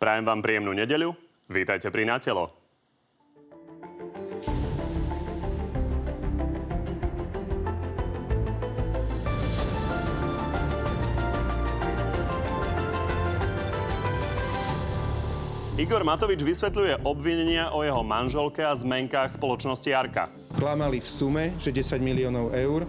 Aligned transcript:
Prajem 0.00 0.24
vám 0.24 0.40
príjemnú 0.40 0.72
nedeľu. 0.72 1.12
Vítajte 1.52 1.92
pri 1.92 2.08
Natelo. 2.08 2.48
Igor 15.76 16.00
Matovič 16.00 16.40
vysvetľuje 16.48 17.04
obvinenia 17.04 17.68
o 17.76 17.84
jeho 17.84 18.00
manželke 18.00 18.64
a 18.64 18.72
zmenkách 18.72 19.36
spoločnosti 19.36 19.92
Arka. 19.92 20.32
Klamali 20.56 21.04
v 21.04 21.08
sume, 21.12 21.44
že 21.60 21.76
10 21.76 22.00
miliónov 22.00 22.56
eur. 22.56 22.88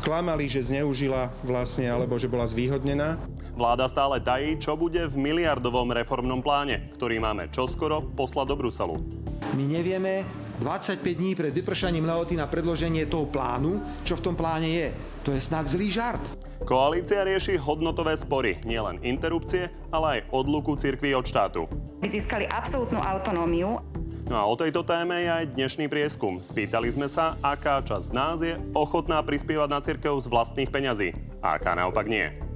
Klamali, 0.00 0.48
že 0.48 0.64
zneužila 0.64 1.28
vlastne, 1.44 1.92
alebo 1.92 2.16
že 2.16 2.24
bola 2.24 2.48
zvýhodnená. 2.48 3.20
Vláda 3.54 3.90
stále 3.90 4.22
tají, 4.22 4.56
čo 4.56 4.78
bude 4.78 5.04
v 5.10 5.14
miliardovom 5.18 5.90
reformnom 5.90 6.40
pláne, 6.40 6.90
ktorý 6.96 7.18
máme 7.18 7.50
čoskoro 7.50 8.02
poslať 8.14 8.46
do 8.50 8.56
Bruselu. 8.56 8.96
My 9.58 9.64
nevieme 9.66 10.22
25 10.60 11.00
dní 11.02 11.32
pred 11.32 11.50
vypršaním 11.50 12.04
lehoty 12.04 12.36
na 12.36 12.44
predloženie 12.44 13.08
toho 13.08 13.24
plánu, 13.24 13.80
čo 14.04 14.14
v 14.14 14.24
tom 14.24 14.34
pláne 14.36 14.68
je. 14.68 14.88
To 15.24 15.32
je 15.32 15.40
snad 15.40 15.64
zlý 15.64 15.88
žart. 15.88 16.22
Koalícia 16.60 17.24
rieši 17.24 17.56
hodnotové 17.56 18.12
spory, 18.20 18.60
nielen 18.68 19.00
interrupcie, 19.00 19.72
ale 19.88 20.20
aj 20.20 20.24
odluku 20.28 20.76
cirkví 20.76 21.16
od 21.16 21.24
štátu. 21.24 21.64
Získali 22.04 22.44
absolútnu 22.44 23.00
autonómiu. 23.00 23.80
No 24.28 24.36
a 24.38 24.46
o 24.46 24.54
tejto 24.54 24.86
téme 24.86 25.24
je 25.24 25.30
aj 25.32 25.56
dnešný 25.56 25.90
prieskum. 25.90 26.38
Spýtali 26.38 26.86
sme 26.92 27.10
sa, 27.10 27.34
aká 27.42 27.82
časť 27.82 28.04
z 28.06 28.14
nás 28.14 28.38
je 28.44 28.54
ochotná 28.76 29.18
prispievať 29.24 29.68
na 29.72 29.80
cirkev 29.82 30.14
z 30.22 30.30
vlastných 30.30 30.70
peňazí 30.70 31.16
a 31.42 31.58
aká 31.58 31.74
naopak 31.74 32.06
nie. 32.06 32.49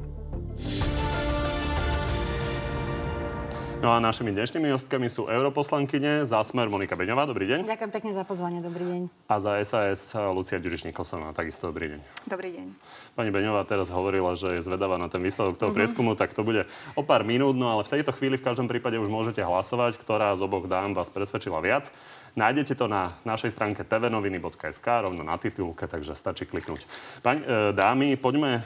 No 3.85 3.93
a 3.93 4.01
našimi 4.01 4.33
dnešnými 4.33 4.73
hostkami 4.73 5.13
sú 5.13 5.29
europoslankyne 5.29 6.25
za 6.25 6.41
Smer 6.41 6.73
Monika 6.73 6.97
Beňová. 6.97 7.29
Dobrý 7.29 7.45
deň. 7.53 7.69
Ďakujem 7.69 7.93
pekne 7.93 8.17
za 8.17 8.25
pozvanie. 8.25 8.65
Dobrý 8.65 8.81
deň. 8.81 9.03
A 9.29 9.37
za 9.45 9.61
SAS 9.61 10.17
Lucia 10.33 10.57
Ďuriš-Nikolsonová. 10.57 11.37
Takisto 11.37 11.69
dobrý 11.69 11.93
deň. 11.93 12.01
Dobrý 12.25 12.57
deň. 12.57 12.67
Pani 13.13 13.29
Beňová 13.29 13.61
teraz 13.69 13.93
hovorila, 13.93 14.41
že 14.41 14.57
je 14.57 14.65
zvedavá 14.65 14.97
na 14.97 15.13
ten 15.13 15.21
výsledok 15.21 15.61
toho 15.61 15.69
mm-hmm. 15.69 15.77
prieskumu, 15.77 16.17
tak 16.17 16.33
to 16.33 16.41
bude 16.41 16.65
o 16.97 17.05
pár 17.05 17.29
minút, 17.29 17.61
no 17.61 17.77
ale 17.77 17.85
v 17.85 18.01
tejto 18.01 18.17
chvíli 18.17 18.41
v 18.41 18.47
každom 18.49 18.73
prípade 18.73 18.97
už 18.97 19.13
môžete 19.13 19.45
hlasovať, 19.45 20.01
ktorá 20.01 20.33
z 20.33 20.49
oboch 20.49 20.65
dám 20.65 20.97
vás 20.97 21.13
presvedčila 21.13 21.61
viac. 21.61 21.93
Nájdete 22.41 22.81
to 22.81 22.89
na 22.89 23.21
našej 23.29 23.53
stránke 23.53 23.85
tvnoviny.sk, 23.85 24.87
rovno 25.05 25.21
na 25.21 25.37
titulke, 25.37 25.85
takže 25.85 26.17
stačí 26.17 26.49
kliknúť. 26.49 26.89
Pani, 27.21 27.45
e, 27.45 27.77
dámy, 27.77 28.17
poďme 28.17 28.59
e, 28.59 28.63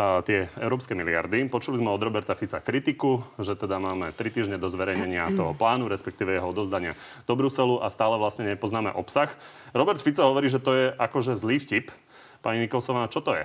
na 0.00 0.24
tie 0.24 0.48
európske 0.56 0.96
miliardy. 0.96 1.44
Počuli 1.52 1.76
sme 1.76 1.92
od 1.92 2.00
Roberta 2.00 2.32
Fica 2.32 2.56
kritiku, 2.64 3.20
že 3.36 3.52
teda 3.52 3.76
máme 3.76 4.16
tri 4.16 4.32
týždne 4.32 4.56
do 4.56 4.72
zverejnenia 4.72 5.28
toho 5.36 5.52
plánu, 5.52 5.92
respektíve 5.92 6.32
jeho 6.32 6.48
odozdania 6.48 6.96
do 7.28 7.36
Bruselu 7.36 7.84
a 7.84 7.92
stále 7.92 8.16
vlastne 8.16 8.48
nepoznáme 8.48 8.96
obsah. 8.96 9.28
Robert 9.76 10.00
Fico 10.00 10.24
hovorí, 10.24 10.48
že 10.48 10.62
to 10.62 10.72
je 10.72 10.86
akože 10.96 11.36
zlý 11.36 11.60
vtip. 11.60 11.92
Pani 12.40 12.64
Nikolsová, 12.64 13.04
čo 13.12 13.20
to 13.20 13.36
je? 13.36 13.44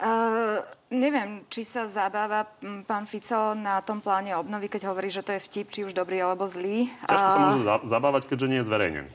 Uh, 0.00 0.64
neviem, 0.88 1.44
či 1.52 1.62
sa 1.62 1.84
zabáva 1.84 2.48
pán 2.88 3.04
Fico 3.04 3.52
na 3.52 3.84
tom 3.84 4.00
pláne 4.00 4.32
obnovy, 4.32 4.66
keď 4.72 4.88
hovorí, 4.88 5.12
že 5.12 5.20
to 5.20 5.36
je 5.36 5.44
vtip, 5.44 5.68
či 5.68 5.80
už 5.84 5.92
dobrý 5.92 6.24
alebo 6.24 6.48
zlý. 6.48 6.88
Ťažko 7.04 7.28
sa 7.30 7.38
môže 7.38 7.62
zabávať, 7.84 8.22
keďže 8.26 8.46
nie 8.48 8.58
je 8.64 8.66
zverejnený. 8.66 9.12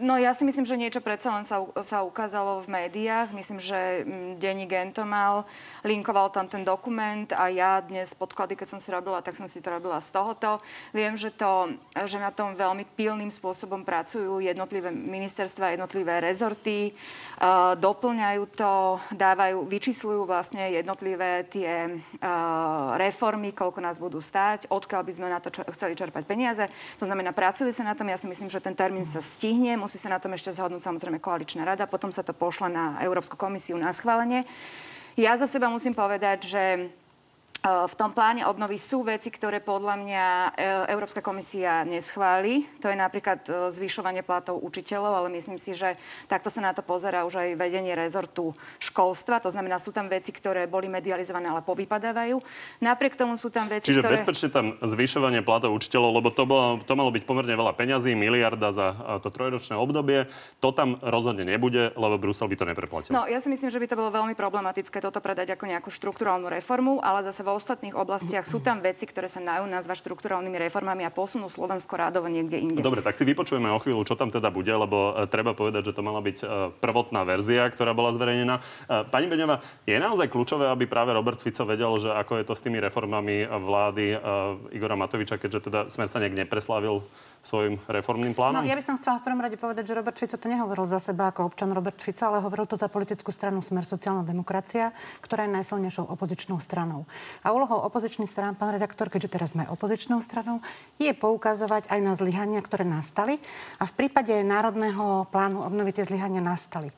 No 0.00 0.16
ja 0.16 0.32
si 0.32 0.48
myslím, 0.48 0.64
že 0.64 0.80
niečo 0.80 1.04
predsa 1.04 1.28
len 1.28 1.44
sa, 1.44 1.60
sa 1.84 2.00
ukázalo 2.00 2.64
v 2.64 2.72
médiách. 2.72 3.36
Myslím, 3.36 3.60
že 3.60 4.00
mm, 4.00 4.40
denní 4.40 4.64
Gento 4.64 5.04
mal, 5.04 5.44
linkoval 5.84 6.32
tam 6.32 6.48
ten 6.48 6.64
dokument 6.64 7.28
a 7.36 7.52
ja 7.52 7.84
dnes 7.84 8.16
podklady, 8.16 8.56
keď 8.56 8.68
som 8.72 8.80
si 8.80 8.88
robila, 8.88 9.20
tak 9.20 9.36
som 9.36 9.44
si 9.44 9.60
to 9.60 9.68
robila 9.68 10.00
z 10.00 10.08
tohoto. 10.08 10.64
Viem, 10.96 11.20
že, 11.20 11.28
to, 11.36 11.76
že 11.92 12.16
na 12.16 12.32
tom 12.32 12.56
veľmi 12.56 12.88
pilným 12.96 13.28
spôsobom 13.28 13.84
pracujú 13.84 14.40
jednotlivé 14.40 14.88
ministerstva, 14.88 15.76
jednotlivé 15.76 16.24
rezorty, 16.24 16.96
uh, 17.36 17.76
doplňajú 17.76 18.42
to, 18.56 18.96
dávajú, 19.12 19.68
vyčíslujú 19.68 20.24
vlastne 20.24 20.64
jednotlivé 20.72 21.44
tie 21.44 22.00
uh, 22.24 22.96
reformy, 22.96 23.52
koľko 23.52 23.84
nás 23.84 24.00
budú 24.00 24.24
stáť, 24.24 24.72
odkiaľ 24.72 25.04
by 25.04 25.12
sme 25.12 25.28
na 25.28 25.44
to 25.44 25.52
čo, 25.52 25.60
chceli 25.76 25.92
čerpať 25.92 26.24
peniaze. 26.24 26.64
To 26.96 27.04
znamená, 27.04 27.36
pracuje 27.36 27.68
sa 27.68 27.84
na 27.84 27.92
tom. 27.92 28.08
Ja 28.08 28.16
si 28.16 28.24
myslím, 28.24 28.48
že 28.48 28.64
ten 28.64 28.72
termín 28.72 29.04
sa 29.04 29.20
stihne 29.20 29.57
stihne, 29.58 29.74
musí 29.74 29.98
sa 29.98 30.14
na 30.14 30.22
tom 30.22 30.30
ešte 30.38 30.54
zhodnúť 30.54 30.86
samozrejme 30.86 31.18
koaličná 31.18 31.66
rada, 31.66 31.90
potom 31.90 32.14
sa 32.14 32.22
to 32.22 32.30
pošle 32.30 32.70
na 32.70 33.02
Európsku 33.02 33.34
komisiu 33.34 33.74
na 33.74 33.90
schválenie. 33.90 34.46
Ja 35.18 35.34
za 35.34 35.50
seba 35.50 35.66
musím 35.66 35.98
povedať, 35.98 36.46
že 36.46 36.94
v 37.66 37.94
tom 37.98 38.14
pláne 38.14 38.46
obnovy 38.46 38.78
sú 38.78 39.02
veci, 39.02 39.34
ktoré 39.34 39.58
podľa 39.58 39.98
mňa 39.98 40.24
e, 40.24 40.48
Európska 40.94 41.18
komisia 41.18 41.82
neschváli. 41.82 42.62
To 42.78 42.86
je 42.86 42.94
napríklad 42.94 43.42
e, 43.50 43.74
zvyšovanie 43.74 44.22
platov 44.22 44.62
učiteľov, 44.62 45.10
ale 45.10 45.28
myslím 45.34 45.58
si, 45.58 45.74
že 45.74 45.98
takto 46.30 46.54
sa 46.54 46.62
na 46.62 46.70
to 46.70 46.86
pozera 46.86 47.26
už 47.26 47.34
aj 47.34 47.58
vedenie 47.58 47.98
rezortu 47.98 48.54
školstva. 48.78 49.42
To 49.42 49.50
znamená, 49.50 49.82
sú 49.82 49.90
tam 49.90 50.06
veci, 50.06 50.30
ktoré 50.30 50.70
boli 50.70 50.86
medializované, 50.86 51.50
ale 51.50 51.66
povypadávajú. 51.66 52.38
Napriek 52.78 53.18
tomu 53.18 53.34
sú 53.34 53.50
tam 53.50 53.66
veci, 53.66 53.90
Čiže 53.90 54.06
ktoré... 54.06 54.14
bezpečne 54.22 54.48
tam 54.54 54.66
zvyšovanie 54.78 55.42
platov 55.42 55.74
učiteľov, 55.74 56.14
lebo 56.14 56.30
to, 56.30 56.46
bolo, 56.46 56.78
to 56.86 56.94
malo 56.94 57.10
byť 57.10 57.26
pomerne 57.26 57.58
veľa 57.58 57.74
peňazí, 57.74 58.14
miliarda 58.14 58.70
za 58.70 59.18
to 59.18 59.34
trojročné 59.34 59.74
obdobie. 59.74 60.30
To 60.62 60.70
tam 60.70 61.02
rozhodne 61.02 61.42
nebude, 61.42 61.90
lebo 61.98 62.22
Brusel 62.22 62.46
by 62.46 62.54
to 62.54 62.70
nepreplatil. 62.70 63.10
No, 63.10 63.26
ja 63.26 63.42
si 63.42 63.50
myslím, 63.50 63.66
že 63.66 63.82
by 63.82 63.86
to 63.90 63.98
bolo 63.98 64.14
veľmi 64.14 64.38
problematické 64.38 65.02
toto 65.02 65.18
predať 65.18 65.58
ako 65.58 65.64
nejakú 65.66 65.90
štruktúrálnu 65.90 66.46
reformu, 66.46 67.02
ale 67.02 67.26
zase 67.26 67.47
vo 67.48 67.56
ostatných 67.56 67.96
oblastiach 67.96 68.44
sú 68.44 68.60
tam 68.60 68.84
veci, 68.84 69.08
ktoré 69.08 69.32
sa 69.32 69.40
dajú 69.40 69.64
nazvať 69.64 70.04
štruktúralnými 70.04 70.60
reformami 70.68 71.08
a 71.08 71.10
posunú 71.10 71.48
Slovensko 71.48 71.96
rádovo 71.96 72.28
niekde 72.28 72.60
inde. 72.60 72.84
Dobre, 72.84 73.00
tak 73.00 73.16
si 73.16 73.24
vypočujeme 73.24 73.72
o 73.72 73.80
chvíľu, 73.80 74.04
čo 74.04 74.20
tam 74.20 74.28
teda 74.28 74.52
bude, 74.52 74.68
lebo 74.68 75.16
e, 75.16 75.24
treba 75.24 75.56
povedať, 75.56 75.88
že 75.88 75.96
to 75.96 76.04
mala 76.04 76.20
byť 76.20 76.36
e, 76.44 76.46
prvotná 76.76 77.24
verzia, 77.24 77.72
ktorá 77.72 77.96
bola 77.96 78.12
zverejnená. 78.12 78.60
E, 78.60 78.62
pani 79.08 79.32
Beňová, 79.32 79.64
je 79.88 79.96
naozaj 79.96 80.28
kľúčové, 80.28 80.68
aby 80.68 80.84
práve 80.84 81.16
Robert 81.16 81.40
Fico 81.40 81.64
vedel, 81.64 81.88
že 81.96 82.12
ako 82.12 82.36
je 82.36 82.44
to 82.44 82.52
s 82.52 82.60
tými 82.60 82.76
reformami 82.84 83.48
vlády 83.48 84.20
Igora 84.74 84.98
Matoviča, 84.98 85.40
keďže 85.40 85.70
teda 85.70 85.80
Smer 85.88 86.10
sa 86.10 86.20
nejak 86.20 86.36
nepreslavil 86.44 87.00
svojim 87.42 87.78
reformným 87.86 88.34
plánom? 88.34 88.60
No, 88.60 88.66
ja 88.66 88.74
by 88.74 88.84
som 88.84 88.96
chcela 88.98 89.22
v 89.22 89.26
prvom 89.30 89.42
rade 89.42 89.56
povedať, 89.56 89.84
že 89.88 89.96
Robert 89.96 90.18
Fico 90.18 90.36
to 90.36 90.48
nehovoril 90.50 90.86
za 90.90 91.00
seba 91.00 91.30
ako 91.30 91.48
občan 91.48 91.70
Robert 91.72 91.98
Fico, 91.98 92.26
ale 92.26 92.42
hovoril 92.42 92.66
to 92.66 92.76
za 92.76 92.90
politickú 92.90 93.30
stranu 93.30 93.62
Smer 93.64 93.86
sociálna 93.86 94.26
demokracia, 94.26 94.90
ktorá 95.24 95.46
je 95.46 95.56
najsilnejšou 95.56 96.10
opozičnou 96.10 96.58
stranou. 96.58 97.08
A 97.46 97.54
úlohou 97.54 97.80
opozičných 97.88 98.28
strán, 98.28 98.58
pán 98.58 98.74
redaktor, 98.74 99.08
keďže 99.08 99.32
teraz 99.32 99.48
sme 99.56 99.64
opozičnou 99.70 100.20
stranou, 100.20 100.60
je 100.98 101.10
poukazovať 101.14 101.88
aj 101.88 102.00
na 102.02 102.12
zlyhania, 102.18 102.60
ktoré 102.60 102.82
nastali. 102.84 103.38
A 103.78 103.86
v 103.86 103.96
prípade 103.96 104.34
Národného 104.42 105.26
plánu 105.30 105.64
obnovy 105.64 105.94
tie 105.94 106.04
zlyhania 106.04 106.42
nastali. 106.44 106.90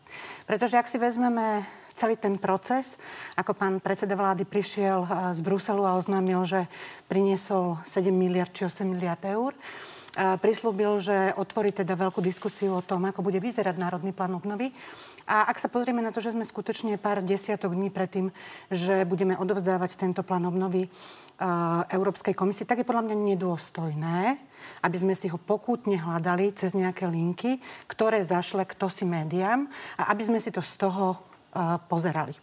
Pretože 0.48 0.80
ak 0.80 0.88
si 0.90 0.96
vezmeme 0.96 1.64
celý 2.00 2.16
ten 2.16 2.40
proces, 2.40 2.96
ako 3.36 3.52
pán 3.52 3.76
predseda 3.84 4.16
vlády 4.16 4.48
prišiel 4.48 5.04
eh, 5.04 5.08
z 5.36 5.40
Bruselu 5.44 5.84
a 5.84 6.00
oznámil, 6.00 6.40
že 6.48 6.64
priniesol 7.12 7.76
7 7.84 8.08
miliard 8.08 8.48
či 8.48 8.64
8 8.64 8.88
miliard 8.88 9.20
eur, 9.28 9.52
prislúbil, 10.16 10.98
že 10.98 11.34
otvorí 11.38 11.71
teda 11.71 11.94
veľkú 11.94 12.19
diskusiu 12.19 12.78
o 12.78 12.84
tom, 12.84 13.06
ako 13.06 13.22
bude 13.22 13.38
vyzerať 13.38 13.78
Národný 13.78 14.10
plán 14.10 14.34
obnovy. 14.34 14.75
A 15.31 15.47
ak 15.47 15.62
sa 15.62 15.71
pozrieme 15.71 16.03
na 16.03 16.10
to, 16.10 16.19
že 16.19 16.34
sme 16.34 16.43
skutočne 16.43 16.98
pár 16.98 17.22
desiatok 17.22 17.78
dní 17.78 17.94
predtým, 17.94 18.34
že 18.66 19.06
budeme 19.06 19.38
odovzdávať 19.38 19.94
tento 19.94 20.26
plán 20.26 20.43
obnovy 20.50 20.91
Európskej 21.94 22.34
komisii, 22.34 22.66
tak 22.66 22.82
je 22.82 22.88
podľa 22.91 23.06
mňa 23.06 23.16
nedôstojné, 23.32 24.19
aby 24.82 24.97
sme 24.98 25.15
si 25.15 25.31
ho 25.31 25.38
pokútne 25.38 25.97
hľadali 25.97 26.50
cez 26.53 26.75
nejaké 26.75 27.06
linky, 27.06 27.62
ktoré 27.87 28.21
zašle 28.27 28.66
kto 28.66 28.91
si 28.91 29.06
médiám 29.06 29.71
a 29.97 30.10
aby 30.10 30.22
sme 30.27 30.42
si 30.42 30.50
to 30.50 30.60
z 30.60 30.75
toho 30.82 31.16
pozerali. 31.87 32.34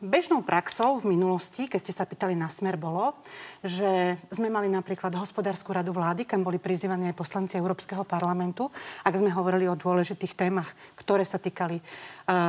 Bežnou 0.00 0.40
praxou 0.40 0.96
v 0.96 1.12
minulosti, 1.12 1.68
keď 1.68 1.78
ste 1.78 1.92
sa 1.92 2.08
pýtali 2.08 2.32
na 2.32 2.48
smer, 2.48 2.80
bolo, 2.80 3.12
že 3.60 4.16
sme 4.32 4.48
mali 4.48 4.72
napríklad 4.72 5.12
hospodárskú 5.12 5.76
radu 5.76 5.92
vlády, 5.92 6.24
kam 6.24 6.40
boli 6.40 6.56
prizývaní 6.56 7.12
aj 7.12 7.20
poslanci 7.20 7.54
Európskeho 7.60 8.02
parlamentu, 8.08 8.72
ak 9.04 9.12
sme 9.12 9.28
hovorili 9.28 9.68
o 9.68 9.76
dôležitých 9.76 10.34
témach, 10.34 10.72
ktoré 10.96 11.22
sa 11.28 11.36
týkali 11.36 11.84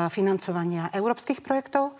financovania 0.10 0.88
európskych 0.96 1.44
projektov. 1.44 1.92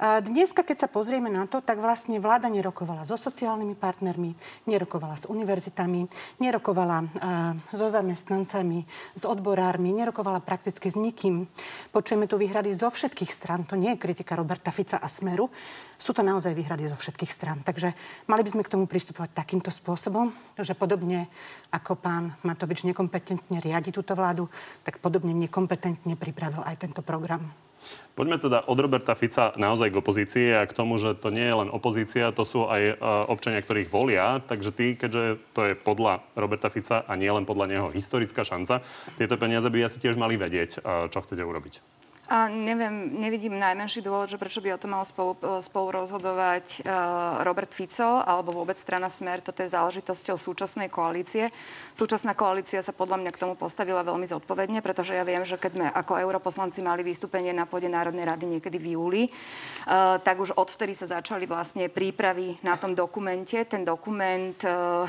Dneska, 0.00 0.66
keď 0.66 0.84
sa 0.84 0.88
pozrieme 0.90 1.30
na 1.30 1.46
to, 1.46 1.62
tak 1.62 1.78
vlastne 1.78 2.18
vláda 2.18 2.50
nerokovala 2.50 3.06
so 3.06 3.14
sociálnymi 3.14 3.78
partnermi, 3.78 4.34
nerokovala 4.66 5.14
s 5.14 5.24
univerzitami, 5.30 6.10
nerokovala 6.42 7.06
so 7.70 7.86
zamestnancami, 7.86 8.82
s 9.14 9.22
odborármi, 9.22 9.94
nerokovala 9.94 10.42
prakticky 10.42 10.90
s 10.90 10.98
nikým. 10.98 11.46
Počujeme 11.94 12.26
tu 12.26 12.34
výhrady 12.42 12.74
zo 12.74 12.90
všetkých 12.90 13.30
stran. 13.30 13.62
To 13.70 13.78
nie 13.78 13.94
je 13.94 14.02
kritika 14.02 14.34
Roberta 14.34 14.74
Fica 14.74 14.98
a 14.98 15.06
Smeru. 15.06 15.46
Sú 15.94 16.10
to 16.10 16.26
naozaj 16.26 16.58
výhrady 16.58 16.90
zo 16.90 16.98
všetkých 16.98 17.30
stran. 17.30 17.62
Takže 17.62 17.94
mali 18.26 18.42
by 18.42 18.50
sme 18.50 18.66
k 18.66 18.74
tomu 18.74 18.90
pristupovať 18.90 19.30
takýmto 19.30 19.70
spôsobom, 19.70 20.34
že 20.58 20.74
podobne 20.74 21.30
ako 21.70 21.94
pán 21.94 22.34
Matovič 22.42 22.82
nekompetentne 22.82 23.62
riadi 23.62 23.94
túto 23.94 24.18
vládu, 24.18 24.50
tak 24.82 24.98
podobne 24.98 25.30
nekompetentne 25.38 26.18
pripravil 26.18 26.66
aj 26.66 26.82
tento 26.82 26.98
program. 26.98 27.63
Poďme 28.14 28.38
teda 28.38 28.62
od 28.70 28.78
Roberta 28.78 29.18
Fica 29.18 29.50
naozaj 29.58 29.90
k 29.90 29.98
opozícii 29.98 30.46
a 30.54 30.62
k 30.70 30.76
tomu, 30.76 31.02
že 31.02 31.18
to 31.18 31.34
nie 31.34 31.42
je 31.42 31.58
len 31.66 31.70
opozícia, 31.70 32.30
to 32.30 32.46
sú 32.46 32.70
aj 32.70 33.02
občania, 33.26 33.58
ktorých 33.58 33.90
volia. 33.90 34.38
Takže 34.38 34.70
ty, 34.70 34.94
keďže 34.94 35.42
to 35.50 35.60
je 35.66 35.72
podľa 35.74 36.22
Roberta 36.38 36.70
Fica 36.70 37.02
a 37.02 37.12
nie 37.18 37.26
len 37.26 37.42
podľa 37.42 37.66
neho 37.66 37.88
historická 37.90 38.46
šanca, 38.46 38.86
tieto 39.18 39.34
peniaze 39.34 39.66
by 39.66 39.90
asi 39.90 39.98
tiež 39.98 40.14
mali 40.14 40.38
vedieť, 40.38 40.78
čo 41.10 41.18
chcete 41.26 41.42
urobiť. 41.42 41.93
A 42.24 42.48
neviem, 42.48 43.20
nevidím 43.20 43.60
najmenší 43.60 44.00
dôvod, 44.00 44.32
že 44.32 44.40
prečo 44.40 44.64
by 44.64 44.72
o 44.72 44.80
tom 44.80 44.96
mal 44.96 45.04
spolu, 45.04 45.36
spolu 45.60 45.92
rozhodovať 45.92 46.80
uh, 46.80 47.44
Robert 47.44 47.68
Fico 47.68 48.24
alebo 48.24 48.56
vôbec 48.56 48.80
strana 48.80 49.12
Smer. 49.12 49.44
Toto 49.44 49.60
je 49.60 49.68
záležitosťou 49.68 50.40
súčasnej 50.40 50.88
koalície. 50.88 51.52
Súčasná 51.92 52.32
koalícia 52.32 52.80
sa 52.80 52.96
podľa 52.96 53.20
mňa 53.20 53.30
k 53.36 53.40
tomu 53.44 53.54
postavila 53.60 54.00
veľmi 54.00 54.24
zodpovedne, 54.24 54.80
pretože 54.80 55.12
ja 55.12 55.20
viem, 55.20 55.44
že 55.44 55.60
keď 55.60 55.70
sme 55.76 55.86
ako 55.92 56.16
europoslanci 56.16 56.80
mali 56.80 57.04
vystúpenie 57.04 57.52
na 57.52 57.68
pôde 57.68 57.92
Národnej 57.92 58.24
rady 58.24 58.56
niekedy 58.56 58.80
v 58.80 58.96
júli, 58.96 59.22
uh, 59.28 60.16
tak 60.16 60.40
už 60.40 60.56
odvtedy 60.56 60.96
sa 60.96 61.20
začali 61.20 61.44
vlastne 61.44 61.92
prípravy 61.92 62.56
na 62.64 62.80
tom 62.80 62.96
dokumente. 62.96 63.60
Ten 63.68 63.84
dokument 63.84 64.56
uh, 64.64 65.04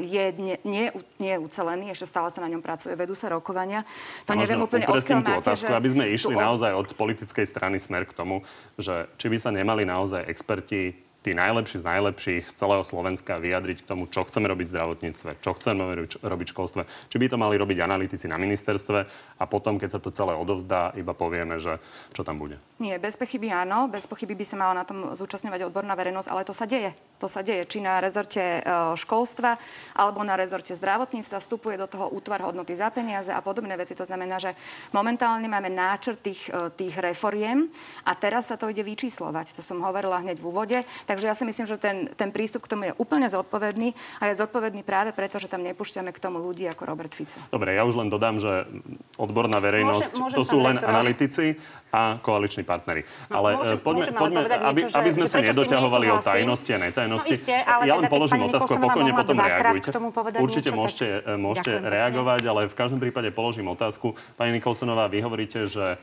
je 0.00 0.24
nie, 0.40 0.56
nie, 0.64 0.88
nie 1.20 1.36
ucelený, 1.36 1.92
ešte 1.92 2.08
stále 2.08 2.32
sa 2.32 2.40
na 2.40 2.48
ňom 2.48 2.64
pracuje, 2.64 2.96
vedú 2.96 3.12
sa 3.12 3.28
rokovania. 3.28 3.84
To 4.24 4.32
neviem 4.32 4.64
úplne 4.64 4.88
odkiaľ 4.88 5.20
máte, 5.20 5.52
otázku, 5.52 5.68
že... 5.68 5.76
aby 5.76 5.88
sme 5.92 6.04
išli 6.16 6.45
naozaj 6.46 6.72
od 6.72 6.94
politickej 6.94 7.46
strany 7.46 7.82
smer 7.82 8.06
k 8.06 8.14
tomu, 8.14 8.46
že 8.78 9.10
či 9.18 9.26
by 9.26 9.36
sa 9.42 9.50
nemali 9.50 9.82
naozaj 9.82 10.30
experti 10.30 11.05
tí 11.26 11.34
najlepší 11.34 11.82
z 11.82 11.88
najlepších 11.90 12.44
z 12.46 12.54
celého 12.54 12.86
Slovenska 12.86 13.42
vyjadriť 13.42 13.82
k 13.82 13.88
tomu, 13.90 14.06
čo 14.06 14.22
chceme 14.22 14.46
robiť 14.46 14.70
v 14.70 14.74
zdravotníctve, 14.78 15.30
čo 15.42 15.50
chceme 15.58 15.82
robiť 16.22 16.46
v 16.46 16.54
školstve. 16.54 16.82
Či 17.10 17.16
by 17.18 17.26
to 17.26 17.42
mali 17.42 17.58
robiť 17.58 17.82
analytici 17.82 18.30
na 18.30 18.38
ministerstve 18.38 18.98
a 19.42 19.44
potom, 19.50 19.82
keď 19.82 19.98
sa 19.98 20.00
to 20.00 20.14
celé 20.14 20.38
odovzdá, 20.38 20.94
iba 20.94 21.10
povieme, 21.18 21.58
že 21.58 21.82
čo 22.14 22.22
tam 22.22 22.38
bude. 22.38 22.62
Nie, 22.78 23.02
bez 23.02 23.18
pochyby 23.18 23.50
áno. 23.50 23.90
Bez 23.90 24.06
pochyby 24.06 24.38
by 24.38 24.44
sa 24.46 24.60
mala 24.60 24.78
na 24.78 24.84
tom 24.86 25.16
zúčastňovať 25.16 25.66
odborná 25.66 25.96
verejnosť, 25.98 26.28
ale 26.30 26.46
to 26.46 26.52
sa 26.52 26.68
deje. 26.68 26.92
To 27.18 27.26
sa 27.26 27.40
deje. 27.40 27.64
Či 27.64 27.80
na 27.80 27.98
rezorte 27.98 28.60
e, 28.60 28.60
školstva 28.94 29.56
alebo 29.96 30.20
na 30.20 30.36
rezorte 30.36 30.76
zdravotníctva 30.76 31.40
vstupuje 31.40 31.80
do 31.80 31.88
toho 31.88 32.12
útvar 32.12 32.44
hodnoty 32.44 32.76
za 32.76 32.92
peniaze 32.92 33.32
a 33.32 33.40
podobné 33.40 33.74
veci. 33.80 33.96
To 33.96 34.04
znamená, 34.04 34.36
že 34.36 34.52
momentálne 34.92 35.48
máme 35.48 35.72
náčrt 35.72 36.20
tých, 36.20 36.52
e, 36.52 36.68
tých 36.76 37.00
reforiem 37.00 37.72
a 38.04 38.12
teraz 38.12 38.52
sa 38.52 38.60
to 38.60 38.68
ide 38.68 38.84
vyčíslovať. 38.84 39.56
To 39.56 39.64
som 39.64 39.80
hovorila 39.80 40.20
hneď 40.20 40.36
v 40.36 40.48
úvode. 40.52 40.78
Tak 41.08 41.15
Takže 41.16 41.32
ja 41.32 41.32
si 41.32 41.48
myslím, 41.48 41.64
že 41.64 41.80
ten, 41.80 42.12
ten 42.12 42.28
prístup 42.28 42.68
k 42.68 42.76
tomu 42.76 42.92
je 42.92 42.92
úplne 43.00 43.24
zodpovedný 43.24 43.96
a 44.20 44.28
je 44.28 44.36
zodpovedný 44.36 44.84
práve 44.84 45.16
preto, 45.16 45.40
že 45.40 45.48
tam 45.48 45.64
nepúšťame 45.64 46.12
k 46.12 46.20
tomu 46.20 46.44
ľudí 46.44 46.68
ako 46.68 46.84
Robert 46.84 47.08
Fico. 47.16 47.40
Dobre, 47.48 47.72
ja 47.72 47.88
už 47.88 47.96
len 47.96 48.12
dodám, 48.12 48.36
že 48.36 48.68
odborná 49.16 49.56
verejnosť, 49.64 50.12
môžem, 50.12 50.20
môžem 50.20 50.36
to 50.36 50.44
sú 50.44 50.60
len 50.60 50.76
analytici 50.76 51.56
a 51.88 52.20
koaliční 52.20 52.68
partnery. 52.68 53.08
No, 53.32 53.40
ale 53.40 53.48
môžem, 53.56 53.78
poďme, 53.80 54.04
môžem 54.04 54.14
poďme 54.20 54.40
aby, 54.60 54.80
niečo, 54.84 54.96
aby 55.00 55.10
sme 55.16 55.24
sa 55.24 55.38
nedoťahovali 55.40 56.06
o 56.12 56.16
tajnosti 56.20 56.70
a 56.76 56.78
netajnosti. 56.84 57.32
No, 57.32 57.40
isté, 57.40 57.56
ale 57.64 57.82
ja 57.88 57.94
len 57.96 58.04
teda, 58.04 58.12
položím 58.12 58.40
otázku 58.44 58.70
a 58.76 58.76
pokojne 58.76 59.12
potom 59.16 59.36
reagujte. 59.40 59.88
Určite 60.36 60.68
niečo, 60.68 60.76
môžete, 60.76 61.06
tak... 61.24 61.32
E, 61.32 61.40
môžete 61.40 61.72
reagovať, 61.80 62.42
ale 62.44 62.60
v 62.68 62.76
každom 62.76 63.00
prípade 63.00 63.32
položím 63.32 63.72
otázku. 63.72 64.12
Pani 64.36 64.60
Nikolsonová, 64.60 65.08
vy 65.08 65.24
hovoríte, 65.24 65.64
že 65.64 65.96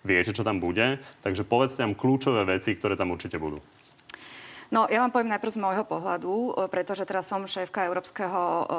viete, 0.00 0.32
čo 0.32 0.40
tam 0.40 0.64
bude, 0.64 0.96
takže 1.20 1.44
povedzte 1.44 1.84
nám 1.84 1.92
kľúčové 1.92 2.48
veci, 2.48 2.72
ktoré 2.72 2.96
tam 2.96 3.12
určite 3.12 3.36
budú. 3.36 3.60
No, 4.70 4.86
ja 4.86 5.02
vám 5.02 5.10
poviem 5.10 5.34
najprv 5.34 5.50
z 5.50 5.58
môjho 5.58 5.82
pohľadu, 5.82 6.54
pretože 6.70 7.02
teraz 7.02 7.26
som 7.26 7.42
šéfka 7.42 7.90
Európskeho 7.90 8.70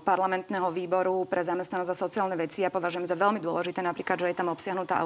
parlamentného 0.00 0.72
výboru 0.72 1.28
pre 1.28 1.44
zamestnanosť 1.44 1.92
a 1.92 2.02
sociálne 2.08 2.40
veci. 2.40 2.64
Ja 2.64 2.72
považujem 2.72 3.04
za 3.04 3.20
veľmi 3.20 3.36
dôležité 3.36 3.84
napríklad, 3.84 4.16
že 4.16 4.32
je 4.32 4.38
tam 4.40 4.48
obsiahnutá 4.48 4.96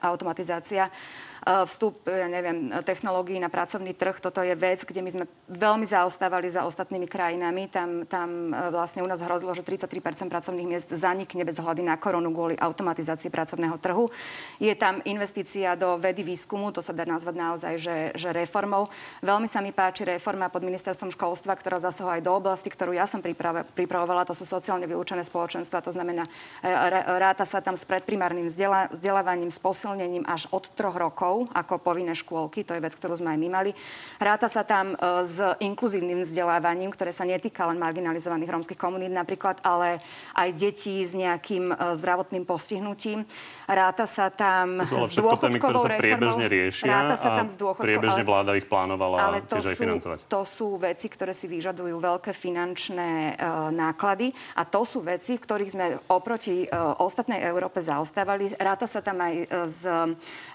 automatizácia 0.00 0.88
E, 1.37 1.37
vstup, 1.48 2.04
ja 2.04 2.28
neviem, 2.28 2.68
technológií 2.84 3.40
na 3.40 3.48
pracovný 3.48 3.96
trh. 3.96 4.20
Toto 4.20 4.44
je 4.44 4.52
vec, 4.52 4.84
kde 4.84 5.00
my 5.00 5.10
sme 5.10 5.24
veľmi 5.48 5.88
zaostávali 5.88 6.52
za 6.52 6.68
ostatnými 6.68 7.08
krajinami. 7.08 7.72
Tam, 7.72 8.04
tam 8.04 8.52
e, 8.52 8.68
vlastne 8.68 9.00
u 9.00 9.08
nás 9.08 9.24
hrozilo, 9.24 9.56
že 9.56 9.64
33% 9.64 10.28
pracovných 10.28 10.68
miest 10.68 10.92
zanikne 10.92 11.48
bez 11.48 11.56
hľady 11.56 11.88
na 11.88 11.96
koronu 11.96 12.28
kvôli 12.36 12.52
automatizácii 12.60 13.32
pracovného 13.32 13.80
trhu. 13.80 14.12
Je 14.60 14.74
tam 14.76 15.00
investícia 15.08 15.72
do 15.72 15.96
vedy 15.96 16.20
výskumu, 16.20 16.68
to 16.68 16.84
sa 16.84 16.92
dá 16.92 17.08
nazvať 17.08 17.34
naozaj, 17.40 17.74
že, 17.80 17.96
že 18.12 18.28
reformou. 18.28 18.92
Veľmi 19.24 19.48
sa 19.48 19.64
mi 19.64 19.72
páči 19.72 20.04
reforma 20.04 20.52
pod 20.52 20.60
ministerstvom 20.68 21.08
školstva, 21.16 21.56
ktorá 21.56 21.80
zasahuje 21.80 22.20
aj 22.20 22.26
do 22.28 22.32
oblasti, 22.36 22.68
ktorú 22.68 22.92
ja 22.92 23.08
som 23.08 23.24
pripravovala, 23.24 24.28
to 24.28 24.36
sú 24.36 24.44
sociálne 24.44 24.84
vylúčené 24.84 25.24
spoločenstva, 25.24 25.80
to 25.80 25.96
znamená, 25.96 26.28
e, 26.60 26.68
ráta 27.16 27.48
sa 27.48 27.64
tam 27.64 27.78
s 27.78 27.88
predprimárnym 27.88 28.52
vzdelávaním, 28.52 29.48
s 29.48 29.56
posilnením 29.56 30.28
až 30.28 30.44
od 30.52 30.68
troch 30.76 30.98
rokov 30.98 31.37
rokov 31.38 31.54
ako 31.54 31.74
povinné 31.78 32.14
škôlky, 32.14 32.66
to 32.66 32.74
je 32.74 32.82
vec, 32.82 32.94
ktorú 32.94 33.14
sme 33.18 33.34
aj 33.34 33.38
my 33.38 33.48
mali. 33.48 33.70
Ráta 34.18 34.50
sa 34.50 34.66
tam 34.66 34.94
e, 34.94 34.96
s 35.26 35.38
inkluzívnym 35.62 36.26
vzdelávaním, 36.26 36.90
ktoré 36.90 37.14
sa 37.14 37.22
netýka 37.22 37.66
len 37.70 37.78
marginalizovaných 37.78 38.50
rómskych 38.50 38.78
komunít 38.78 39.12
napríklad, 39.14 39.62
ale 39.62 40.02
aj 40.34 40.48
detí 40.54 41.02
s 41.02 41.14
nejakým 41.14 41.70
e, 41.70 41.74
zdravotným 41.98 42.44
postihnutím. 42.46 43.26
Ráta 43.68 44.08
sa 44.08 44.32
tam 44.32 44.82
s 44.82 45.14
dôchodkovou 45.14 45.86
reformou. 45.86 46.02
priebežne 46.02 46.46
riešia 46.48 46.88
ráta 46.88 47.16
sa 47.20 47.28
tam 47.36 47.48
s 47.52 47.56
dôchodkou, 47.58 47.84
priebežne 47.84 48.24
vláda 48.24 48.56
ich 48.56 48.66
plánovala 48.66 49.16
ale 49.20 49.38
to 49.44 49.60
tiež 49.60 49.64
sú, 49.64 49.70
aj 49.70 49.76
financovať. 49.76 50.18
To 50.26 50.42
sú 50.42 50.68
veci, 50.80 51.06
ktoré 51.12 51.32
si 51.36 51.46
vyžadujú 51.46 52.00
veľké 52.00 52.32
finančné 52.32 53.36
uh, 53.36 53.68
náklady 53.68 54.32
a 54.56 54.64
to 54.64 54.82
sú 54.88 55.04
veci, 55.04 55.36
v 55.36 55.44
ktorých 55.44 55.72
sme 55.74 55.86
oproti 56.08 56.64
uh, 56.64 56.96
ostatnej 57.02 57.44
Európe 57.44 57.84
zaostávali. 57.84 58.56
Ráta 58.56 58.88
sa 58.88 59.04
tam 59.04 59.20
aj 59.20 59.34
uh, 59.36 59.46
s 59.68 59.82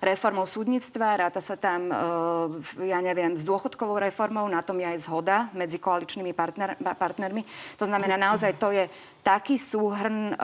reformou 0.02 0.50
súd 0.50 0.73
súdnictva, 0.74 1.22
ráta 1.22 1.38
sa 1.38 1.54
tam, 1.54 1.94
e, 1.94 2.90
ja 2.90 2.98
neviem, 2.98 3.38
s 3.38 3.46
dôchodkovou 3.46 4.02
reformou, 4.02 4.50
na 4.50 4.66
tom 4.66 4.82
je 4.82 4.90
aj 4.90 5.06
zhoda 5.06 5.38
medzi 5.54 5.78
koaličnými 5.78 6.34
partner, 6.34 6.74
partnermi. 6.82 7.46
To 7.78 7.86
znamená, 7.86 8.18
naozaj 8.18 8.58
to 8.58 8.74
je 8.74 8.90
taký 9.22 9.62
súhrn 9.62 10.34
e, 10.34 10.36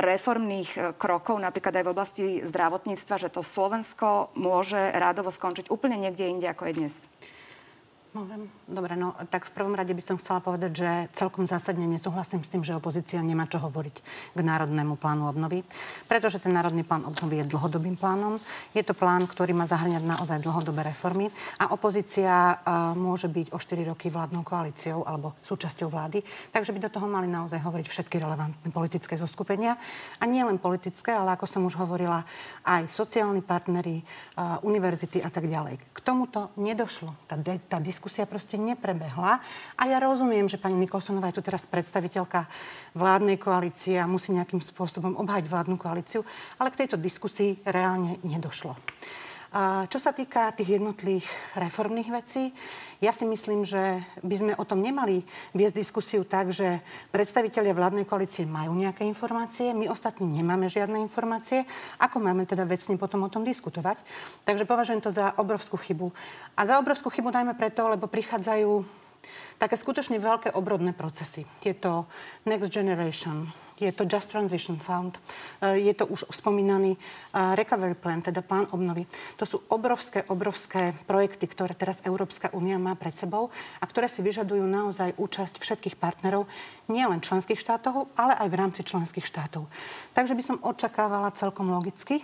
reformných 0.00 0.70
e, 0.72 0.80
krokov, 0.96 1.36
napríklad 1.44 1.76
aj 1.76 1.84
v 1.84 1.92
oblasti 1.92 2.24
zdravotníctva, 2.40 3.20
že 3.20 3.28
to 3.28 3.44
Slovensko 3.44 4.32
môže 4.32 4.80
rádovo 4.96 5.28
skončiť 5.28 5.68
úplne 5.68 6.00
niekde 6.00 6.24
inde, 6.24 6.48
ako 6.48 6.72
je 6.72 6.76
dnes. 6.80 6.94
Môžem? 8.10 8.50
Dobre, 8.66 8.98
no 8.98 9.14
tak 9.30 9.46
v 9.46 9.54
prvom 9.54 9.78
rade 9.78 9.94
by 9.94 10.02
som 10.02 10.18
chcela 10.18 10.42
povedať, 10.42 10.82
že 10.82 10.90
celkom 11.14 11.46
zásadne 11.46 11.86
nesúhlasím 11.86 12.42
s 12.42 12.50
tým, 12.50 12.66
že 12.66 12.74
opozícia 12.74 13.22
nemá 13.22 13.46
čo 13.46 13.62
hovoriť 13.62 13.96
k 14.34 14.38
Národnému 14.42 14.98
plánu 14.98 15.30
obnovy, 15.30 15.62
pretože 16.10 16.42
ten 16.42 16.50
Národný 16.50 16.82
plán 16.82 17.06
obnovy 17.06 17.38
je 17.38 17.54
dlhodobým 17.54 17.94
plánom. 17.94 18.42
Je 18.74 18.82
to 18.82 18.98
plán, 18.98 19.30
ktorý 19.30 19.54
má 19.54 19.70
zahrňať 19.70 20.02
naozaj 20.02 20.42
dlhodobé 20.42 20.90
reformy 20.90 21.30
a 21.62 21.70
opozícia 21.70 22.58
uh, 22.58 22.98
môže 22.98 23.30
byť 23.30 23.54
o 23.54 23.62
4 23.62 23.94
roky 23.94 24.10
vládnou 24.10 24.42
koalíciou 24.42 25.06
alebo 25.06 25.38
súčasťou 25.46 25.86
vlády, 25.86 26.18
takže 26.50 26.74
by 26.74 26.82
do 26.82 26.90
toho 26.90 27.06
mali 27.06 27.30
naozaj 27.30 27.62
hovoriť 27.62 27.86
všetky 27.86 28.18
relevantné 28.18 28.74
politické 28.74 29.14
zoskupenia 29.14 29.78
a 30.18 30.26
nie 30.26 30.42
len 30.42 30.58
politické, 30.58 31.14
ale 31.14 31.38
ako 31.38 31.46
som 31.46 31.62
už 31.62 31.78
hovorila, 31.78 32.26
aj 32.66 32.90
sociálni 32.90 33.46
partnery, 33.46 34.02
uh, 34.02 34.58
univerzity 34.66 35.22
a 35.22 35.30
tak 35.30 35.46
ďalej. 35.46 35.78
K 35.94 35.98
tomuto 36.02 36.50
nedošlo. 36.58 37.14
Tá, 37.30 37.38
tá 37.70 37.78
diskusia 37.78 37.99
proste 38.26 38.56
neprebehla. 38.56 39.38
A 39.76 39.82
ja 39.84 40.00
rozumiem, 40.00 40.48
že 40.48 40.56
pani 40.56 40.80
Nikolsonová 40.80 41.28
je 41.30 41.38
tu 41.38 41.44
teraz 41.44 41.68
predstaviteľka 41.68 42.48
vládnej 42.96 43.36
koalície 43.36 44.00
a 44.00 44.10
musí 44.10 44.32
nejakým 44.32 44.58
spôsobom 44.58 45.20
obhajiť 45.20 45.46
vládnu 45.46 45.76
koalíciu, 45.76 46.24
ale 46.58 46.72
k 46.72 46.84
tejto 46.84 46.96
diskusii 46.96 47.62
reálne 47.68 48.18
nedošlo. 48.24 48.74
Čo 49.90 49.98
sa 49.98 50.14
týka 50.14 50.54
tých 50.54 50.78
jednotlých 50.78 51.26
reformných 51.58 52.10
vecí, 52.14 52.54
ja 53.02 53.10
si 53.10 53.26
myslím, 53.26 53.66
že 53.66 53.98
by 54.22 54.34
sme 54.38 54.52
o 54.54 54.62
tom 54.62 54.78
nemali 54.78 55.26
viesť 55.58 55.74
diskusiu 55.74 56.22
tak, 56.22 56.54
že 56.54 56.78
predstavitelia 57.10 57.74
vládnej 57.74 58.06
koalície 58.06 58.46
majú 58.46 58.78
nejaké 58.78 59.02
informácie, 59.02 59.74
my 59.74 59.90
ostatní 59.90 60.30
nemáme 60.30 60.70
žiadne 60.70 61.02
informácie. 61.02 61.66
Ako 61.98 62.22
máme 62.22 62.46
teda 62.46 62.62
vecne 62.62 62.94
potom 62.94 63.26
o 63.26 63.32
tom 63.32 63.42
diskutovať? 63.42 63.98
Takže 64.46 64.70
považujem 64.70 65.02
to 65.02 65.10
za 65.10 65.34
obrovskú 65.34 65.74
chybu. 65.82 66.14
A 66.54 66.70
za 66.70 66.78
obrovskú 66.78 67.10
chybu 67.10 67.34
najmä 67.34 67.58
preto, 67.58 67.90
lebo 67.90 68.06
prichádzajú 68.06 68.86
také 69.60 69.76
skutočne 69.76 70.16
veľké 70.16 70.56
obrodné 70.56 70.96
procesy. 70.96 71.44
Je 71.60 71.76
to 71.76 72.08
Next 72.48 72.72
Generation, 72.72 73.52
je 73.80 73.92
to 73.92 74.04
Just 74.04 74.28
Transition 74.30 74.76
Fund, 74.76 75.16
eh, 75.60 75.80
je 75.80 75.92
to 75.96 76.04
už 76.06 76.28
spomínaný 76.28 76.96
eh, 76.96 77.56
Recovery 77.56 77.96
Plan, 77.96 78.20
teda 78.20 78.44
plán 78.44 78.68
obnovy. 78.72 79.08
To 79.40 79.44
sú 79.48 79.56
obrovské, 79.72 80.24
obrovské 80.28 80.92
projekty, 81.08 81.48
ktoré 81.48 81.72
teraz 81.72 82.04
Európska 82.04 82.52
únia 82.52 82.76
má 82.76 82.92
pred 82.94 83.16
sebou 83.16 83.48
a 83.80 83.84
ktoré 83.88 84.08
si 84.08 84.20
vyžadujú 84.20 84.64
naozaj 84.64 85.16
účasť 85.16 85.60
všetkých 85.60 85.96
partnerov, 85.96 86.44
nielen 86.92 87.24
členských 87.24 87.60
štátov, 87.60 88.12
ale 88.16 88.36
aj 88.36 88.48
v 88.52 88.58
rámci 88.60 88.80
členských 88.84 89.24
štátov. 89.24 89.68
Takže 90.12 90.36
by 90.36 90.42
som 90.44 90.56
očakávala 90.60 91.32
celkom 91.32 91.72
logicky, 91.72 92.20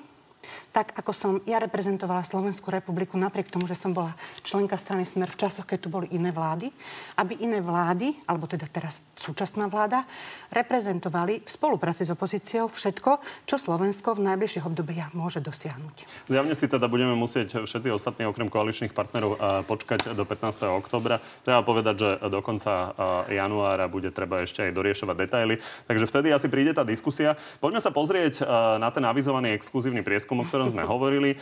Tak 0.74 0.92
ako 0.98 1.12
som 1.16 1.32
ja 1.48 1.56
reprezentovala 1.56 2.26
Slovenskú 2.26 2.68
republiku 2.68 3.16
napriek 3.16 3.48
tomu, 3.48 3.64
že 3.64 3.78
som 3.78 3.96
bola 3.96 4.12
členka 4.44 4.76
strany 4.76 5.08
Smer 5.08 5.32
v 5.32 5.40
časoch, 5.40 5.64
keď 5.64 5.78
tu 5.82 5.88
boli 5.88 6.06
iné 6.12 6.28
vlády, 6.34 6.68
aby 7.16 7.40
iné 7.40 7.64
vlády, 7.64 8.12
alebo 8.28 8.44
teda 8.44 8.68
teraz 8.68 9.00
súčasná 9.16 9.66
vláda, 9.72 10.04
reprezentovali 10.52 11.40
v 11.42 11.50
spolupráci 11.50 12.04
s 12.04 12.12
opozíciou 12.12 12.68
všetko, 12.68 13.44
čo 13.48 13.56
Slovensko 13.56 14.14
v 14.16 14.28
najbližších 14.28 14.68
obdobiach 14.68 15.16
môže 15.16 15.40
dosiahnuť. 15.40 16.28
Zjavne 16.28 16.54
si 16.54 16.68
teda 16.68 16.86
budeme 16.86 17.16
musieť 17.16 17.64
všetci 17.64 17.88
ostatní 17.88 18.28
okrem 18.28 18.52
koaličných 18.52 18.92
partnerov 18.92 19.64
počkať 19.64 20.12
do 20.12 20.24
15. 20.28 20.68
oktobra. 20.76 21.24
Treba 21.42 21.64
povedať, 21.64 21.94
že 21.96 22.08
do 22.28 22.44
konca 22.44 22.92
januára 23.32 23.88
bude 23.88 24.12
treba 24.12 24.44
ešte 24.44 24.68
aj 24.68 24.76
doriešovať 24.76 25.16
detaily. 25.16 25.54
Takže 25.88 26.04
vtedy 26.04 26.28
asi 26.36 26.52
príde 26.52 26.76
tá 26.76 26.84
diskusia. 26.84 27.34
Poďme 27.58 27.80
sa 27.80 27.88
pozrieť 27.88 28.44
na 28.76 28.92
ten 28.92 29.02
avizovaný 29.08 29.56
exkluzívny 29.56 30.04
prieskum, 30.04 30.35
o 30.40 30.46
ktorom 30.48 30.68
sme 30.68 30.84
hovorili. 30.84 31.38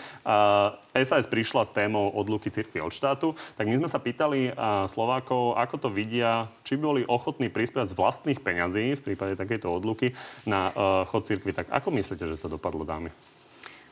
SAS 0.95 1.27
prišla 1.27 1.67
s 1.67 1.75
témou 1.75 2.13
odluky 2.15 2.49
cirkvi 2.49 2.79
od 2.83 2.95
štátu. 2.95 3.35
Tak 3.59 3.67
my 3.67 3.83
sme 3.83 3.89
sa 3.91 3.99
pýtali 3.99 4.55
Slovákov, 4.87 5.59
ako 5.59 5.77
to 5.77 5.89
vidia, 5.91 6.47
či 6.63 6.79
boli 6.79 7.03
ochotní 7.05 7.51
prispievať 7.51 7.93
z 7.93 7.99
vlastných 7.99 8.41
peňazí 8.41 8.99
v 8.99 9.05
prípade 9.05 9.35
takejto 9.35 9.69
odluky 9.71 10.15
na 10.47 10.71
chod 11.11 11.27
cirkvi. 11.27 11.51
Tak 11.51 11.71
ako 11.71 11.89
myslíte, 11.95 12.25
že 12.25 12.37
to 12.39 12.47
dopadlo, 12.47 12.87
dámy? 12.87 13.11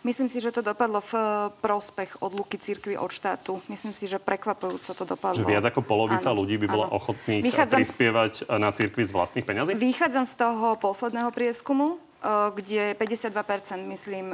Myslím 0.02 0.26
si, 0.26 0.42
že 0.42 0.50
to 0.50 0.66
dopadlo 0.66 0.99
v 0.99 1.14
eh, 1.14 1.25
prospech 1.62 2.18
odluky 2.18 2.59
cirkvi 2.59 2.99
od 2.99 3.14
štátu. 3.14 3.62
Myslím 3.71 3.94
si, 3.94 4.11
že 4.11 4.18
prekvapujúco 4.18 4.90
to 4.99 5.04
dopadlo. 5.06 5.38
Že 5.38 5.47
viac 5.47 5.64
ako 5.71 5.80
polovica 5.87 6.35
ano, 6.35 6.42
ľudí 6.42 6.59
by 6.59 6.66
bola 6.66 6.87
ano. 6.90 6.99
ochotných 6.99 7.47
Vychádzam 7.47 7.78
prispievať 7.78 8.32
z... 8.42 8.59
na 8.59 8.71
cirkvi 8.75 9.02
z 9.06 9.12
vlastných 9.14 9.47
peňazí? 9.47 9.78
Vychádzam 9.78 10.26
z 10.26 10.35
toho 10.35 10.75
posledného 10.82 11.30
prieskumu, 11.30 12.02
kde 12.55 12.95
52%, 12.95 13.83
myslím, 13.91 14.31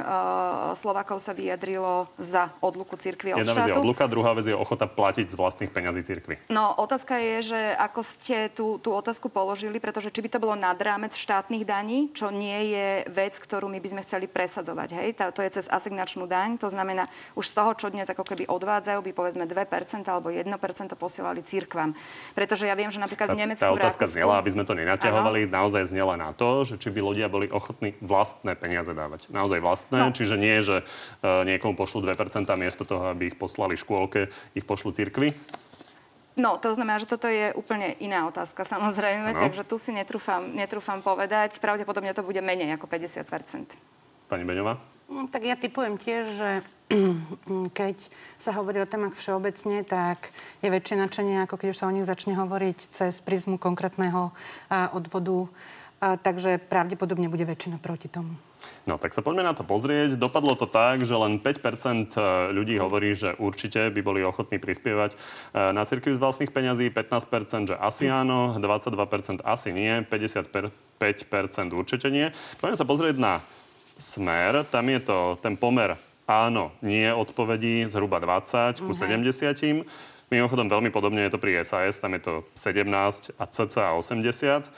Slovakov 0.77 1.17
sa 1.17 1.33
vyjadrilo 1.33 2.05
za 2.21 2.53
odluku 2.61 2.93
cirkvi 3.01 3.33
od 3.33 3.41
Jedna 3.41 3.57
štátu. 3.57 3.65
vec 3.65 3.73
je 3.73 3.81
odluka, 3.81 4.03
druhá 4.05 4.31
vec 4.37 4.45
je 4.45 4.53
ochota 4.53 4.85
platiť 4.85 5.25
z 5.25 5.35
vlastných 5.35 5.71
peňazí 5.73 6.05
cirkvi. 6.05 6.37
No, 6.53 6.77
otázka 6.77 7.17
je, 7.17 7.53
že 7.55 7.59
ako 7.81 8.01
ste 8.05 8.53
tú, 8.53 8.77
tú 8.77 8.93
otázku 8.93 9.33
položili, 9.33 9.81
pretože 9.81 10.13
či 10.13 10.21
by 10.21 10.29
to 10.29 10.39
bolo 10.43 10.53
nad 10.53 10.77
rámec 10.77 11.17
štátnych 11.17 11.65
daní, 11.65 12.13
čo 12.13 12.29
nie 12.29 12.75
je 12.75 12.87
vec, 13.09 13.33
ktorú 13.41 13.65
my 13.65 13.81
by 13.81 13.87
sme 13.97 14.01
chceli 14.05 14.29
presadzovať. 14.29 14.89
Hej? 14.93 15.09
Tá, 15.17 15.33
to 15.33 15.41
je 15.41 15.49
cez 15.49 15.65
asignačnú 15.65 16.29
daň, 16.29 16.61
to 16.61 16.69
znamená, 16.69 17.09
už 17.33 17.49
z 17.49 17.53
toho, 17.57 17.71
čo 17.73 17.87
dnes 17.89 18.05
ako 18.05 18.21
keby 18.21 18.45
odvádzajú, 18.45 18.99
by 19.01 19.11
povedzme 19.15 19.49
2% 19.49 20.05
alebo 20.05 20.29
1% 20.29 20.45
posielali 20.93 21.41
cirkvám. 21.41 21.97
Pretože 22.35 22.67
ja 22.67 22.75
viem, 22.75 22.91
že 22.91 23.01
napríklad 23.01 23.31
tá, 23.31 23.33
v 23.33 23.39
Nemecku... 23.39 23.63
Tá 23.63 23.73
otázka 23.73 24.05
Rakúsku, 24.05 24.19
znela, 24.19 24.37
aby 24.37 24.49
sme 24.51 24.63
to 24.67 24.75
nenaťahovali, 24.75 25.39
naozaj 25.47 25.89
znela 25.89 26.19
na 26.19 26.35
to, 26.35 26.67
že 26.67 26.75
či 26.77 26.91
by 26.91 26.99
ľudia 26.99 27.31
boli 27.31 27.47
ochotní 27.47 27.78
ochotní 27.79 27.95
vlastné 28.03 28.59
peniaze 28.59 28.91
dávať. 28.91 29.31
Naozaj 29.31 29.63
vlastné, 29.63 29.99
no. 30.03 30.11
čiže 30.11 30.35
nie, 30.35 30.59
že 30.59 30.83
uh, 30.83 31.47
niekomu 31.47 31.79
pošlu 31.79 32.03
2% 32.03 32.43
miesto 32.59 32.83
toho, 32.83 33.07
aby 33.15 33.31
ich 33.31 33.39
poslali 33.39 33.79
škôlke, 33.79 34.27
ich 34.51 34.67
pošlu 34.67 34.91
cirkvi. 34.91 35.31
No, 36.35 36.59
to 36.59 36.75
znamená, 36.75 36.99
že 36.99 37.07
toto 37.07 37.31
je 37.31 37.55
úplne 37.55 37.95
iná 38.03 38.27
otázka, 38.27 38.67
samozrejme, 38.67 39.31
no. 39.31 39.39
takže 39.39 39.63
tu 39.63 39.79
si 39.79 39.95
netrúfam, 39.95 40.43
netrúfam 40.51 40.99
povedať. 40.99 41.55
Pravdepodobne 41.63 42.11
to 42.11 42.23
bude 42.23 42.43
menej 42.43 42.75
ako 42.75 42.91
50 42.91 43.23
Pani 44.27 44.43
Beňová? 44.43 44.75
No, 45.09 45.25
tak 45.25 45.47
ja 45.47 45.55
typujem 45.57 45.97
tiež, 45.97 46.23
že 46.35 46.49
keď 47.79 47.97
sa 48.37 48.53
hovorí 48.55 48.83
o 48.83 48.87
témach 48.87 49.15
všeobecne, 49.15 49.87
tak 49.87 50.35
je 50.61 50.69
väčšie 50.69 50.95
načenie, 50.99 51.43
ako 51.43 51.55
keď 51.59 51.67
už 51.71 51.79
sa 51.79 51.87
o 51.89 51.95
nich 51.95 52.05
začne 52.05 52.35
hovoriť 52.35 52.77
cez 52.91 53.23
prízmu 53.23 53.57
konkrétneho 53.57 54.31
odvodu 54.69 55.49
takže 55.99 56.63
pravdepodobne 56.63 57.27
bude 57.27 57.43
väčšina 57.43 57.77
proti 57.79 58.07
tomu. 58.07 58.35
No, 58.83 58.99
tak 58.99 59.15
sa 59.15 59.23
poďme 59.23 59.47
na 59.47 59.55
to 59.55 59.63
pozrieť. 59.63 60.19
Dopadlo 60.19 60.55
to 60.55 60.67
tak, 60.67 61.03
že 61.07 61.15
len 61.15 61.39
5% 61.39 62.11
e, 62.11 62.19
ľudí 62.51 62.75
hovorí, 62.75 63.15
že 63.15 63.35
určite 63.39 63.87
by 63.87 64.01
boli 64.03 64.19
ochotní 64.23 64.59
prispievať 64.59 65.15
e, 65.15 65.17
na 65.71 65.87
cirkvi 65.87 66.11
z 66.11 66.19
vlastných 66.19 66.51
peňazí, 66.51 66.91
15% 66.91 67.71
že 67.71 67.75
asi 67.79 68.11
áno, 68.11 68.59
22% 68.59 69.45
asi 69.47 69.69
nie, 69.71 70.03
55% 70.03 70.71
určite 71.71 72.07
nie. 72.11 72.35
Poďme 72.59 72.75
sa 72.75 72.83
pozrieť 72.87 73.15
na 73.15 73.39
smer. 73.95 74.67
Tam 74.67 74.87
je 74.91 74.99
to 75.03 75.39
ten 75.39 75.55
pomer 75.55 75.95
áno, 76.29 76.69
nie 76.85 77.09
odpovedí 77.09 77.89
zhruba 77.89 78.21
20 78.21 78.85
ku 78.85 78.93
70. 78.93 79.81
Mimochodom, 80.29 80.69
veľmi 80.69 80.93
podobne 80.93 81.25
je 81.25 81.33
to 81.33 81.41
pri 81.41 81.65
SAS, 81.65 81.97
tam 81.97 82.13
je 82.13 82.21
to 82.21 82.33
17 82.53 82.85
a 83.33 83.43
cca 83.49 83.97
80. 83.97 84.69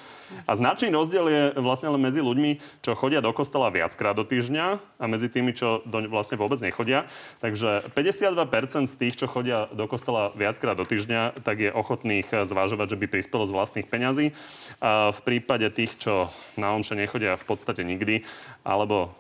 A 0.47 0.51
značný 0.55 0.95
rozdiel 0.95 1.27
je 1.27 1.43
vlastne 1.59 1.91
len 1.91 1.99
medzi 1.99 2.23
ľuďmi, 2.23 2.79
čo 2.79 2.95
chodia 2.95 3.19
do 3.19 3.35
kostola 3.35 3.67
viackrát 3.67 4.15
do 4.15 4.23
týždňa 4.23 4.79
a 4.79 5.05
medzi 5.11 5.27
tými, 5.27 5.51
čo 5.51 5.83
do, 5.83 6.07
vlastne 6.07 6.39
vôbec 6.39 6.55
nechodia. 6.63 7.03
Takže 7.43 7.91
52% 7.91 8.87
z 8.87 8.95
tých, 8.95 9.19
čo 9.19 9.27
chodia 9.27 9.67
do 9.75 9.91
kostola 9.91 10.31
viackrát 10.39 10.79
do 10.79 10.87
týždňa, 10.87 11.43
tak 11.43 11.67
je 11.67 11.75
ochotných 11.75 12.47
zvážovať, 12.47 12.95
že 12.95 12.99
by 13.03 13.05
prispelo 13.11 13.43
z 13.43 13.51
vlastných 13.51 13.91
peňazí. 13.91 14.31
A 14.79 15.11
v 15.11 15.19
prípade 15.27 15.67
tých, 15.75 15.99
čo 15.99 16.31
na 16.55 16.71
omše 16.71 16.95
nechodia 16.95 17.35
v 17.35 17.43
podstate 17.43 17.83
nikdy, 17.83 18.23
alebo 18.63 19.11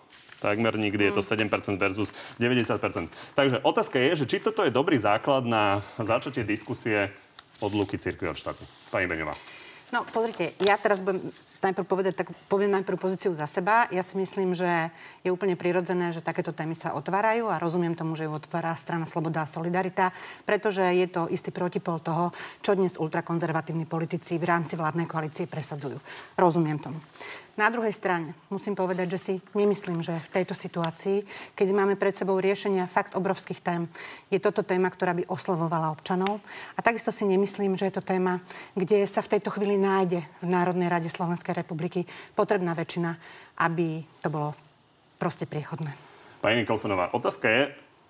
Takmer 0.41 0.73
nikdy 0.73 1.13
je 1.13 1.13
to 1.13 1.21
7% 1.21 1.45
mm. 1.47 1.77
versus 1.77 2.09
90%. 2.41 3.13
Takže 3.37 3.61
otázka 3.61 4.01
je, 4.01 4.25
že 4.25 4.25
či 4.25 4.41
toto 4.41 4.65
je 4.65 4.73
dobrý 4.73 4.97
základ 4.97 5.45
na 5.45 5.85
začatie 6.01 6.41
diskusie 6.41 7.13
odluky 7.61 8.01
cirkvi 8.01 8.25
od 8.25 8.35
štátu. 8.35 8.65
Pani 8.89 9.05
Beňová. 9.05 9.37
No, 9.93 10.01
pozrite, 10.09 10.57
ja 10.65 10.79
teraz 10.81 11.03
budem 11.03 11.29
najprv 11.61 11.85
povedať, 11.85 12.13
tak 12.17 12.33
poviem 12.49 12.73
najprv 12.73 12.97
pozíciu 12.97 13.37
za 13.37 13.45
seba. 13.45 13.85
Ja 13.93 14.01
si 14.01 14.17
myslím, 14.17 14.57
že 14.57 14.89
je 15.21 15.29
úplne 15.29 15.53
prirodzené, 15.53 16.09
že 16.09 16.25
takéto 16.25 16.49
témy 16.51 16.73
sa 16.73 16.97
otvárajú 16.97 17.47
a 17.47 17.61
rozumiem 17.61 17.93
tomu, 17.93 18.17
že 18.17 18.25
ju 18.25 18.33
otvára 18.33 18.73
strana 18.73 19.05
Sloboda 19.05 19.45
a 19.45 19.51
Solidarita, 19.51 20.09
pretože 20.43 20.81
je 20.81 21.07
to 21.07 21.29
istý 21.29 21.53
protipol 21.53 22.01
toho, 22.01 22.33
čo 22.65 22.73
dnes 22.73 22.97
ultrakonzervatívni 22.97 23.85
politici 23.85 24.41
v 24.41 24.49
rámci 24.49 24.73
vládnej 24.73 25.05
koalície 25.05 25.45
presadzujú. 25.45 26.01
Rozumiem 26.33 26.81
tomu. 26.81 26.97
Na 27.61 27.69
druhej 27.69 27.93
strane 27.93 28.33
musím 28.49 28.73
povedať, 28.73 29.05
že 29.13 29.19
si 29.21 29.33
nemyslím, 29.53 30.01
že 30.01 30.17
v 30.17 30.33
tejto 30.33 30.57
situácii, 30.57 31.21
keď 31.53 31.67
máme 31.77 31.93
pred 31.93 32.17
sebou 32.17 32.41
riešenia 32.41 32.89
fakt 32.89 33.13
obrovských 33.13 33.61
tém, 33.61 33.85
je 34.33 34.41
toto 34.41 34.65
téma, 34.65 34.89
ktorá 34.89 35.13
by 35.13 35.29
oslovovala 35.29 35.93
občanov. 35.93 36.41
A 36.73 36.81
takisto 36.81 37.13
si 37.13 37.21
nemyslím, 37.21 37.77
že 37.77 37.93
je 37.93 38.01
to 38.01 38.01
téma, 38.01 38.41
kde 38.73 39.05
sa 39.05 39.21
v 39.21 39.37
tejto 39.37 39.53
chvíli 39.53 39.77
nájde 39.77 40.25
v 40.41 40.47
Národnej 40.49 40.89
rade 40.89 41.05
Slovenskej 41.13 41.53
republiky 41.53 42.09
potrebná 42.33 42.73
väčšina, 42.73 43.13
aby 43.61 44.01
to 44.25 44.33
bolo 44.33 44.57
proste 45.21 45.45
priechodné. 45.45 45.93
Pani 46.41 46.65
Nikolsonová, 46.65 47.13
otázka 47.13 47.45
je, 47.45 47.61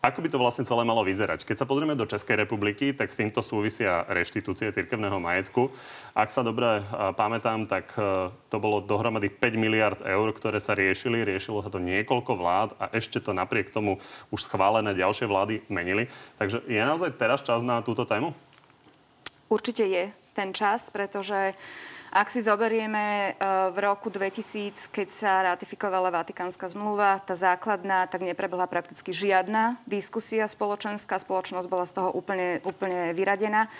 ako 0.02 0.26
by 0.26 0.30
to 0.34 0.42
vlastne 0.42 0.66
celé 0.66 0.82
malo 0.82 1.06
vyzerať? 1.06 1.46
Keď 1.46 1.62
sa 1.62 1.70
pozrieme 1.70 1.94
do 1.94 2.10
Českej 2.10 2.42
republiky, 2.42 2.90
tak 2.90 3.14
s 3.14 3.22
týmto 3.22 3.46
súvisia 3.46 4.02
reštitúcie 4.10 4.74
cirkevného 4.74 5.22
majetku. 5.22 5.70
Ak 6.18 6.34
sa 6.34 6.42
dobre 6.42 6.82
pamätám, 7.14 7.70
tak 7.70 7.94
e, 7.94 8.34
to 8.50 8.58
bolo 8.58 8.82
dohromady 8.82 9.30
5 9.30 9.62
miliard 9.62 10.02
eur, 10.02 10.34
ktoré 10.34 10.58
sa 10.58 10.74
riešili. 10.74 11.22
Riešilo 11.22 11.62
sa 11.62 11.70
to 11.70 11.78
niekoľko 11.78 12.34
vlád 12.34 12.70
a 12.82 12.90
ešte 12.98 13.22
to 13.22 13.30
napriek 13.30 13.70
tomu 13.70 14.02
už 14.34 14.50
schválené 14.50 14.98
ďalšie 14.98 15.30
vlády 15.30 15.62
menili. 15.70 16.10
Takže 16.42 16.66
je 16.66 16.82
naozaj 16.82 17.14
teraz 17.22 17.46
čas 17.46 17.62
na 17.62 17.86
túto 17.86 18.02
tému? 18.02 18.34
Určite 19.54 19.86
je 19.86 20.10
ten 20.34 20.50
čas, 20.50 20.90
pretože 20.90 21.54
ak 22.12 22.28
si 22.28 22.44
zoberieme 22.44 23.04
e, 23.04 23.30
v 23.72 23.78
roku 23.80 24.12
2000, 24.12 24.92
keď 24.92 25.08
sa 25.08 25.32
ratifikovala 25.48 26.12
Vatikánska 26.12 26.68
zmluva, 26.68 27.24
tá 27.24 27.40
základná, 27.40 28.04
tak 28.12 28.28
neprebehla 28.28 28.68
prakticky 28.68 29.16
žiadna 29.16 29.80
diskusia 29.88 30.44
spoločenská. 30.44 31.16
Spoločnosť 31.16 31.72
bola 31.72 31.88
z 31.88 31.96
toho 31.96 32.12
úplne, 32.12 32.60
úplne 32.68 33.16
vyradená. 33.16 33.72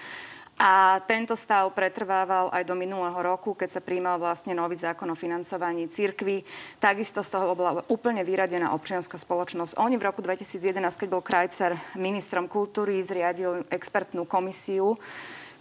A 0.62 1.02
tento 1.10 1.36
stav 1.36 1.74
pretrvával 1.76 2.54
aj 2.56 2.64
do 2.64 2.78
minulého 2.78 3.18
roku, 3.20 3.52
keď 3.52 3.76
sa 3.76 3.82
príjmal 3.82 4.16
vlastne 4.22 4.56
nový 4.56 4.80
zákon 4.80 5.10
o 5.10 5.18
financovaní 5.18 5.92
cirkvy. 5.92 6.48
Takisto 6.78 7.20
z 7.26 7.36
toho 7.36 7.52
bola 7.52 7.84
úplne 7.92 8.24
vyradená 8.24 8.72
občianská 8.72 9.20
spoločnosť. 9.20 9.76
Oni 9.76 10.00
v 10.00 10.08
roku 10.08 10.24
2011, 10.24 10.80
keď 10.96 11.08
bol 11.12 11.26
Krajcer 11.26 11.76
ministrom 12.00 12.48
kultúry, 12.48 13.02
zriadil 13.04 13.68
expertnú 13.74 14.24
komisiu, 14.24 14.96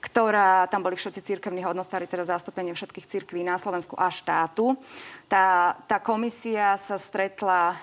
ktorá, 0.01 0.65
tam 0.73 0.81
boli 0.81 0.97
všetci 0.97 1.21
církevní 1.21 1.61
hodnostári, 1.61 2.09
teda 2.09 2.25
zastúpenie 2.25 2.73
všetkých 2.73 3.07
církví 3.07 3.45
na 3.45 3.61
Slovensku 3.61 3.95
a 4.01 4.09
štátu. 4.09 4.75
Tá, 5.29 5.77
tá 5.85 6.01
komisia 6.01 6.81
sa 6.81 6.97
stretla 6.97 7.77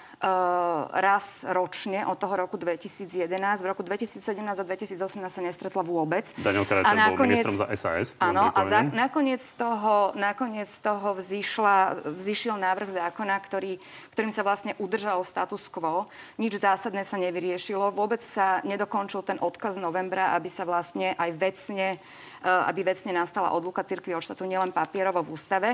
raz 0.97 1.45
ročne 1.45 2.01
od 2.09 2.17
toho 2.17 2.33
roku 2.33 2.57
2011. 2.57 3.37
V 3.61 3.67
roku 3.69 3.85
2017 3.85 4.33
a 4.33 4.63
2018 4.65 4.97
sa 5.29 5.41
nestretla 5.45 5.85
vôbec. 5.85 6.33
Daniel 6.41 6.65
Karajčan 6.65 6.97
nakoniec, 6.97 7.13
bol 7.13 7.25
ministrom 7.29 7.57
za 7.61 7.67
SAS. 7.77 8.17
Áno, 8.17 8.49
a 8.49 8.59
za, 8.65 8.81
nakoniec 8.81 9.45
z 9.45 9.53
toho, 9.61 10.17
nakoniec 10.17 10.65
z 10.65 10.79
toho 10.81 11.13
vzýšla, 11.13 11.77
vzýšiel 12.17 12.57
návrh 12.57 12.89
zákona, 12.97 13.35
ktorý, 13.45 13.77
ktorým 14.17 14.33
sa 14.33 14.41
vlastne 14.41 14.73
udržal 14.81 15.21
status 15.21 15.69
quo. 15.69 16.09
Nič 16.41 16.57
zásadné 16.57 17.05
sa 17.05 17.21
nevyriešilo. 17.21 17.93
Vôbec 17.93 18.25
sa 18.25 18.65
nedokončil 18.65 19.21
ten 19.21 19.37
odkaz 19.37 19.77
novembra, 19.77 20.33
aby 20.33 20.49
sa 20.49 20.65
vlastne 20.65 21.13
aj 21.13 21.29
vecne, 21.37 22.01
aby 22.47 22.87
vecne 22.87 23.11
nastala 23.11 23.51
odluka 23.51 23.83
cirkvi 23.83 24.15
od 24.15 24.23
štátu, 24.23 24.47
nielen 24.47 24.71
papierovo 24.71 25.21
v 25.21 25.35
ústave. 25.35 25.69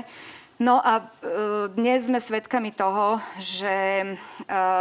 No 0.54 0.78
a 0.78 1.02
e, 1.02 1.04
dnes 1.74 2.06
sme 2.06 2.22
svedkami 2.22 2.70
toho, 2.70 3.18
že 3.42 3.74
e, 3.74 4.06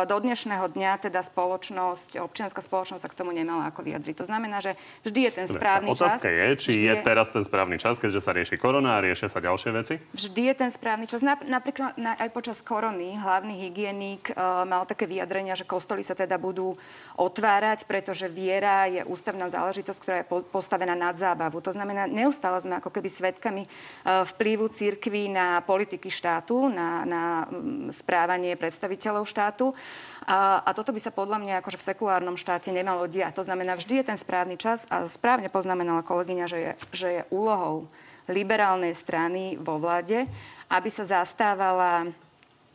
do 0.06 0.18
dnešného 0.22 0.70
dňa 0.70 1.10
teda 1.10 1.26
spoločnosť, 1.26 2.22
občianská 2.22 2.62
spoločnosť 2.62 3.02
sa 3.02 3.10
k 3.10 3.18
tomu 3.18 3.34
nemala 3.34 3.74
ako 3.74 3.82
vyjadriť. 3.82 4.22
To 4.22 4.30
znamená, 4.30 4.62
že 4.62 4.78
vždy 5.02 5.20
je 5.26 5.32
ten 5.34 5.48
správny 5.50 5.90
Dobre, 5.90 5.98
Otázka 5.98 6.30
čas. 6.30 6.38
je, 6.38 6.48
či 6.62 6.72
je, 6.78 6.94
je 6.94 7.02
teraz 7.02 7.34
ten 7.34 7.42
správny 7.42 7.82
čas, 7.82 7.98
keďže 7.98 8.22
sa 8.22 8.38
rieši 8.38 8.62
korona 8.62 9.02
a 9.02 9.02
riešia 9.02 9.34
sa 9.34 9.42
ďalšie 9.42 9.70
veci? 9.74 9.98
Vždy 10.14 10.54
je 10.54 10.56
ten 10.62 10.70
správny 10.70 11.10
čas. 11.10 11.26
Napríklad 11.26 11.98
aj 11.98 12.30
počas 12.30 12.62
korony 12.62 13.18
hlavný 13.18 13.66
hygienik 13.66 14.30
mal 14.70 14.86
také 14.86 15.10
vyjadrenia, 15.10 15.58
že 15.58 15.66
kostoly 15.66 16.06
sa 16.06 16.14
teda 16.14 16.38
budú 16.38 16.78
otvárať, 17.18 17.90
pretože 17.90 18.30
viera 18.30 18.86
je 18.86 19.02
ústavná 19.10 19.50
záležitosť, 19.50 20.00
ktorá 20.00 20.16
je 20.22 20.30
postavená 20.54 20.94
nad 20.94 21.18
zábavu. 21.18 21.62
To 21.66 21.74
znamená, 21.74 21.83
neustále 21.92 22.64
sme 22.64 22.80
ako 22.80 22.88
keby 22.88 23.10
svetkami 23.12 23.64
uh, 23.68 24.24
vplyvu 24.24 24.72
církvy 24.72 25.28
na 25.28 25.60
politiky 25.60 26.08
štátu, 26.08 26.72
na, 26.72 27.04
na 27.04 27.24
mm, 27.52 27.92
správanie 27.92 28.56
predstaviteľov 28.56 29.28
štátu. 29.28 29.76
A, 30.24 30.64
a 30.64 30.72
toto 30.72 30.96
by 30.96 31.04
sa 31.04 31.12
podľa 31.12 31.44
mňa 31.44 31.54
akože 31.60 31.76
v 31.76 31.88
sekulárnom 31.92 32.40
štáte 32.40 32.72
nemalo 32.72 33.12
diať. 33.12 33.36
To 33.36 33.44
znamená, 33.44 33.76
vždy 33.76 34.00
je 34.00 34.08
ten 34.08 34.16
správny 34.16 34.56
čas 34.56 34.88
a 34.88 35.04
správne 35.12 35.52
poznamenala 35.52 36.08
kolegyňa, 36.08 36.46
že 36.48 36.60
je, 36.64 36.72
že 36.96 37.08
je 37.20 37.22
úlohou 37.28 37.92
liberálnej 38.32 38.96
strany 38.96 39.60
vo 39.60 39.76
vláde, 39.84 40.24
aby 40.72 40.88
sa 40.88 41.04
zastávala 41.04 42.08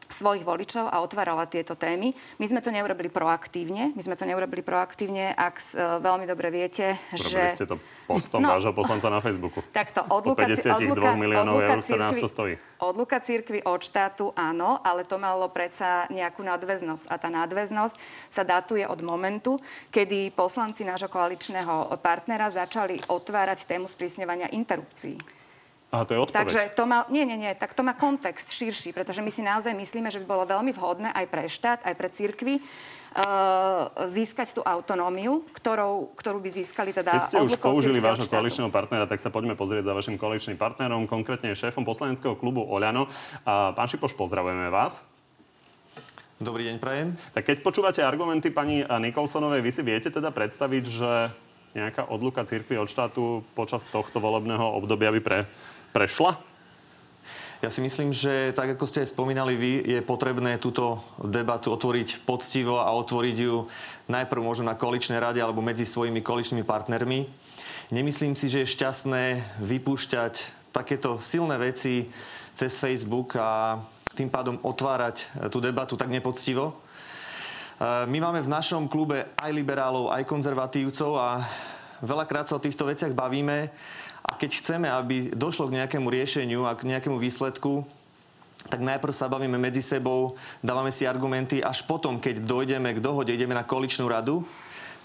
svojich 0.09 0.45
voličov 0.45 0.89
a 0.89 1.05
otvárala 1.05 1.45
tieto 1.45 1.77
témy. 1.77 2.17
My 2.41 2.47
sme 2.49 2.61
to 2.65 2.73
neurobili 2.73 3.13
proaktívne. 3.13 3.93
My 3.93 4.03
sme 4.03 4.17
to 4.17 4.25
neurobili 4.25 4.65
proaktívne, 4.65 5.37
ak 5.37 5.55
uh, 5.61 6.01
veľmi 6.01 6.25
dobre 6.25 6.49
viete, 6.49 6.97
Urobili 7.13 7.49
že... 7.49 7.57
ste 7.57 7.69
to 7.69 7.77
postom 8.09 8.41
no, 8.41 8.57
vášho 8.57 8.73
poslanca 8.73 9.13
na 9.13 9.21
Facebooku. 9.21 9.61
Takto, 9.69 10.01
od 10.09 10.25
Luka, 10.25 10.49
52 10.49 10.65
od 10.65 10.81
Luka, 10.97 11.13
miliónov 11.13 11.61
eur, 11.61 11.79
ktoré 11.85 12.01
nás 12.01 12.17
to 12.17 12.29
stojí. 12.29 12.57
Od 12.81 12.95
Luka 12.97 13.21
církvy, 13.21 13.61
od 13.69 13.81
štátu, 13.85 14.33
áno, 14.33 14.81
ale 14.81 15.05
to 15.05 15.21
malo 15.21 15.45
predsa 15.53 16.09
nejakú 16.09 16.41
nadväznosť. 16.41 17.05
A 17.13 17.15
tá 17.21 17.29
nadväznosť 17.29 17.95
sa 18.33 18.43
datuje 18.49 18.89
od 18.89 19.05
momentu, 19.05 19.61
kedy 19.93 20.33
poslanci 20.33 20.89
nášho 20.89 21.13
koaličného 21.13 21.93
partnera 22.01 22.49
začali 22.49 22.97
otvárať 23.13 23.69
tému 23.69 23.85
sprísňovania 23.85 24.49
interrupcií. 24.57 25.38
A 25.89 26.05
to 26.05 26.13
je 26.13 26.21
odpoveď. 26.21 26.37
Takže 26.45 26.61
to 26.77 26.85
má, 26.85 27.09
nie, 27.09 27.25
nie, 27.25 27.41
nie, 27.41 27.49
tak 27.57 27.73
to 27.73 27.81
má 27.81 27.97
kontext 27.97 28.53
širší, 28.53 28.93
pretože 28.93 29.25
my 29.25 29.33
si 29.33 29.41
naozaj 29.41 29.73
myslíme, 29.73 30.13
že 30.13 30.21
by 30.21 30.27
bolo 30.29 30.45
veľmi 30.45 30.77
vhodné 30.77 31.17
aj 31.17 31.27
pre 31.33 31.49
štát, 31.49 31.81
aj 31.81 31.95
pre 31.97 32.09
církvy 32.13 32.61
uh, 32.61 33.89
získať 34.13 34.53
tú 34.53 34.61
autonómiu, 34.61 35.49
ktorou, 35.57 36.13
ktorú 36.13 36.45
by 36.45 36.51
získali 36.53 36.93
teda... 36.93 37.17
Keď 37.17 37.25
ste 37.25 37.41
už 37.41 37.57
použili 37.57 38.05
vášho 38.05 38.29
štátu. 38.29 38.37
koaličného 38.37 38.69
partnera, 38.69 39.09
tak 39.09 39.25
sa 39.25 39.33
poďme 39.33 39.57
pozrieť 39.57 39.89
za 39.89 39.97
vašim 39.97 40.21
koaličným 40.21 40.61
partnerom, 40.61 41.09
konkrétne 41.09 41.57
šéfom 41.57 41.89
poslaneckého 41.89 42.37
klubu 42.37 42.69
Oľano. 42.69 43.09
A 43.49 43.73
pán 43.73 43.89
Šipoš, 43.89 44.13
pozdravujeme 44.13 44.69
vás. 44.69 45.01
Dobrý 46.37 46.69
deň, 46.69 46.77
prajem. 46.85 47.17
Tak 47.33 47.49
keď 47.49 47.57
počúvate 47.65 48.05
argumenty 48.05 48.53
pani 48.53 48.85
Nikolsonovej, 48.85 49.65
vy 49.65 49.71
si 49.73 49.81
viete 49.81 50.13
teda 50.13 50.31
predstaviť, 50.37 50.85
že 50.85 51.11
nejaká 51.77 52.09
odluka 52.09 52.45
církvy 52.45 52.81
od 52.81 52.89
štátu 52.89 53.45
počas 53.53 53.85
tohto 53.91 54.19
volebného 54.23 54.63
obdobia 54.79 55.13
by 55.13 55.21
pre, 55.21 55.39
prešla? 55.91 56.41
Ja 57.59 57.75
si 57.75 57.83
myslím, 57.83 58.15
že 58.15 58.55
tak 58.55 58.79
ako 58.79 58.87
ste 58.87 59.03
aj 59.03 59.11
spomínali 59.11 59.59
vy, 59.59 59.73
je 59.83 59.99
potrebné 60.07 60.63
túto 60.63 61.03
debatu 61.19 61.75
otvoriť 61.75 62.23
poctivo 62.23 62.79
a 62.79 62.95
otvoriť 62.95 63.37
ju 63.43 63.67
najprv 64.07 64.41
možno 64.47 64.71
na 64.71 64.79
koaličnej 64.79 65.19
rade 65.19 65.43
alebo 65.43 65.59
medzi 65.59 65.83
svojimi 65.83 66.23
koaličnými 66.23 66.63
partnermi. 66.63 67.27
Nemyslím 67.91 68.39
si, 68.39 68.47
že 68.47 68.63
je 68.63 68.73
šťastné 68.79 69.23
vypúšťať 69.59 70.35
takéto 70.71 71.19
silné 71.19 71.59
veci 71.59 72.07
cez 72.55 72.79
Facebook 72.79 73.35
a 73.35 73.83
tým 74.15 74.31
pádom 74.31 74.63
otvárať 74.63 75.51
tú 75.51 75.59
debatu 75.59 75.99
tak 75.99 76.15
nepoctivo. 76.15 76.79
My 77.83 78.19
máme 78.23 78.39
v 78.39 78.51
našom 78.55 78.87
klube 78.87 79.35
aj 79.35 79.51
liberálov, 79.51 80.15
aj 80.15 80.31
konzervatívcov 80.31 81.11
a 81.19 81.43
veľakrát 82.07 82.47
sa 82.47 82.59
o 82.59 82.63
týchto 82.63 82.87
veciach 82.87 83.15
bavíme 83.15 83.71
a 84.29 84.37
keď 84.37 84.51
chceme, 84.61 84.89
aby 84.93 85.33
došlo 85.33 85.73
k 85.73 85.81
nejakému 85.81 86.05
riešeniu 86.13 86.69
a 86.69 86.77
k 86.77 86.85
nejakému 86.85 87.17
výsledku, 87.17 87.89
tak 88.69 88.85
najprv 88.85 89.15
sa 89.17 89.33
bavíme 89.33 89.57
medzi 89.57 89.81
sebou, 89.81 90.37
dávame 90.61 90.93
si 90.93 91.09
argumenty, 91.09 91.65
až 91.65 91.89
potom, 91.89 92.21
keď 92.21 92.45
dojdeme 92.45 92.93
k 92.93 93.01
dohode, 93.01 93.33
ideme 93.33 93.57
na 93.57 93.65
koaličnú 93.65 94.05
radu, 94.05 94.45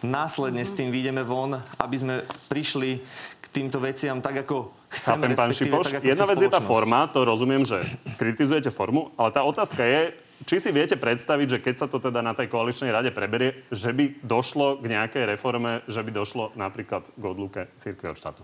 následne 0.03 0.67
s 0.67 0.75
tým 0.75 0.91
vyjdeme 0.91 1.23
von, 1.23 1.55
aby 1.79 1.95
sme 1.95 2.15
prišli 2.51 2.99
k 3.39 3.45
týmto 3.55 3.79
veciam 3.79 4.19
tak, 4.19 4.43
ako 4.43 4.75
chceme, 4.91 5.31
Chápem, 5.31 5.39
pán 5.39 5.51
Šipoš, 5.55 5.85
tak, 5.87 5.95
ako 6.03 6.09
jedna 6.11 6.25
vec 6.27 6.39
je 6.43 6.51
tá 6.51 6.59
forma, 6.59 7.07
to 7.07 7.23
rozumiem, 7.23 7.63
že 7.63 7.79
kritizujete 8.19 8.67
formu, 8.67 9.15
ale 9.15 9.31
tá 9.31 9.47
otázka 9.47 9.79
je, 9.79 10.11
či 10.43 10.59
si 10.59 10.75
viete 10.75 10.99
predstaviť, 10.99 11.47
že 11.47 11.61
keď 11.63 11.75
sa 11.79 11.87
to 11.87 12.03
teda 12.03 12.19
na 12.19 12.35
tej 12.35 12.51
koaličnej 12.51 12.91
rade 12.91 13.15
preberie, 13.15 13.63
že 13.71 13.95
by 13.95 14.19
došlo 14.19 14.83
k 14.83 14.91
nejakej 14.91 15.23
reforme, 15.23 15.79
že 15.87 16.03
by 16.03 16.11
došlo 16.11 16.51
napríklad 16.59 17.07
k 17.15 17.23
odluke 17.23 17.71
církve 17.79 18.11
od 18.11 18.19
štátu? 18.19 18.43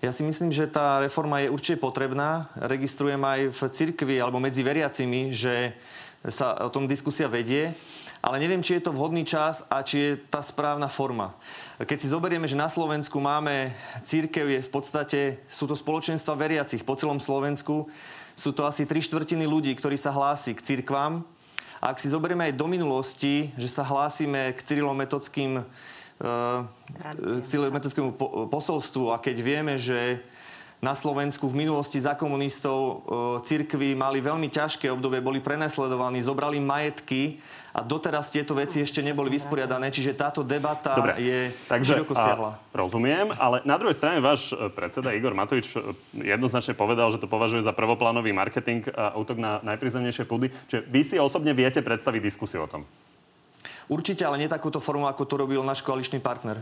Ja 0.00 0.16
si 0.16 0.24
myslím, 0.24 0.48
že 0.48 0.64
tá 0.64 0.96
reforma 0.96 1.44
je 1.44 1.52
určite 1.52 1.76
potrebná. 1.76 2.48
Registrujem 2.56 3.20
aj 3.20 3.52
v 3.52 3.60
cirkvi 3.68 4.16
alebo 4.16 4.40
medzi 4.40 4.64
veriacimi, 4.64 5.28
že 5.28 5.76
sa 6.24 6.56
o 6.64 6.72
tom 6.72 6.88
diskusia 6.88 7.28
vedie, 7.28 7.76
ale 8.24 8.40
neviem, 8.40 8.64
či 8.64 8.80
je 8.80 8.88
to 8.88 8.96
vhodný 8.96 9.28
čas 9.28 9.60
a 9.68 9.84
či 9.84 9.96
je 10.00 10.10
tá 10.32 10.40
správna 10.40 10.88
forma. 10.88 11.36
Keď 11.76 11.98
si 12.00 12.08
zoberieme, 12.08 12.48
že 12.48 12.56
na 12.56 12.72
Slovensku 12.72 13.20
máme 13.20 13.76
církev, 14.00 14.48
je 14.48 14.60
v 14.64 14.72
podstate, 14.72 15.20
sú 15.52 15.68
to 15.68 15.76
spoločenstva 15.76 16.32
veriacich 16.32 16.80
po 16.80 16.96
celom 16.96 17.20
Slovensku, 17.20 17.84
sú 18.32 18.56
to 18.56 18.64
asi 18.64 18.88
tri 18.88 19.04
štvrtiny 19.04 19.44
ľudí, 19.44 19.76
ktorí 19.76 20.00
sa 20.00 20.16
hlási 20.16 20.56
k 20.56 20.64
cirkvám. 20.64 21.20
A 21.76 21.92
ak 21.92 22.00
si 22.00 22.08
zoberieme 22.08 22.48
aj 22.48 22.56
do 22.56 22.72
minulosti, 22.72 23.52
že 23.60 23.68
sa 23.68 23.84
hlásime 23.84 24.56
k 24.56 24.64
cyrilometodským 24.64 25.60
k 26.20 27.72
metodickému 27.72 28.12
posolstvu 28.52 29.08
a 29.08 29.16
keď 29.16 29.36
vieme, 29.40 29.74
že 29.80 30.20
na 30.80 30.96
Slovensku 30.96 31.44
v 31.44 31.64
minulosti 31.64 32.00
za 32.00 32.16
komunistov 32.16 33.04
cirkvi 33.44 33.92
mali 33.92 34.24
veľmi 34.24 34.48
ťažké 34.48 34.88
obdobie, 34.88 35.20
boli 35.20 35.40
prenasledovaní, 35.44 36.24
zobrali 36.24 36.56
majetky 36.56 37.36
a 37.76 37.84
doteraz 37.84 38.32
tieto 38.32 38.56
veci 38.56 38.80
ešte 38.80 39.04
neboli 39.04 39.28
vysporiadané, 39.30 39.92
čiže 39.92 40.16
táto 40.16 40.40
debata 40.40 40.96
Dobre, 40.96 41.20
je 41.20 41.40
takže, 41.68 42.00
široko 42.00 42.16
siahla. 42.16 42.56
Rozumiem, 42.72 43.30
ale 43.36 43.62
na 43.62 43.76
druhej 43.76 43.94
strane 43.94 44.18
váš 44.24 44.56
e, 44.56 44.72
predseda 44.72 45.14
Igor 45.14 45.36
Matovič 45.36 45.70
e, 45.76 45.94
jednoznačne 46.18 46.74
povedal, 46.74 47.12
že 47.12 47.22
to 47.22 47.30
považuje 47.30 47.62
za 47.62 47.76
prvoplánový 47.76 48.34
marketing 48.34 48.90
a 48.90 49.14
útok 49.14 49.38
na 49.38 49.62
najprizemnejšie 49.62 50.24
púdy. 50.26 50.50
Čiže 50.66 50.82
vy 50.88 51.00
si 51.06 51.16
osobne 51.20 51.54
viete 51.54 51.78
predstaviť 51.78 52.20
diskusiu 52.24 52.66
o 52.66 52.68
tom? 52.68 52.82
Určite, 53.88 54.26
ale 54.26 54.36
nie 54.42 54.50
takúto 54.50 54.82
formu, 54.82 55.06
ako 55.06 55.24
to 55.24 55.34
robil 55.40 55.62
náš 55.64 55.80
koaličný 55.80 56.20
partner. 56.20 56.60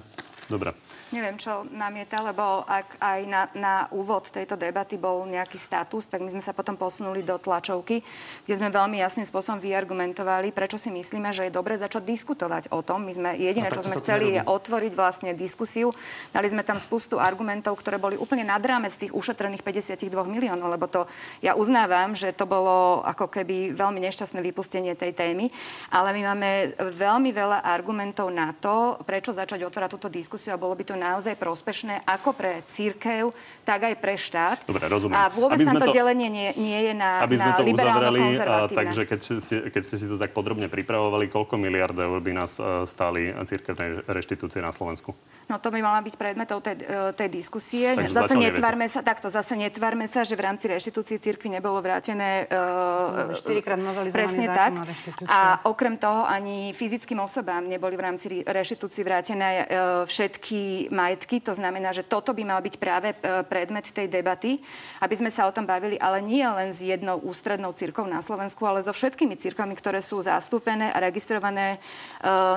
Dobre. 0.48 0.72
Neviem, 1.12 1.36
čo 1.36 1.68
namieta, 1.68 2.24
lebo 2.24 2.64
ak 2.64 2.96
aj 3.00 3.20
na, 3.28 3.42
na 3.52 3.74
úvod 3.92 4.32
tejto 4.32 4.56
debaty 4.56 4.96
bol 4.96 5.28
nejaký 5.28 5.60
status, 5.60 6.08
tak 6.08 6.24
my 6.24 6.32
sme 6.32 6.40
sa 6.40 6.56
potom 6.56 6.72
posunuli 6.72 7.20
do 7.20 7.36
tlačovky, 7.36 8.00
kde 8.48 8.54
sme 8.56 8.72
veľmi 8.72 8.96
jasným 8.96 9.28
spôsobom 9.28 9.60
vyargumentovali, 9.60 10.56
prečo 10.56 10.80
si 10.80 10.88
myslíme, 10.88 11.36
že 11.36 11.48
je 11.48 11.52
dobre 11.52 11.76
začať 11.76 12.00
diskutovať 12.00 12.72
o 12.72 12.80
tom. 12.80 13.04
My 13.04 13.12
sme 13.12 13.30
jediné, 13.36 13.68
čo 13.68 13.84
sme 13.84 14.00
chceli, 14.00 14.40
je 14.40 14.42
otvoriť 14.48 14.92
vlastne 14.96 15.36
diskusiu. 15.36 15.92
Dali 16.32 16.48
sme 16.48 16.64
tam 16.64 16.80
spustu 16.80 17.20
argumentov, 17.20 17.76
ktoré 17.76 18.00
boli 18.00 18.16
úplne 18.16 18.48
nad 18.48 18.64
rámec 18.64 18.96
tých 18.96 19.12
ušetrených 19.12 19.60
52 19.60 20.08
miliónov, 20.24 20.72
lebo 20.72 20.88
to 20.88 21.04
ja 21.44 21.52
uznávam, 21.60 22.16
že 22.16 22.32
to 22.32 22.48
bolo 22.48 23.04
ako 23.04 23.28
keby 23.28 23.76
veľmi 23.76 24.00
nešťastné 24.00 24.40
vypustenie 24.40 24.96
tej 24.96 25.12
témy, 25.12 25.52
ale 25.92 26.16
my 26.16 26.32
máme 26.32 26.50
veľmi 26.88 27.36
veľa 27.36 27.68
argumentov 27.68 28.32
na 28.32 28.56
to, 28.56 28.96
prečo 29.04 29.36
začať 29.36 29.68
otvárať 29.68 29.92
túto 29.92 30.08
diskusiu 30.08 30.37
diskusiu 30.38 30.54
a 30.54 30.62
bolo 30.62 30.78
by 30.78 30.86
to 30.86 30.94
naozaj 30.94 31.34
prospešné 31.34 32.06
ako 32.06 32.30
pre 32.30 32.62
církev, 32.70 33.34
tak 33.66 33.90
aj 33.90 33.94
pre 33.98 34.14
štát. 34.14 34.62
Dobre, 34.62 34.86
rozumiem. 34.86 35.18
A 35.18 35.26
vôbec 35.26 35.58
tam 35.66 35.74
to, 35.82 35.90
to 35.90 35.98
delenie 35.98 36.30
nie, 36.30 36.54
nie 36.54 36.78
je 36.86 36.94
na, 36.94 37.26
aby 37.26 37.34
sme 37.34 37.50
na 37.50 37.58
to 37.58 37.64
uzavreli, 37.66 38.22
a, 38.38 38.70
takže 38.70 39.02
keď 39.02 39.20
ste, 39.42 39.56
keď 39.74 39.82
ste 39.82 39.96
si 39.98 40.06
to 40.06 40.14
tak 40.14 40.30
podrobne 40.30 40.70
pripravovali, 40.70 41.26
koľko 41.26 41.58
miliard 41.58 41.98
eur 41.98 42.22
by 42.22 42.32
nás 42.38 42.62
uh, 42.62 42.86
stáli 42.86 43.34
církevné 43.34 44.06
reštitúcie 44.06 44.62
na 44.62 44.70
Slovensku? 44.70 45.10
No 45.50 45.58
to 45.58 45.74
by 45.74 45.82
mala 45.82 46.04
byť 46.04 46.14
predmetou 46.20 46.60
tej, 46.60 46.76
e, 46.84 47.08
tej 47.16 47.28
diskusie. 47.32 47.96
Takže 47.96 48.12
zase 48.12 48.36
netvárme 48.36 48.84
sa, 48.84 49.00
takto, 49.00 49.32
zase 49.32 49.56
netvárme 49.56 50.04
sa, 50.04 50.20
že 50.20 50.36
v 50.36 50.44
rámci 50.44 50.68
reštitúcií 50.68 51.16
církvy 51.16 51.48
nebolo 51.48 51.80
vrátené 51.80 52.44
uh, 52.52 53.32
štyrikrát 53.32 53.80
presne 54.12 54.44
tak. 54.52 54.76
A 55.24 55.64
okrem 55.64 55.96
toho 55.96 56.28
ani 56.28 56.76
fyzickým 56.76 57.24
osobám 57.24 57.64
neboli 57.64 57.96
v 57.96 58.02
rámci 58.04 58.44
reštitúcií 58.44 59.00
vrátené 59.00 59.64
uh, 59.64 60.04
všetky 60.04 60.27
všetky 60.28 60.92
majetky. 60.92 61.40
To 61.40 61.56
znamená, 61.56 61.96
že 61.96 62.04
toto 62.04 62.36
by 62.36 62.44
mal 62.44 62.60
byť 62.60 62.76
práve 62.76 63.16
predmet 63.48 63.88
tej 63.88 64.12
debaty, 64.12 64.60
aby 65.00 65.14
sme 65.16 65.32
sa 65.32 65.48
o 65.48 65.54
tom 65.56 65.64
bavili, 65.64 65.96
ale 65.96 66.20
nie 66.20 66.44
len 66.44 66.68
s 66.68 66.84
jednou 66.84 67.16
ústrednou 67.24 67.72
cirkou 67.72 68.04
na 68.04 68.20
Slovensku, 68.20 68.60
ale 68.68 68.84
so 68.84 68.92
všetkými 68.92 69.40
cirkvami, 69.40 69.72
ktoré 69.72 70.04
sú 70.04 70.20
zastúpené 70.20 70.92
a 70.92 71.00
registrované 71.00 71.80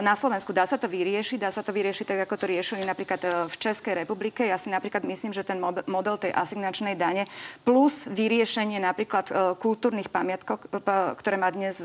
na 0.03 0.19
Slovensku. 0.19 0.51
Dá 0.51 0.67
sa 0.67 0.75
to 0.75 0.91
vyriešiť, 0.91 1.39
dá 1.39 1.47
sa 1.47 1.63
to 1.63 1.71
vyriešiť 1.71 2.03
tak, 2.03 2.19
ako 2.27 2.35
to 2.43 2.51
riešili 2.51 2.83
napríklad 2.83 3.47
v 3.47 3.55
Českej 3.55 4.03
republike. 4.03 4.43
Ja 4.43 4.59
si 4.59 4.67
napríklad 4.67 5.07
myslím, 5.07 5.31
že 5.31 5.47
ten 5.47 5.63
model 5.87 6.19
tej 6.19 6.35
asignačnej 6.35 6.99
dane 6.99 7.23
plus 7.63 8.03
vyriešenie 8.11 8.83
napríklad 8.83 9.31
kultúrnych 9.63 10.11
pamiatkov, 10.11 10.59
ktoré 11.15 11.39
má 11.39 11.47
dnes 11.47 11.79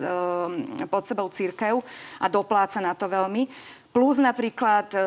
pod 0.90 1.06
sebou 1.06 1.30
církev 1.30 1.78
a 2.18 2.26
dopláca 2.26 2.82
na 2.82 2.98
to 2.98 3.06
veľmi, 3.06 3.46
plus 3.96 4.20
napríklad 4.20 4.92
e, 4.92 5.00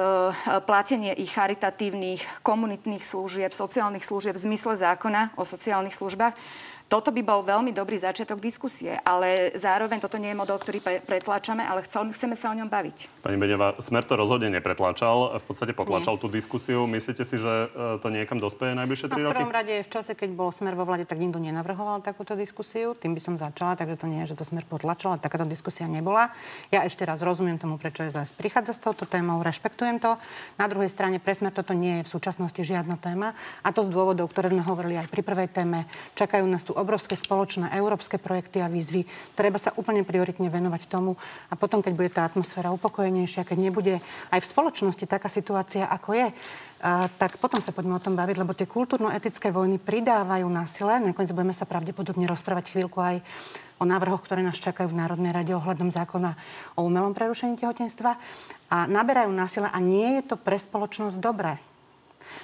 platenie 0.65 1.13
ich 1.13 1.29
charitatívnych, 1.37 2.41
komunitných 2.41 3.05
služieb, 3.05 3.53
sociálnych 3.53 4.01
služieb 4.01 4.33
v 4.33 4.49
zmysle 4.49 4.81
zákona 4.81 5.37
o 5.37 5.45
sociálnych 5.45 5.93
službách. 5.93 6.33
Toto 6.89 7.13
by 7.13 7.21
bol 7.21 7.45
veľmi 7.45 7.69
dobrý 7.69 8.01
začiatok 8.01 8.41
diskusie, 8.41 8.97
ale 9.05 9.53
zároveň 9.53 10.01
toto 10.01 10.17
nie 10.17 10.33
je 10.33 10.41
model, 10.41 10.57
ktorý 10.57 10.81
pre, 10.81 10.97
pretláčame, 11.05 11.61
ale 11.61 11.85
chcel, 11.85 12.09
chceme 12.09 12.33
sa 12.33 12.49
o 12.49 12.57
ňom 12.57 12.65
baviť. 12.65 13.21
Pani 13.21 13.37
Beňová, 13.37 13.77
Smer 13.77 14.01
to 14.09 14.17
rozhodne 14.17 14.49
nepretláčal, 14.49 15.37
v 15.37 15.45
podstate 15.45 15.77
potlačal 15.77 16.17
nie. 16.17 16.21
tú 16.25 16.33
diskusiu. 16.33 16.89
Myslíte 16.89 17.21
si, 17.29 17.37
že 17.37 17.69
e, 17.69 18.01
to 18.01 18.09
niekam 18.09 18.41
dospeje 18.41 18.73
najbližšie 18.73 19.05
3 19.05 19.21
roky? 19.21 19.29
V 19.29 19.37
prvom 19.37 19.53
rade 19.53 19.85
v 19.85 19.89
čase, 19.93 20.17
keď 20.17 20.33
bol 20.33 20.49
Smer 20.49 20.73
vo 20.73 20.81
vlade, 20.81 21.05
tak 21.05 21.21
nikto 21.21 21.37
nenavrhoval 21.37 22.01
takúto 22.01 22.33
diskusiu. 22.33 22.97
Tým 22.97 23.13
by 23.13 23.21
som 23.21 23.37
začala, 23.37 23.77
takže 23.77 23.93
to 24.01 24.09
nie 24.09 24.25
je, 24.25 24.33
že 24.33 24.41
to 24.41 24.49
Smer 24.49 24.65
potlačal, 24.65 25.13
ale 25.13 25.21
takáto 25.21 25.45
diskusia 25.45 25.85
nebola. 25.85 26.33
Ja 26.73 26.81
ešte 26.89 27.05
raz 27.05 27.21
rozumiem 27.21 27.61
tomu, 27.61 27.77
prečo 27.77 28.01
je 28.01 28.17
zase 28.17 28.33
prichádza 28.33 28.73
s 28.73 28.81
touto 28.81 29.05
témou, 29.05 29.37
rešpektujem 29.45 30.01
to. 30.01 30.17
Na 30.57 30.65
druhej 30.65 30.89
strane 30.89 31.21
pre 31.21 31.37
Smer 31.37 31.53
toto 31.53 31.77
nie 31.77 32.01
je 32.01 32.09
v 32.09 32.13
súčasnosti 32.17 32.61
žiadna 32.65 32.97
téma 32.97 33.37
a 33.61 33.69
to 33.69 33.85
z 33.85 33.93
dôvodov, 33.93 34.33
ktoré 34.33 34.49
sme 34.49 34.65
hovorili 34.65 34.97
aj 34.97 35.05
pri 35.13 35.21
prvej 35.21 35.53
téme. 35.53 35.85
Čakajú 36.17 36.49
nás 36.49 36.65
tu 36.65 36.78
obrovské 36.79 37.19
spoločné 37.19 37.69
európske 37.75 38.15
projekty 38.17 38.63
a 38.63 38.71
výzvy. 38.71 39.03
Treba 39.35 39.59
sa 39.59 39.75
úplne 39.75 40.07
prioritne 40.07 40.47
venovať 40.47 40.87
tomu 40.87 41.19
a 41.51 41.53
potom, 41.59 41.83
keď 41.83 41.93
bude 41.93 42.11
tá 42.11 42.23
atmosféra 42.25 42.71
upokojenejšia, 42.73 43.43
keď 43.43 43.57
nebude 43.59 43.95
aj 44.31 44.39
v 44.39 44.49
spoločnosti 44.49 45.05
taká 45.05 45.27
situácia, 45.27 45.85
ako 45.85 46.15
je, 46.15 46.27
a, 46.81 47.05
tak 47.19 47.37
potom 47.37 47.59
sa 47.59 47.75
poďme 47.75 47.99
o 47.99 48.03
tom 48.03 48.15
baviť, 48.15 48.35
lebo 48.39 48.55
tie 48.55 48.65
kultúrno-etické 48.65 49.51
vojny 49.51 49.77
pridávajú 49.77 50.47
násilie. 50.47 51.03
Nakoniec 51.03 51.35
budeme 51.35 51.53
sa 51.53 51.67
pravdepodobne 51.67 52.25
rozprávať 52.25 52.73
chvíľku 52.73 52.97
aj 53.03 53.19
o 53.79 53.87
návrhoch, 53.87 54.23
ktoré 54.23 54.43
nás 54.43 54.59
čakajú 54.59 54.91
v 54.91 54.99
Národnej 54.99 55.31
rade 55.31 55.55
ohľadom 55.55 55.91
zákona 55.91 56.35
o 56.75 56.83
umelom 56.83 57.15
prerušení 57.15 57.55
tehotenstva 57.55 58.19
a 58.69 58.77
naberajú 58.87 59.31
násilie 59.31 59.71
a 59.71 59.79
nie 59.79 60.19
je 60.19 60.23
to 60.31 60.35
pre 60.35 60.59
spoločnosť 60.59 61.15
dobré. 61.19 61.68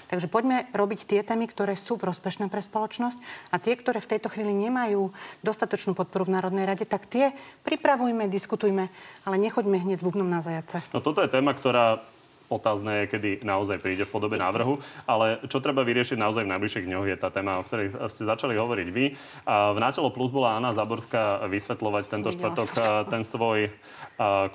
Takže 0.07 0.31
poďme 0.31 0.65
robiť 0.71 0.99
tie 1.05 1.21
témy, 1.21 1.45
ktoré 1.51 1.75
sú 1.75 1.99
prospešné 1.99 2.47
pre 2.47 2.63
spoločnosť 2.63 3.17
a 3.51 3.59
tie, 3.59 3.75
ktoré 3.75 3.99
v 4.01 4.17
tejto 4.17 4.31
chvíli 4.31 4.55
nemajú 4.55 5.11
dostatočnú 5.45 5.93
podporu 5.93 6.25
v 6.25 6.39
Národnej 6.39 6.65
rade, 6.65 6.85
tak 6.88 7.05
tie 7.05 7.35
pripravujme, 7.67 8.31
diskutujme, 8.31 8.89
ale 9.27 9.35
nechoďme 9.38 9.81
hneď 9.81 10.01
s 10.01 10.05
bubnom 10.05 10.27
na 10.27 10.39
zajace. 10.39 10.81
No 10.95 11.03
toto 11.03 11.21
je 11.21 11.29
téma, 11.29 11.53
ktorá 11.53 12.01
otázne 12.47 13.03
je, 13.03 13.12
kedy 13.12 13.29
naozaj 13.41 13.81
príde 13.81 14.05
v 14.05 14.13
podobe 14.13 14.38
návrhu. 14.38 14.79
Ale 15.10 15.41
čo 15.49 15.62
treba 15.62 15.81
vyriešiť 15.81 16.17
naozaj 16.17 16.45
v 16.45 16.51
najbližších 16.55 16.86
dňoch 16.86 17.08
je 17.10 17.17
tá 17.17 17.29
téma, 17.34 17.60
o 17.60 17.65
ktorej 17.65 17.93
ste 18.12 18.23
začali 18.25 18.53
hovoriť 18.55 18.88
vy. 18.93 19.05
A 19.45 19.73
v 19.73 19.81
Nátelo 19.81 20.13
Plus 20.13 20.29
bola 20.29 20.58
Anna 20.58 20.73
Zaborská 20.73 21.45
vysvetľovať 21.49 22.03
tento 22.10 22.29
štvrtok 22.29 22.69
ten 23.10 23.25
svoj 23.25 23.69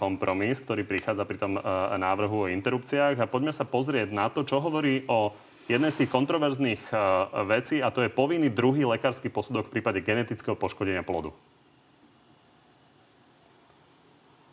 kompromis, 0.00 0.62
ktorý 0.62 0.88
prichádza 0.88 1.28
pri 1.28 1.38
tom 1.38 1.58
návrhu 1.96 2.46
o 2.46 2.50
interrupciách. 2.52 3.20
A 3.20 3.30
poďme 3.30 3.52
sa 3.52 3.68
pozrieť 3.68 4.14
na 4.14 4.32
to, 4.32 4.46
čo 4.46 4.62
hovorí 4.62 5.04
o 5.10 5.36
jednej 5.70 5.94
z 5.94 6.02
tých 6.02 6.10
kontroverzných 6.10 6.82
vecí 7.46 7.78
a 7.78 7.94
to 7.94 8.02
je 8.02 8.10
povinný 8.10 8.50
druhý 8.50 8.82
lekársky 8.82 9.30
posudok 9.30 9.70
v 9.70 9.78
prípade 9.78 10.02
genetického 10.02 10.58
poškodenia 10.58 11.06
plodu. 11.06 11.30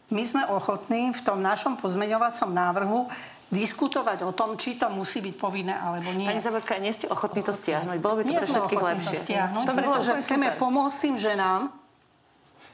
My 0.07 0.23
sme 0.23 0.47
ochotní 0.47 1.11
v 1.11 1.21
tom 1.21 1.43
našom 1.43 1.75
pozmeňovacom 1.75 2.49
návrhu 2.55 3.11
diskutovať 3.47 4.27
o 4.27 4.31
tom, 4.35 4.59
či 4.59 4.75
to 4.75 4.91
musí 4.91 5.23
byť 5.23 5.35
povinné 5.39 5.75
alebo 5.75 6.11
nie. 6.11 6.27
Pani 6.27 6.43
Zaborka, 6.43 6.79
nie 6.79 6.91
ste 6.91 7.07
ochotní 7.07 7.43
to 7.43 7.55
stiahnuť? 7.55 7.97
Bolo 7.99 8.19
by 8.19 8.23
to 8.23 8.29
nie 8.31 8.37
pre 8.39 8.47
všetkých 8.47 8.83
lepšie. 8.83 9.17
To 9.23 9.67
Dobre, 9.67 9.83
pretože 9.87 10.11
to 10.11 10.19
chceme 10.19 10.47
pomôcť 10.59 10.97
tým 10.99 11.15
ženám. 11.15 11.61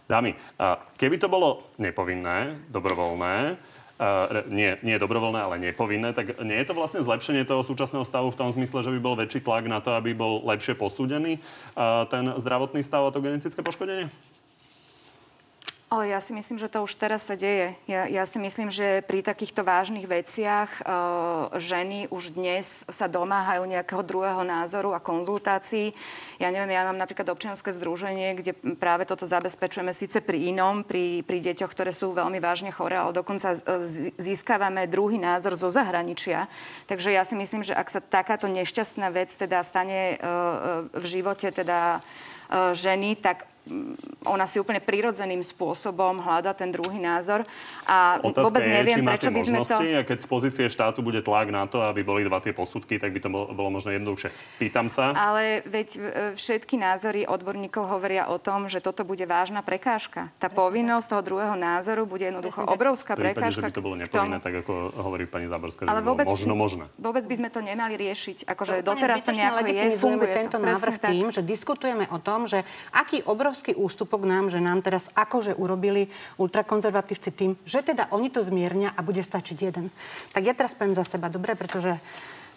Dámy, 0.10 0.36
keby 0.98 1.16
to 1.18 1.32
bolo 1.32 1.70
nepovinné, 1.82 2.70
dobrovoľné, 2.70 3.58
Uh, 3.94 4.42
nie, 4.50 4.74
nie 4.82 4.98
dobrovoľné, 4.98 5.38
ale 5.38 5.62
nepovinné, 5.62 6.18
tak 6.18 6.42
nie 6.42 6.58
je 6.58 6.66
to 6.66 6.74
vlastne 6.74 7.06
zlepšenie 7.06 7.46
toho 7.46 7.62
súčasného 7.62 8.02
stavu 8.02 8.34
v 8.34 8.40
tom 8.42 8.50
zmysle, 8.50 8.82
že 8.82 8.90
by 8.90 9.00
bol 9.00 9.14
väčší 9.14 9.46
tlak 9.46 9.70
na 9.70 9.86
to, 9.86 9.94
aby 9.94 10.18
bol 10.18 10.42
lepšie 10.50 10.74
posúdený 10.74 11.38
uh, 11.38 12.04
ten 12.10 12.34
zdravotný 12.42 12.82
stav 12.82 13.06
a 13.06 13.14
to 13.14 13.22
genetické 13.22 13.62
poškodenie? 13.62 14.10
Ale 15.94 16.10
ja 16.10 16.18
si 16.18 16.34
myslím, 16.34 16.58
že 16.58 16.74
to 16.74 16.82
už 16.90 16.98
teraz 16.98 17.30
sa 17.30 17.38
deje. 17.38 17.78
Ja, 17.86 18.10
ja 18.10 18.26
si 18.26 18.42
myslím, 18.42 18.74
že 18.74 19.06
pri 19.06 19.22
takýchto 19.22 19.62
vážnych 19.62 20.10
veciach 20.10 20.82
e, 20.82 20.84
ženy 21.62 22.10
už 22.10 22.34
dnes 22.34 22.82
sa 22.90 23.06
domáhajú 23.06 23.62
nejakého 23.70 24.02
druhého 24.02 24.42
názoru 24.42 24.98
a 24.98 25.04
konzultácií. 25.04 25.94
Ja 26.42 26.50
neviem, 26.50 26.74
ja 26.74 26.90
mám 26.90 26.98
napríklad 26.98 27.30
občianske 27.30 27.70
združenie, 27.70 28.34
kde 28.34 28.58
práve 28.74 29.06
toto 29.06 29.30
zabezpečujeme 29.30 29.94
síce 29.94 30.18
pri 30.18 30.50
inom, 30.50 30.82
pri, 30.82 31.22
pri 31.22 31.54
deťoch, 31.54 31.70
ktoré 31.70 31.94
sú 31.94 32.18
veľmi 32.18 32.42
vážne 32.42 32.74
chore, 32.74 32.98
ale 32.98 33.14
dokonca 33.14 33.54
získavame 34.18 34.90
druhý 34.90 35.22
názor 35.22 35.54
zo 35.62 35.70
zahraničia. 35.70 36.50
Takže 36.90 37.14
ja 37.14 37.22
si 37.22 37.38
myslím, 37.38 37.62
že 37.62 37.78
ak 37.78 37.94
sa 37.94 38.02
takáto 38.02 38.50
nešťastná 38.50 39.14
vec 39.14 39.30
teda 39.30 39.62
stane 39.62 40.18
e, 40.18 40.26
e 40.90 40.98
v 40.98 41.06
živote 41.06 41.54
teda 41.54 42.02
e, 42.50 42.74
ženy, 42.74 43.14
tak 43.22 43.53
ona 44.28 44.44
si 44.44 44.60
úplne 44.60 44.84
prirodzeným 44.84 45.40
spôsobom 45.40 46.20
hľada 46.20 46.52
ten 46.52 46.68
druhý 46.68 47.00
názor. 47.00 47.48
A 47.88 48.20
Otázka 48.20 48.44
vôbec 48.44 48.64
je, 48.68 48.72
neviem, 48.76 49.00
či 49.00 49.02
prečo 49.04 49.30
by 49.32 49.42
sme 49.44 49.60
to... 49.64 49.76
A 49.80 50.04
keď 50.04 50.18
z 50.20 50.28
pozície 50.28 50.66
štátu 50.68 51.00
bude 51.00 51.24
tlak 51.24 51.48
na 51.48 51.64
to, 51.64 51.80
aby 51.80 52.04
boli 52.04 52.28
dva 52.28 52.44
tie 52.44 52.52
posudky, 52.52 53.00
tak 53.00 53.16
by 53.16 53.20
to 53.24 53.30
bolo, 53.32 53.46
bolo 53.56 53.70
možno 53.72 53.96
jednoduchšie. 53.96 54.30
Pýtam 54.60 54.92
sa. 54.92 55.16
Ale 55.16 55.64
veď 55.64 55.88
e, 55.96 56.00
všetky 56.36 56.76
názory 56.76 57.24
odborníkov 57.24 57.88
hovoria 57.88 58.28
o 58.28 58.36
tom, 58.36 58.68
že 58.68 58.84
toto 58.84 59.08
bude 59.08 59.24
vážna 59.24 59.64
prekážka. 59.64 60.28
Tá 60.40 60.52
Presne 60.52 60.60
povinnosť 60.60 61.08
toho 61.08 61.22
druhého 61.24 61.56
názoru 61.56 62.04
bude 62.04 62.28
jednoducho 62.28 62.68
Presne 62.68 62.76
obrovská 62.76 63.14
prípade, 63.16 63.48
prekážka. 63.48 63.64
že 63.64 63.70
by 63.72 63.76
to 63.76 63.84
bolo 63.84 63.96
nepovinné, 63.96 64.38
tak 64.44 64.54
ako 64.64 64.74
hovorí 65.00 65.24
pani 65.24 65.48
Záborská, 65.48 65.88
Ale 65.88 66.04
vôbec, 66.04 66.28
možno 66.28 66.54
možné. 66.60 66.86
Vôbec 67.00 67.24
by 67.24 67.36
sme 67.40 67.50
to 67.52 67.60
nemali 67.64 67.96
riešiť. 67.96 68.44
Akože 68.44 68.84
doteraz 68.84 69.24
to 69.24 69.32
nejako 69.32 69.72
je, 69.72 69.96
funguje 69.96 70.32
tento 70.36 70.58
to. 70.60 70.64
návrh 70.64 70.96
tým, 71.00 71.26
že 71.32 71.40
diskutujeme 71.40 72.12
o 72.12 72.20
tom, 72.20 72.44
že 72.44 72.68
aký 72.92 73.24
obrovský 73.54 73.78
ústupok 73.78 74.26
nám, 74.26 74.50
že 74.50 74.58
nám 74.58 74.82
teraz 74.82 75.14
akože 75.14 75.54
urobili 75.54 76.10
ultrakonzervatívci 76.42 77.30
tým, 77.30 77.54
že 77.70 77.86
teda 77.86 78.10
oni 78.10 78.34
to 78.34 78.42
zmiernia 78.42 78.90
a 78.98 79.06
bude 79.06 79.22
stačiť 79.22 79.58
jeden. 79.62 79.94
Tak 80.34 80.42
ja 80.42 80.58
teraz 80.58 80.74
poviem 80.74 80.98
za 80.98 81.06
seba, 81.06 81.30
dobre, 81.30 81.54
pretože 81.54 82.02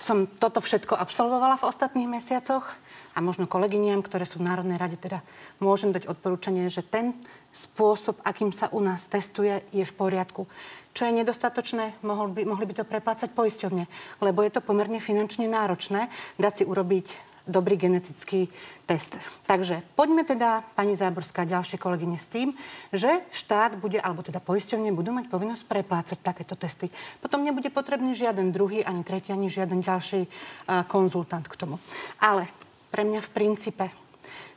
som 0.01 0.25
toto 0.25 0.65
všetko 0.65 0.97
absolvovala 0.97 1.61
v 1.61 1.69
ostatných 1.69 2.09
mesiacoch 2.09 2.73
a 3.13 3.21
možno 3.21 3.45
kolegyniam, 3.45 4.01
ktoré 4.01 4.25
sú 4.25 4.41
v 4.41 4.49
Národnej 4.49 4.81
rade, 4.81 4.97
teda 4.97 5.21
môžem 5.61 5.93
dať 5.93 6.09
odporúčanie, 6.09 6.73
že 6.73 6.81
ten 6.81 7.13
spôsob, 7.53 8.17
akým 8.25 8.57
sa 8.57 8.73
u 8.73 8.81
nás 8.81 9.05
testuje, 9.05 9.61
je 9.77 9.85
v 9.85 9.97
poriadku. 10.01 10.49
Čo 10.97 11.13
je 11.13 11.13
nedostatočné, 11.13 12.01
mohli 12.09 12.41
by, 12.41 12.43
mohli 12.49 12.65
by 12.65 12.81
to 12.81 12.89
preplácať 12.89 13.37
poisťovne, 13.37 13.85
lebo 14.25 14.41
je 14.41 14.49
to 14.49 14.65
pomerne 14.65 14.97
finančne 14.97 15.45
náročné 15.45 16.09
dať 16.41 16.53
si 16.57 16.65
urobiť 16.65 17.26
dobrý 17.47 17.79
genetický 17.79 18.51
test. 18.85 19.15
Takže 19.47 19.83
poďme 19.95 20.27
teda, 20.27 20.67
pani 20.75 20.99
Záborská 20.99 21.47
ďalšie 21.47 21.79
kolegyne, 21.79 22.19
s 22.19 22.27
tým, 22.27 22.53
že 22.91 23.23
štát 23.31 23.79
bude, 23.79 24.03
alebo 24.03 24.27
teda 24.27 24.43
poisťovne 24.43 24.91
budú 24.91 25.15
mať 25.15 25.31
povinnosť 25.31 25.65
preplácať 25.65 26.19
takéto 26.21 26.59
testy. 26.59 26.91
Potom 27.23 27.47
nebude 27.47 27.71
potrebný 27.71 28.13
žiaden 28.19 28.51
druhý, 28.51 28.83
ani 28.83 29.07
tretí, 29.07 29.31
ani 29.31 29.47
žiaden 29.47 29.81
ďalší 29.81 30.27
uh, 30.27 30.83
konzultant 30.91 31.47
k 31.47 31.59
tomu. 31.59 31.79
Ale 32.19 32.51
pre 32.91 33.07
mňa 33.07 33.23
v 33.23 33.31
princípe 33.33 33.87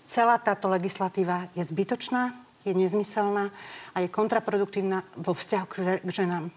celá 0.09 0.41
táto 0.41 0.69
legislatíva 0.69 1.49
je 1.53 1.61
zbytočná, 1.61 2.33
je 2.65 2.73
nezmyselná 2.73 3.53
a 3.93 3.97
je 4.01 4.09
kontraproduktívna 4.11 5.05
vo 5.15 5.37
vzťahu 5.37 5.65
k 5.69 5.75
ženám. 6.09 6.51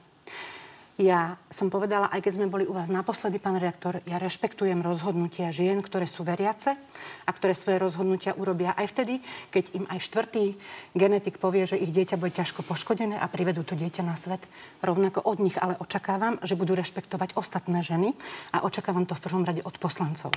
Ja 1.01 1.41
som 1.49 1.73
povedala, 1.73 2.13
aj 2.13 2.21
keď 2.21 2.33
sme 2.37 2.53
boli 2.53 2.69
u 2.69 2.77
vás 2.77 2.93
naposledy, 2.93 3.41
pán 3.41 3.57
reaktor, 3.57 4.05
ja 4.05 4.21
rešpektujem 4.21 4.85
rozhodnutia 4.85 5.49
žien, 5.49 5.81
ktoré 5.81 6.05
sú 6.05 6.21
veriace 6.21 6.77
a 7.25 7.31
ktoré 7.33 7.57
svoje 7.57 7.81
rozhodnutia 7.81 8.37
urobia 8.37 8.77
aj 8.77 8.93
vtedy, 8.93 9.25
keď 9.49 9.73
im 9.73 9.89
aj 9.89 9.99
štvrtý 10.05 10.53
genetik 10.93 11.41
povie, 11.41 11.65
že 11.65 11.81
ich 11.81 11.97
dieťa 11.97 12.21
bude 12.21 12.37
ťažko 12.37 12.61
poškodené 12.69 13.17
a 13.17 13.25
privedú 13.25 13.65
to 13.65 13.73
dieťa 13.73 14.05
na 14.05 14.21
svet. 14.21 14.45
Rovnako 14.85 15.25
od 15.25 15.41
nich 15.41 15.57
ale 15.57 15.81
očakávam, 15.81 16.37
že 16.45 16.61
budú 16.61 16.77
rešpektovať 16.77 17.41
ostatné 17.41 17.81
ženy 17.81 18.13
a 18.53 18.61
očakávam 18.61 19.09
to 19.09 19.17
v 19.17 19.25
prvom 19.25 19.49
rade 19.49 19.65
od 19.65 19.73
poslancov. 19.81 20.29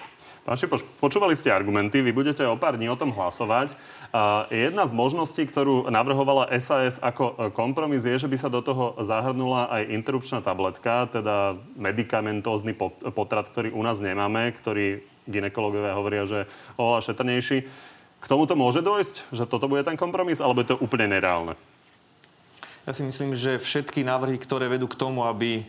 Pán 0.48 0.56
Šipoš, 0.56 0.88
počúvali 1.04 1.36
ste 1.36 1.52
argumenty, 1.52 2.00
vy 2.00 2.16
budete 2.16 2.48
o 2.48 2.56
pár 2.56 2.80
dní 2.80 2.88
o 2.88 2.96
tom 2.96 3.12
hlasovať. 3.12 3.76
Jedna 4.54 4.88
z 4.88 4.96
možností, 4.96 5.44
ktorú 5.44 5.92
navrhovala 5.92 6.48
SAS 6.64 6.96
ako 7.02 7.52
kompromis, 7.52 8.08
je, 8.08 8.24
že 8.24 8.32
by 8.32 8.38
sa 8.40 8.48
do 8.48 8.64
toho 8.64 8.96
zahrnula 9.04 9.68
aj 9.68 9.90
interrupčná 9.90 10.46
tabletka, 10.56 11.12
teda 11.12 11.60
medicamentózny 11.76 12.72
potrat, 13.12 13.52
ktorý 13.52 13.76
u 13.76 13.84
nás 13.84 14.00
nemáme, 14.00 14.56
ktorý 14.56 15.04
ginekológovia 15.28 16.00
hovoria, 16.00 16.24
že 16.24 16.48
oveľa 16.80 17.12
šetrnejší. 17.12 17.58
K 18.24 18.26
tomuto 18.32 18.56
môže 18.56 18.80
dojsť, 18.80 19.36
že 19.36 19.44
toto 19.44 19.68
bude 19.68 19.84
ten 19.84 20.00
kompromis, 20.00 20.40
alebo 20.40 20.64
je 20.64 20.72
to 20.72 20.80
úplne 20.80 21.12
nereálne? 21.12 21.60
Ja 22.88 22.96
si 22.96 23.04
myslím, 23.04 23.36
že 23.36 23.60
všetky 23.60 24.08
návrhy, 24.08 24.40
ktoré 24.40 24.72
vedú 24.72 24.88
k 24.88 24.96
tomu, 24.96 25.28
aby 25.28 25.68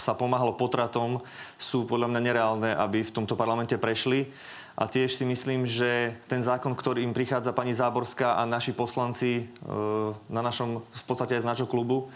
sa 0.00 0.16
pomáhalo 0.16 0.56
potratom, 0.56 1.20
sú 1.60 1.84
podľa 1.84 2.08
mňa 2.08 2.20
nereálne, 2.24 2.70
aby 2.72 3.04
v 3.04 3.12
tomto 3.12 3.36
parlamente 3.36 3.76
prešli. 3.76 4.32
A 4.76 4.84
tiež 4.84 5.16
si 5.16 5.24
myslím, 5.24 5.64
že 5.64 6.12
ten 6.28 6.44
zákon, 6.44 6.76
ktorým 6.76 7.16
prichádza 7.16 7.56
pani 7.56 7.72
Záborská 7.72 8.36
a 8.36 8.44
naši 8.44 8.76
poslanci 8.76 9.40
e, 9.40 9.42
na 10.28 10.44
našom, 10.44 10.84
v 10.84 11.04
podstate 11.08 11.40
aj 11.40 11.42
z 11.42 11.48
nášho 11.48 11.68
klubu, 11.68 12.12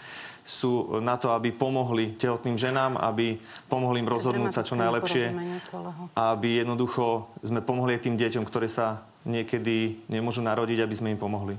sú 0.51 0.99
na 0.99 1.15
to, 1.15 1.31
aby 1.31 1.55
pomohli 1.55 2.19
tehotným 2.19 2.59
ženám, 2.59 2.99
aby 2.99 3.39
pomohli 3.71 4.03
im 4.03 4.11
rozhodnúť 4.11 4.51
sa 4.51 4.67
čo 4.67 4.75
najlepšie, 4.75 5.31
aby 6.19 6.67
jednoducho 6.67 7.31
sme 7.47 7.63
pomohli 7.63 7.95
aj 7.95 8.11
tým 8.11 8.19
deťom, 8.19 8.43
ktoré 8.43 8.67
sa 8.67 9.07
niekedy 9.23 10.03
nemôžu 10.11 10.43
narodiť, 10.43 10.83
aby 10.83 10.95
sme 10.99 11.15
im 11.15 11.21
pomohli. 11.23 11.55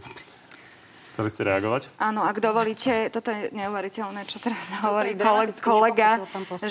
Chceli 1.11 1.27
ste 1.27 1.43
reagovať? 1.43 1.91
Áno, 1.99 2.23
ak 2.23 2.39
dovolíte, 2.39 3.11
toto 3.11 3.35
je 3.35 3.51
neuveriteľné, 3.51 4.23
čo 4.23 4.39
teraz 4.39 4.71
hovorí 4.79 5.11
kolega, 5.11 5.59
kolega 5.59 6.09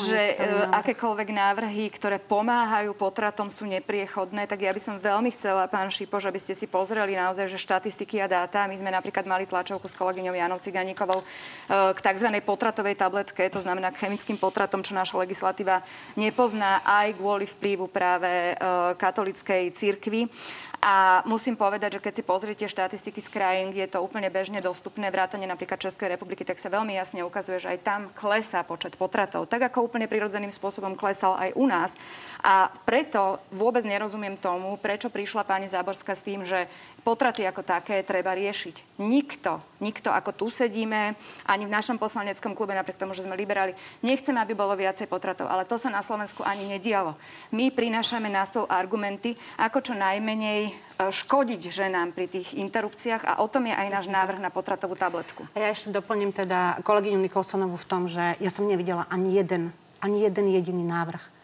že 0.00 0.32
uh, 0.32 0.72
akékoľvek 0.80 1.28
návrhy, 1.28 1.92
ktoré 1.92 2.16
pomáhajú 2.16 2.96
potratom, 2.96 3.52
sú 3.52 3.68
nepriechodné, 3.68 4.48
tak 4.48 4.64
ja 4.64 4.72
by 4.72 4.80
som 4.80 4.96
veľmi 4.96 5.28
chcela, 5.36 5.68
pán 5.68 5.92
Šipoš, 5.92 6.24
aby 6.24 6.40
ste 6.40 6.56
si 6.56 6.64
pozreli 6.64 7.20
naozaj, 7.20 7.52
že 7.52 7.60
štatistiky 7.60 8.16
a 8.24 8.32
dáta. 8.32 8.64
My 8.64 8.80
sme 8.80 8.88
napríklad 8.88 9.28
mali 9.28 9.44
tlačovku 9.44 9.84
s 9.84 9.92
kolegyňou 9.92 10.32
Janou 10.32 10.56
Ciganíkovou 10.56 11.20
uh, 11.20 11.92
k 11.92 12.00
tzv. 12.00 12.32
potratovej 12.40 12.96
tabletke, 12.96 13.44
to 13.52 13.60
znamená 13.60 13.92
k 13.92 14.08
chemickým 14.08 14.40
potratom, 14.40 14.80
čo 14.80 14.96
naša 14.96 15.20
legislatíva 15.20 15.84
nepozná 16.16 16.80
aj 16.88 17.12
kvôli 17.20 17.44
vplyvu 17.44 17.92
práve 17.92 18.56
uh, 18.56 18.96
katolickej 18.96 19.76
cirkvi. 19.76 20.32
A 20.80 21.20
musím 21.28 21.60
povedať, 21.60 22.00
že 22.00 22.04
keď 22.08 22.12
si 22.16 22.22
pozriete 22.24 22.64
štatistiky 22.64 23.20
z 23.20 23.28
krajín, 23.28 23.68
kde 23.68 23.84
je 23.84 23.92
to 23.92 24.00
úplne 24.00 24.32
bežne 24.32 24.64
dostupné, 24.64 25.12
vrátane 25.12 25.44
napríklad 25.44 25.76
Českej 25.76 26.16
republiky, 26.16 26.40
tak 26.40 26.56
sa 26.56 26.72
veľmi 26.72 26.96
jasne 26.96 27.20
ukazuje, 27.20 27.60
že 27.60 27.76
aj 27.76 27.84
tam 27.84 28.00
klesá 28.16 28.64
počet 28.64 28.96
potratov. 28.96 29.44
Tak 29.44 29.68
ako 29.68 29.92
úplne 29.92 30.08
prirodzeným 30.08 30.48
spôsobom 30.48 30.96
klesal 30.96 31.36
aj 31.36 31.52
u 31.52 31.68
nás. 31.68 31.92
A 32.40 32.72
preto 32.88 33.44
vôbec 33.52 33.84
nerozumiem 33.84 34.40
tomu, 34.40 34.80
prečo 34.80 35.12
prišla 35.12 35.44
pani 35.44 35.68
Záborská 35.68 36.16
s 36.16 36.24
tým, 36.24 36.48
že 36.48 36.64
potraty 37.00 37.42
ako 37.48 37.64
také 37.64 38.04
treba 38.04 38.36
riešiť. 38.36 39.00
Nikto, 39.00 39.64
nikto 39.80 40.12
ako 40.12 40.30
tu 40.36 40.46
sedíme, 40.52 41.16
ani 41.48 41.64
v 41.64 41.74
našom 41.74 41.96
poslaneckom 41.96 42.52
klube, 42.52 42.76
napriek 42.76 43.00
tomu, 43.00 43.16
že 43.16 43.24
sme 43.24 43.34
liberáli, 43.34 43.72
nechceme, 44.04 44.36
aby 44.38 44.52
bolo 44.52 44.76
viacej 44.76 45.08
potratov, 45.08 45.48
ale 45.48 45.64
to 45.64 45.80
sa 45.80 45.88
na 45.88 46.04
Slovensku 46.04 46.44
ani 46.44 46.68
nedialo. 46.68 47.16
My 47.50 47.72
prinášame 47.72 48.28
na 48.28 48.44
stôl 48.44 48.68
argumenty, 48.68 49.34
ako 49.56 49.80
čo 49.80 49.94
najmenej 49.96 50.60
e, 50.68 50.72
škodiť 51.10 51.72
ženám 51.72 52.12
pri 52.12 52.28
tých 52.28 52.54
interrupciách 52.54 53.24
a 53.24 53.32
o 53.40 53.48
tom 53.48 53.66
je 53.66 53.74
aj 53.74 53.88
náš 53.88 54.06
návrh 54.06 54.38
na 54.38 54.52
potratovú 54.52 54.94
tabletku. 54.94 55.48
A 55.56 55.64
ja 55.64 55.68
ešte 55.72 55.90
doplním 55.90 56.30
teda 56.30 56.78
kolegyňu 56.84 57.18
Nikolsonovu 57.18 57.80
v 57.80 57.88
tom, 57.88 58.06
že 58.06 58.36
ja 58.38 58.50
som 58.52 58.68
nevidela 58.68 59.08
ani 59.08 59.34
jeden, 59.34 59.72
ani 60.04 60.22
jeden 60.28 60.46
jediný 60.52 60.84
návrh 60.84 61.39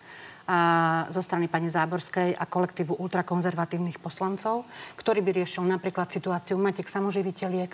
zo 1.11 1.21
strany 1.27 1.51
pani 1.51 1.67
Záborskej 1.67 2.39
a 2.39 2.47
kolektívu 2.47 2.95
ultrakonzervatívnych 3.03 3.99
poslancov, 3.99 4.63
ktorý 4.95 5.19
by 5.19 5.43
riešil 5.43 5.67
napríklad 5.67 6.07
situáciu 6.07 6.55
matek 6.55 6.87
samoživiteľiek, 6.87 7.71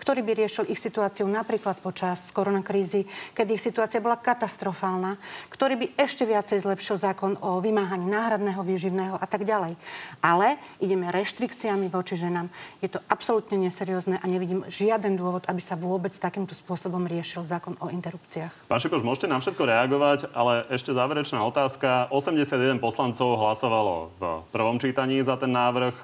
ktorý 0.00 0.24
by 0.24 0.32
riešil 0.32 0.64
ich 0.72 0.80
situáciu 0.80 1.28
napríklad 1.28 1.84
počas 1.84 2.32
koronakrízy, 2.32 3.04
keď 3.36 3.46
ich 3.52 3.60
situácia 3.60 4.00
bola 4.00 4.16
katastrofálna, 4.16 5.20
ktorý 5.52 5.76
by 5.76 5.86
ešte 6.00 6.24
viacej 6.24 6.64
zlepšil 6.64 6.96
zákon 6.96 7.36
o 7.44 7.60
vymáhaní 7.60 8.08
náhradného 8.08 8.64
výživného 8.64 9.20
a 9.20 9.26
tak 9.28 9.44
ďalej. 9.44 9.76
Ale 10.24 10.56
ideme 10.80 11.12
reštrikciami 11.12 11.92
voči 11.92 12.16
ženám. 12.16 12.48
Je 12.80 12.88
to 12.88 13.04
absolútne 13.12 13.60
neseriózne 13.60 14.16
a 14.16 14.24
nevidím 14.24 14.64
žiaden 14.72 15.20
dôvod, 15.20 15.44
aby 15.44 15.60
sa 15.60 15.76
vôbec 15.76 16.16
takýmto 16.16 16.56
spôsobom 16.56 17.04
riešil 17.04 17.44
zákon 17.44 17.76
o 17.84 17.92
interrupciách. 17.92 18.64
Pán 18.64 18.80
Šipoš, 18.80 19.04
môžete 19.04 19.28
na 19.28 19.36
všetko 19.44 19.60
reagovať, 19.68 20.32
ale 20.32 20.64
ešte 20.72 20.96
záverečná 20.96 21.44
otázka. 21.44 22.08
81 22.14 22.78
poslancov 22.78 23.42
hlasovalo 23.42 24.14
v 24.22 24.22
prvom 24.54 24.78
čítaní 24.78 25.18
za 25.18 25.34
ten 25.34 25.50
návrh. 25.50 25.94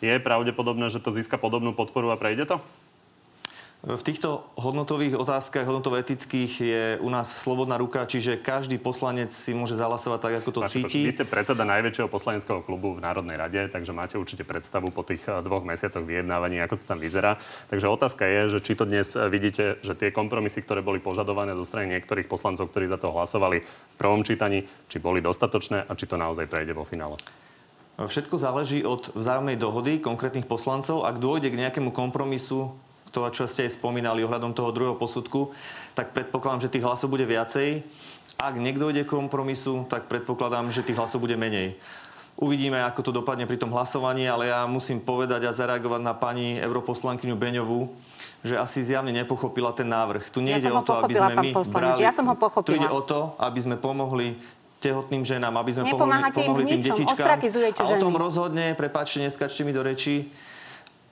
Je 0.00 0.16
pravdepodobné, 0.16 0.88
že 0.88 1.04
to 1.04 1.12
získa 1.12 1.36
podobnú 1.36 1.76
podporu 1.76 2.08
a 2.08 2.16
prejde 2.16 2.48
to? 2.48 2.56
V 3.80 4.02
týchto 4.04 4.44
hodnotových 4.60 5.16
otázkach, 5.16 5.64
hodnotovo-etických 5.64 6.52
je 6.60 6.84
u 7.00 7.08
nás 7.08 7.32
slobodná 7.32 7.80
ruka, 7.80 8.04
čiže 8.04 8.36
každý 8.36 8.76
poslanec 8.76 9.32
si 9.32 9.56
môže 9.56 9.72
zahlasovať 9.72 10.20
tak, 10.20 10.34
ako 10.44 10.50
to 10.52 10.60
Máte, 10.60 10.74
cíti. 10.76 11.00
Vy 11.08 11.16
ste 11.16 11.24
predseda 11.24 11.64
najväčšieho 11.64 12.12
poslaneckého 12.12 12.60
klubu 12.60 12.92
v 12.92 13.00
Národnej 13.00 13.40
rade, 13.40 13.72
takže 13.72 13.96
máte 13.96 14.20
určite 14.20 14.44
predstavu 14.44 14.92
po 14.92 15.00
tých 15.00 15.24
eh, 15.24 15.40
dvoch 15.40 15.64
mesiacoch 15.64 16.04
vyjednávaní, 16.04 16.60
ako 16.60 16.76
to 16.76 16.84
tam 16.92 17.00
vyzerá. 17.00 17.40
Takže 17.72 17.88
otázka 17.88 18.28
je, 18.28 18.40
že 18.52 18.58
či 18.60 18.76
to 18.76 18.84
dnes 18.84 19.16
eh, 19.16 19.24
vidíte, 19.32 19.80
že 19.80 19.96
tie 19.96 20.12
kompromisy, 20.12 20.60
ktoré 20.60 20.84
boli 20.84 21.00
požadované 21.00 21.56
zo 21.56 21.64
strany 21.64 21.88
niektorých 21.96 22.28
poslancov, 22.28 22.68
ktorí 22.68 22.84
za 22.84 23.00
to 23.00 23.16
hlasovali 23.16 23.64
v 23.64 23.96
prvom 23.96 24.20
čítaní, 24.20 24.68
či 24.92 25.00
boli 25.00 25.24
dostatočné 25.24 25.88
a 25.88 25.92
či 25.96 26.04
to 26.04 26.20
naozaj 26.20 26.44
prejde 26.52 26.76
vo 26.76 26.84
finále. 26.84 27.16
Všetko 27.96 28.36
záleží 28.36 28.84
od 28.84 29.12
vzájomnej 29.16 29.56
dohody 29.56 30.04
konkrétnych 30.04 30.44
poslancov. 30.44 31.08
Ak 31.08 31.16
dôjde 31.16 31.48
k 31.48 31.60
nejakému 31.64 31.92
kompromisu 31.96 32.76
to, 33.10 33.26
čo 33.34 33.50
ste 33.50 33.66
aj 33.66 33.76
spomínali 33.78 34.22
ohľadom 34.22 34.54
toho 34.54 34.70
druhého 34.70 34.96
posudku, 34.96 35.50
tak 35.98 36.14
predpokladám, 36.14 36.66
že 36.66 36.72
tých 36.72 36.86
hlasov 36.86 37.10
bude 37.10 37.26
viacej. 37.26 37.82
Ak 38.40 38.56
ide 38.56 39.04
k 39.04 39.10
kompromisu, 39.10 39.84
tak 39.90 40.08
predpokladám, 40.08 40.72
že 40.72 40.80
tých 40.80 40.96
hlasov 40.96 41.20
bude 41.20 41.36
menej. 41.36 41.76
Uvidíme, 42.40 42.80
ako 42.80 43.00
to 43.04 43.10
dopadne 43.12 43.44
pri 43.44 43.60
tom 43.60 43.68
hlasovaní, 43.68 44.24
ale 44.24 44.48
ja 44.48 44.64
musím 44.64 44.96
povedať 44.96 45.44
a 45.44 45.52
zareagovať 45.52 46.00
na 46.00 46.16
pani 46.16 46.56
europoslankyňu 46.56 47.36
Beňovú, 47.36 47.92
že 48.40 48.56
asi 48.56 48.80
zjavne 48.80 49.12
nepochopila 49.12 49.76
ten 49.76 49.84
návrh. 49.84 50.32
Tu 50.32 50.40
nejde 50.40 50.72
ja 50.72 50.72
o 50.72 50.80
to, 50.80 50.96
aby 51.04 51.12
sme 51.12 51.34
my 51.36 51.50
brali... 51.52 52.00
Ja 52.00 52.16
som 52.16 52.24
ho 52.24 52.36
pochopila. 52.40 52.72
Tu 52.72 52.80
ide 52.80 52.88
o 52.88 53.04
to, 53.04 53.36
aby 53.36 53.60
sme 53.60 53.76
pomohli 53.76 54.40
tehotným 54.80 55.28
ženám, 55.28 55.60
aby 55.60 55.70
sme 55.76 55.84
pomohli, 55.92 56.32
pomohli 56.32 56.64
tým 56.64 56.80
detičkám. 56.80 57.36
A 57.76 57.84
o 57.84 57.96
tom 58.00 58.16
rozhodne, 58.16 58.72
prepáčte, 58.72 59.20
neskačte 59.20 59.60
mi 59.60 59.76
do 59.76 59.84
reči, 59.84 60.32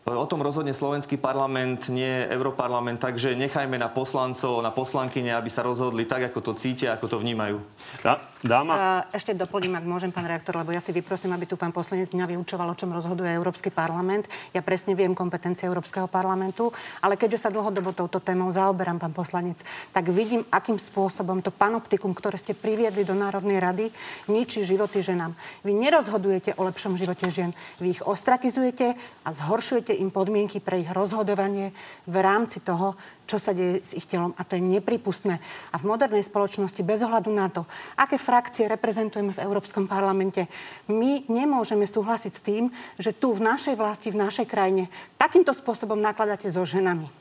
O 0.06 0.24
tom 0.24 0.40
rozhodne 0.40 0.72
slovenský 0.72 1.20
parlament, 1.20 1.92
nie 1.92 2.24
Europarlament, 2.32 2.96
takže 2.96 3.37
nechajme 3.37 3.76
na 3.76 3.92
poslancov, 3.92 4.64
na 4.64 4.72
poslankyne, 4.72 5.37
aby 5.37 5.52
sa 5.52 5.61
rozhodli 5.61 6.08
tak, 6.08 6.32
ako 6.32 6.40
to 6.40 6.52
cítia, 6.56 6.96
ako 6.96 7.12
to 7.12 7.16
vnímajú. 7.20 7.61
Dá, 8.00 8.16
dáma? 8.42 9.07
Ešte 9.11 9.35
doplním, 9.35 9.79
ak 9.79 9.85
môžem, 9.87 10.11
pán 10.14 10.27
reaktor, 10.27 10.59
lebo 10.59 10.70
ja 10.74 10.83
si 10.83 10.94
vyprosím, 10.94 11.35
aby 11.35 11.46
tu 11.46 11.59
pán 11.59 11.74
poslanec 11.74 12.11
mňa 12.14 12.27
vyučoval, 12.35 12.70
o 12.70 12.79
čom 12.79 12.94
rozhoduje 12.94 13.31
Európsky 13.33 13.70
parlament. 13.70 14.31
Ja 14.55 14.62
presne 14.62 14.94
viem 14.94 15.14
kompetencie 15.14 15.66
Európskeho 15.66 16.07
parlamentu, 16.07 16.70
ale 17.03 17.18
keďže 17.18 17.48
sa 17.48 17.55
dlhodobo 17.55 17.94
touto 17.94 18.22
témou 18.22 18.51
zaoberám, 18.55 19.03
pán 19.03 19.14
poslanec, 19.14 19.62
tak 19.90 20.11
vidím, 20.11 20.46
akým 20.51 20.79
spôsobom 20.79 21.42
to 21.42 21.51
panoptikum, 21.51 22.14
ktoré 22.14 22.38
ste 22.38 22.55
priviedli 22.55 23.03
do 23.03 23.16
Národnej 23.16 23.59
rady, 23.59 23.87
ničí 24.31 24.62
životy 24.62 25.03
ženám. 25.03 25.35
Vy 25.66 25.72
nerozhodujete 25.74 26.55
o 26.59 26.66
lepšom 26.66 26.98
živote 26.98 27.31
žien. 27.31 27.51
Vy 27.83 27.98
ich 27.98 28.03
ostrakizujete 28.05 28.94
a 29.24 29.29
zhoršujete 29.31 29.94
im 29.96 30.11
podmienky 30.14 30.62
pre 30.62 30.83
ich 30.83 30.90
rozhodovanie 30.90 31.74
v 32.07 32.16
rámci 32.18 32.62
toho, 32.62 32.94
čo 33.28 33.36
sa 33.36 33.52
deje 33.52 33.84
s 33.84 33.92
ich 33.92 34.08
telom. 34.08 34.32
A 34.40 34.42
to 34.48 34.56
je 34.56 34.64
nepripustné. 34.64 35.36
A 35.70 35.76
v 35.76 35.84
modernej 35.84 36.24
spoločnosti, 36.24 36.80
bez 36.80 37.04
ohľadu 37.04 37.28
na 37.28 37.52
to, 37.52 37.68
aké 38.00 38.16
frakcie 38.16 38.64
reprezentujeme 38.64 39.36
v 39.36 39.44
Európskom 39.44 39.84
parlamente, 39.84 40.48
my 40.88 41.28
nemôžeme 41.28 41.84
súhlasiť 41.84 42.32
s 42.32 42.40
tým, 42.40 42.64
že 42.96 43.12
tu 43.12 43.36
v 43.36 43.44
našej 43.44 43.76
vlasti, 43.76 44.08
v 44.08 44.24
našej 44.24 44.48
krajine 44.48 44.88
takýmto 45.20 45.52
spôsobom 45.52 46.00
nakladáte 46.00 46.48
so 46.48 46.64
ženami. 46.64 47.12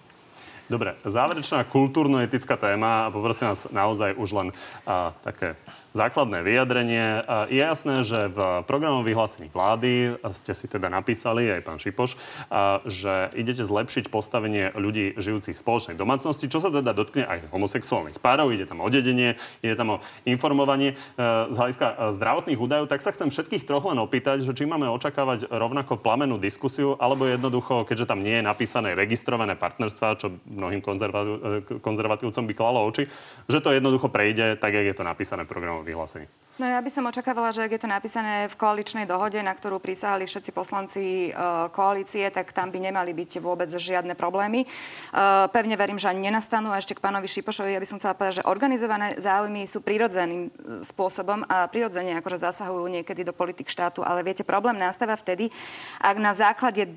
Dobre, 0.68 1.00
záverečná 1.08 1.64
kultúrno-etická 1.64 2.60
téma 2.60 3.08
a 3.08 3.12
poprosím 3.12 3.56
vás 3.56 3.72
naozaj 3.72 4.20
už 4.20 4.30
len 4.36 4.48
a, 4.84 5.16
také 5.24 5.56
základné 5.98 6.46
vyjadrenie. 6.46 7.26
Je 7.50 7.58
jasné, 7.58 8.06
že 8.06 8.30
v 8.30 8.62
programom 8.70 9.02
vyhlásení 9.02 9.50
vlády 9.50 10.22
ste 10.30 10.54
si 10.54 10.70
teda 10.70 10.94
napísali, 10.94 11.50
aj 11.50 11.66
pán 11.66 11.82
Šipoš, 11.82 12.14
že 12.86 13.34
idete 13.34 13.66
zlepšiť 13.66 14.14
postavenie 14.14 14.70
ľudí 14.78 15.18
žijúcich 15.18 15.58
v 15.58 15.64
spoločnej 15.66 15.98
domácnosti, 15.98 16.46
čo 16.46 16.62
sa 16.62 16.70
teda 16.70 16.94
dotkne 16.94 17.26
aj 17.26 17.50
homosexuálnych 17.50 18.22
párov. 18.22 18.54
Ide 18.54 18.70
tam 18.70 18.86
o 18.86 18.90
dedenie, 18.94 19.42
ide 19.66 19.74
tam 19.74 19.98
o 19.98 20.02
informovanie. 20.30 20.94
Z 21.18 21.56
hľadiska 21.58 22.14
zdravotných 22.14 22.62
údajov, 22.62 22.86
tak 22.86 23.02
sa 23.02 23.10
chcem 23.10 23.34
všetkých 23.34 23.66
troch 23.66 23.90
len 23.90 23.98
opýtať, 23.98 24.46
že 24.46 24.54
či 24.54 24.70
máme 24.70 24.86
očakávať 24.94 25.50
rovnako 25.50 25.98
plamenú 25.98 26.38
diskusiu, 26.38 26.94
alebo 27.02 27.26
jednoducho, 27.26 27.88
keďže 27.90 28.06
tam 28.06 28.22
nie 28.22 28.38
je 28.38 28.46
napísané 28.46 28.94
registrované 28.94 29.58
partnerstva, 29.58 30.20
čo 30.22 30.38
mnohým 30.46 30.84
konzervatívcom 31.82 32.44
by 32.46 32.54
klalo 32.54 32.86
oči, 32.86 33.10
že 33.50 33.64
to 33.64 33.74
jednoducho 33.74 34.12
prejde 34.12 34.60
tak, 34.60 34.76
jak 34.76 34.86
je 34.92 34.96
to 34.96 35.08
napísané 35.08 35.48
v 35.48 35.87
vyhlásení. 35.88 36.28
No 36.58 36.66
ja 36.66 36.82
by 36.82 36.90
som 36.90 37.06
očakávala, 37.06 37.54
že 37.54 37.62
ak 37.62 37.78
je 37.78 37.82
to 37.86 37.90
napísané 37.90 38.50
v 38.50 38.58
koaličnej 38.58 39.06
dohode, 39.06 39.38
na 39.46 39.54
ktorú 39.54 39.78
prisahali 39.78 40.26
všetci 40.26 40.50
poslanci 40.50 41.30
e, 41.30 41.32
koalície, 41.70 42.26
tak 42.34 42.50
tam 42.50 42.74
by 42.74 42.82
nemali 42.82 43.14
byť 43.14 43.38
vôbec 43.38 43.70
žiadne 43.70 44.18
problémy. 44.18 44.66
E, 44.66 44.68
pevne 45.54 45.78
verím, 45.78 46.02
že 46.02 46.10
ani 46.10 46.26
nenastanú. 46.26 46.74
A 46.74 46.82
ešte 46.82 46.98
k 46.98 47.04
pánovi 47.06 47.30
Šipošovi, 47.30 47.78
ja 47.78 47.82
by 47.82 47.86
som 47.86 48.02
chcela 48.02 48.18
povedať, 48.18 48.42
že 48.42 48.50
organizované 48.50 49.22
záujmy 49.22 49.70
sú 49.70 49.86
prirodzeným 49.86 50.50
e, 50.50 50.82
spôsobom 50.82 51.46
a 51.46 51.70
prirodzene 51.70 52.18
akože 52.26 52.50
zasahujú 52.50 52.90
niekedy 52.90 53.22
do 53.22 53.38
politik 53.38 53.70
štátu. 53.70 54.02
Ale 54.02 54.26
viete, 54.26 54.42
problém 54.42 54.82
nastáva 54.82 55.14
vtedy, 55.14 55.54
ak 56.02 56.18
na 56.18 56.34
základe 56.34 56.90
e, 56.90 56.92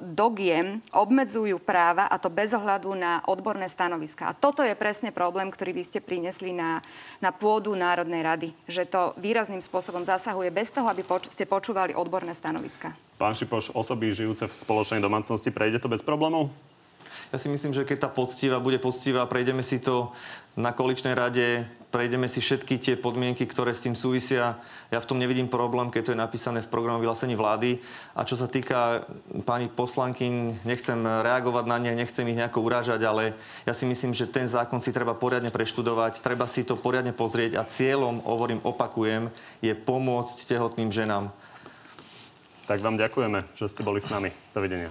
dogiem 0.00 0.80
obmedzujú 0.96 1.60
práva 1.60 2.08
a 2.08 2.16
to 2.16 2.32
bez 2.32 2.56
ohľadu 2.56 2.96
na 2.96 3.20
odborné 3.28 3.68
stanoviska. 3.68 4.32
A 4.32 4.32
toto 4.32 4.64
je 4.64 4.72
presne 4.72 5.12
problém, 5.12 5.52
ktorý 5.52 5.76
vy 5.76 5.84
ste 5.84 6.00
priniesli 6.00 6.56
na, 6.56 6.80
na 7.20 7.28
pôdu 7.28 7.76
Národnej 7.76 8.15
rady. 8.20 8.52
Že 8.68 8.82
to 8.88 9.00
výrazným 9.18 9.64
spôsobom 9.64 10.04
zasahuje 10.04 10.52
bez 10.52 10.68
toho, 10.70 10.86
aby 10.88 11.02
poč- 11.02 11.32
ste 11.32 11.48
počúvali 11.48 11.96
odborné 11.96 12.36
stanoviska. 12.36 12.92
Pán 13.16 13.32
Šipoš, 13.32 13.72
osoby 13.72 14.12
žijúce 14.12 14.44
v 14.44 14.54
spoločnej 14.54 15.00
domácnosti, 15.00 15.48
prejde 15.48 15.80
to 15.80 15.88
bez 15.88 16.04
problémov? 16.04 16.52
Ja 17.34 17.38
si 17.42 17.50
myslím, 17.50 17.74
že 17.74 17.82
keď 17.82 18.06
tá 18.06 18.10
poctivá 18.10 18.62
bude 18.62 18.78
poctivá, 18.78 19.26
prejdeme 19.26 19.62
si 19.66 19.82
to 19.82 20.14
na 20.56 20.72
količnej 20.72 21.12
rade, 21.12 21.66
prejdeme 21.92 22.28
si 22.28 22.40
všetky 22.40 22.80
tie 22.80 22.94
podmienky, 22.96 23.44
ktoré 23.44 23.76
s 23.76 23.84
tým 23.84 23.92
súvisia. 23.92 24.56
Ja 24.88 25.02
v 25.02 25.08
tom 25.08 25.20
nevidím 25.20 25.50
problém, 25.50 25.92
keď 25.92 26.02
to 26.02 26.12
je 26.12 26.22
napísané 26.22 26.64
v 26.64 26.72
programu 26.72 27.00
vyhlásení 27.04 27.36
vlády. 27.36 27.80
A 28.16 28.24
čo 28.24 28.40
sa 28.40 28.48
týka 28.48 29.04
pani 29.44 29.68
poslanky, 29.68 30.28
nechcem 30.64 30.96
reagovať 31.02 31.64
na 31.68 31.76
ne, 31.76 31.92
nechcem 31.92 32.24
ich 32.28 32.38
nejako 32.38 32.64
urážať, 32.64 33.00
ale 33.04 33.36
ja 33.68 33.72
si 33.72 33.84
myslím, 33.84 34.16
že 34.16 34.28
ten 34.28 34.48
zákon 34.48 34.80
si 34.80 34.92
treba 34.92 35.12
poriadne 35.12 35.52
preštudovať, 35.52 36.24
treba 36.24 36.48
si 36.48 36.64
to 36.64 36.76
poriadne 36.76 37.12
pozrieť 37.16 37.60
a 37.60 37.68
cieľom, 37.68 38.24
hovorím, 38.24 38.64
opakujem, 38.64 39.28
je 39.60 39.72
pomôcť 39.76 40.52
tehotným 40.52 40.88
ženám. 40.88 41.32
Tak 42.66 42.82
vám 42.82 42.98
ďakujeme, 42.98 43.44
že 43.54 43.70
ste 43.70 43.86
boli 43.86 44.02
s 44.02 44.10
nami. 44.10 44.32
Dovidenia. 44.50 44.90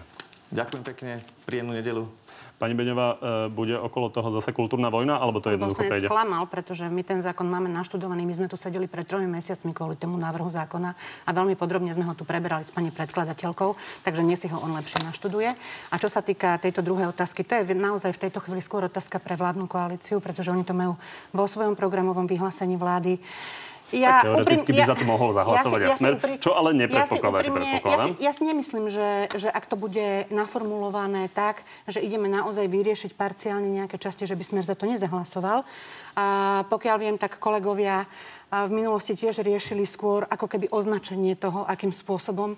Ďakujem 0.54 0.84
pekne, 0.86 1.14
príjemnú 1.44 1.74
nedelu. 1.74 2.25
Pani 2.56 2.72
Beňová, 2.72 3.08
e, 3.12 3.18
bude 3.52 3.76
okolo 3.76 4.08
toho 4.08 4.32
zase 4.32 4.56
kultúrna 4.56 4.88
vojna, 4.88 5.20
alebo 5.20 5.44
to 5.44 5.52
jednoducho 5.52 5.84
prejde? 5.84 6.08
klamal, 6.08 6.48
pretože 6.48 6.88
my 6.88 7.04
ten 7.04 7.20
zákon 7.20 7.44
máme 7.44 7.68
naštudovaný. 7.68 8.24
My 8.24 8.32
sme 8.32 8.48
tu 8.48 8.56
sedeli 8.56 8.88
pred 8.88 9.04
tromi 9.04 9.28
mesiacmi 9.28 9.76
kvôli 9.76 10.00
tomu 10.00 10.16
návrhu 10.16 10.48
zákona 10.48 10.96
a 11.28 11.30
veľmi 11.36 11.60
podrobne 11.60 11.92
sme 11.92 12.08
ho 12.08 12.16
tu 12.16 12.24
preberali 12.24 12.64
s 12.64 12.72
pani 12.72 12.96
predkladateľkou, 12.96 13.76
takže 14.08 14.24
dnes 14.24 14.40
si 14.40 14.48
ho 14.48 14.56
on 14.56 14.72
lepšie 14.72 15.04
naštuduje. 15.04 15.52
A 15.92 15.96
čo 16.00 16.08
sa 16.08 16.24
týka 16.24 16.56
tejto 16.56 16.80
druhej 16.80 17.12
otázky, 17.12 17.44
to 17.44 17.60
je 17.60 17.76
naozaj 17.76 18.16
v 18.16 18.22
tejto 18.28 18.40
chvíli 18.40 18.64
skôr 18.64 18.88
otázka 18.88 19.20
pre 19.20 19.36
vládnu 19.36 19.68
koalíciu, 19.68 20.24
pretože 20.24 20.48
oni 20.48 20.64
to 20.64 20.72
majú 20.72 20.96
vo 21.36 21.46
svojom 21.52 21.76
programovom 21.76 22.24
vyhlásení 22.24 22.80
vlády. 22.80 23.20
Ja, 23.96 24.20
tak 24.20 24.28
teoreticky 24.28 24.72
uprim, 24.72 24.76
by 24.76 24.82
ja, 24.84 24.88
za 24.92 24.96
to 25.00 25.06
mohol 25.08 25.30
zahlasovať 25.32 25.80
ja, 25.80 25.88
si, 25.88 25.92
ja 25.92 25.98
smer, 25.98 26.14
upri, 26.20 26.34
čo 26.44 26.52
ale 26.52 26.70
nepredpokladáte, 26.76 27.48
ja 27.48 27.56
predpokladám. 27.56 28.10
Ja 28.12 28.16
si, 28.20 28.26
ja 28.28 28.32
si 28.36 28.44
nemyslím, 28.44 28.86
že, 28.92 29.10
že 29.32 29.48
ak 29.48 29.64
to 29.72 29.76
bude 29.80 30.28
naformulované 30.30 31.32
tak, 31.32 31.64
že 31.88 32.04
ideme 32.04 32.28
naozaj 32.28 32.68
vyriešiť 32.68 33.12
parciálne 33.16 33.72
nejaké 33.72 33.96
časti, 33.96 34.28
že 34.28 34.36
by 34.36 34.44
smer 34.44 34.64
za 34.68 34.76
to 34.76 34.86
nezahlasoval. 34.86 35.64
A 36.16 36.26
pokiaľ 36.68 36.98
viem, 37.00 37.16
tak 37.16 37.40
kolegovia 37.40 38.08
v 38.54 38.72
minulosti 38.72 39.18
tiež 39.18 39.42
riešili 39.42 39.84
skôr 39.90 40.24
ako 40.30 40.46
keby 40.46 40.70
označenie 40.70 41.34
toho, 41.34 41.66
akým 41.66 41.90
spôsobom 41.90 42.56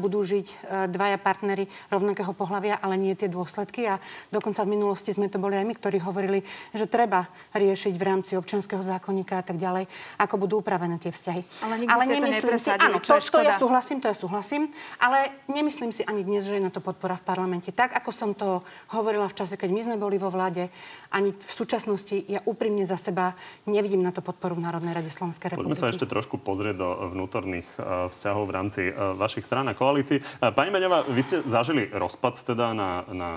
budú 0.00 0.24
žiť 0.24 0.46
dvaja 0.90 1.20
partnery 1.20 1.68
rovnakého 1.92 2.32
pohľavia, 2.32 2.80
ale 2.80 2.96
nie 2.96 3.12
tie 3.12 3.28
dôsledky. 3.28 3.84
A 3.86 4.00
dokonca 4.32 4.64
v 4.64 4.72
minulosti 4.72 5.12
sme 5.12 5.28
to 5.28 5.36
boli 5.36 5.60
aj 5.60 5.68
my, 5.68 5.74
ktorí 5.76 6.00
hovorili, 6.00 6.40
že 6.72 6.88
treba 6.88 7.28
riešiť 7.52 7.94
v 7.94 8.02
rámci 8.02 8.32
občianského 8.34 8.80
zákonníka 8.80 9.38
a 9.38 9.44
tak 9.44 9.60
ďalej, 9.60 9.84
ako 10.16 10.34
budú 10.40 10.64
upravené 10.64 10.96
tie 10.96 11.12
vzťahy. 11.12 11.68
Ale, 11.68 11.74
ale 11.84 12.02
nemyslím 12.08 12.56
si, 12.56 12.72
áno, 12.72 12.98
to, 13.04 13.20
to 13.20 13.44
ja 13.44 13.54
súhlasím, 13.60 14.00
to 14.00 14.08
ja 14.08 14.16
súhlasím, 14.16 14.72
ale 14.96 15.44
nemyslím 15.52 15.92
si 15.92 16.00
ani 16.08 16.24
dnes, 16.24 16.48
že 16.48 16.56
je 16.56 16.64
na 16.64 16.72
to 16.72 16.80
podpora 16.80 17.20
v 17.20 17.28
parlamente. 17.28 17.76
Tak, 17.76 17.92
ako 17.92 18.10
som 18.10 18.32
to 18.32 18.64
hovorila 18.96 19.28
v 19.28 19.36
čase, 19.36 19.60
keď 19.60 19.68
my 19.68 19.80
sme 19.84 19.96
boli 20.00 20.16
vo 20.16 20.32
vláde, 20.32 20.72
ani 21.12 21.36
v 21.36 21.52
súčasnosti 21.52 22.24
ja 22.24 22.40
úprimne 22.48 22.88
za 22.88 22.96
seba 22.96 23.36
nevidím 23.68 24.00
na 24.00 24.16
to 24.16 24.24
podporu 24.24 24.56
v 24.56 24.64
Národnej 24.64 24.96
rade 24.96 25.12
Slovenska. 25.12 25.25
Slovenskej 25.26 25.48
republiky. 25.50 25.66
Poďme 25.66 25.82
sa 25.82 25.90
ešte 25.90 26.06
trošku 26.06 26.38
pozrieť 26.38 26.76
do 26.78 26.88
vnútorných 27.10 27.68
uh, 27.76 28.06
vzťahov 28.06 28.44
v 28.46 28.52
rámci 28.54 28.82
uh, 28.86 29.18
vašich 29.18 29.42
strán 29.42 29.66
a 29.66 29.74
koalícií. 29.74 30.22
Pani 30.38 30.70
Beňová, 30.70 31.02
vy 31.10 31.22
ste 31.26 31.42
zažili 31.42 31.90
rozpad 31.90 32.46
teda 32.46 32.70
na, 32.70 33.02
na 33.10 33.30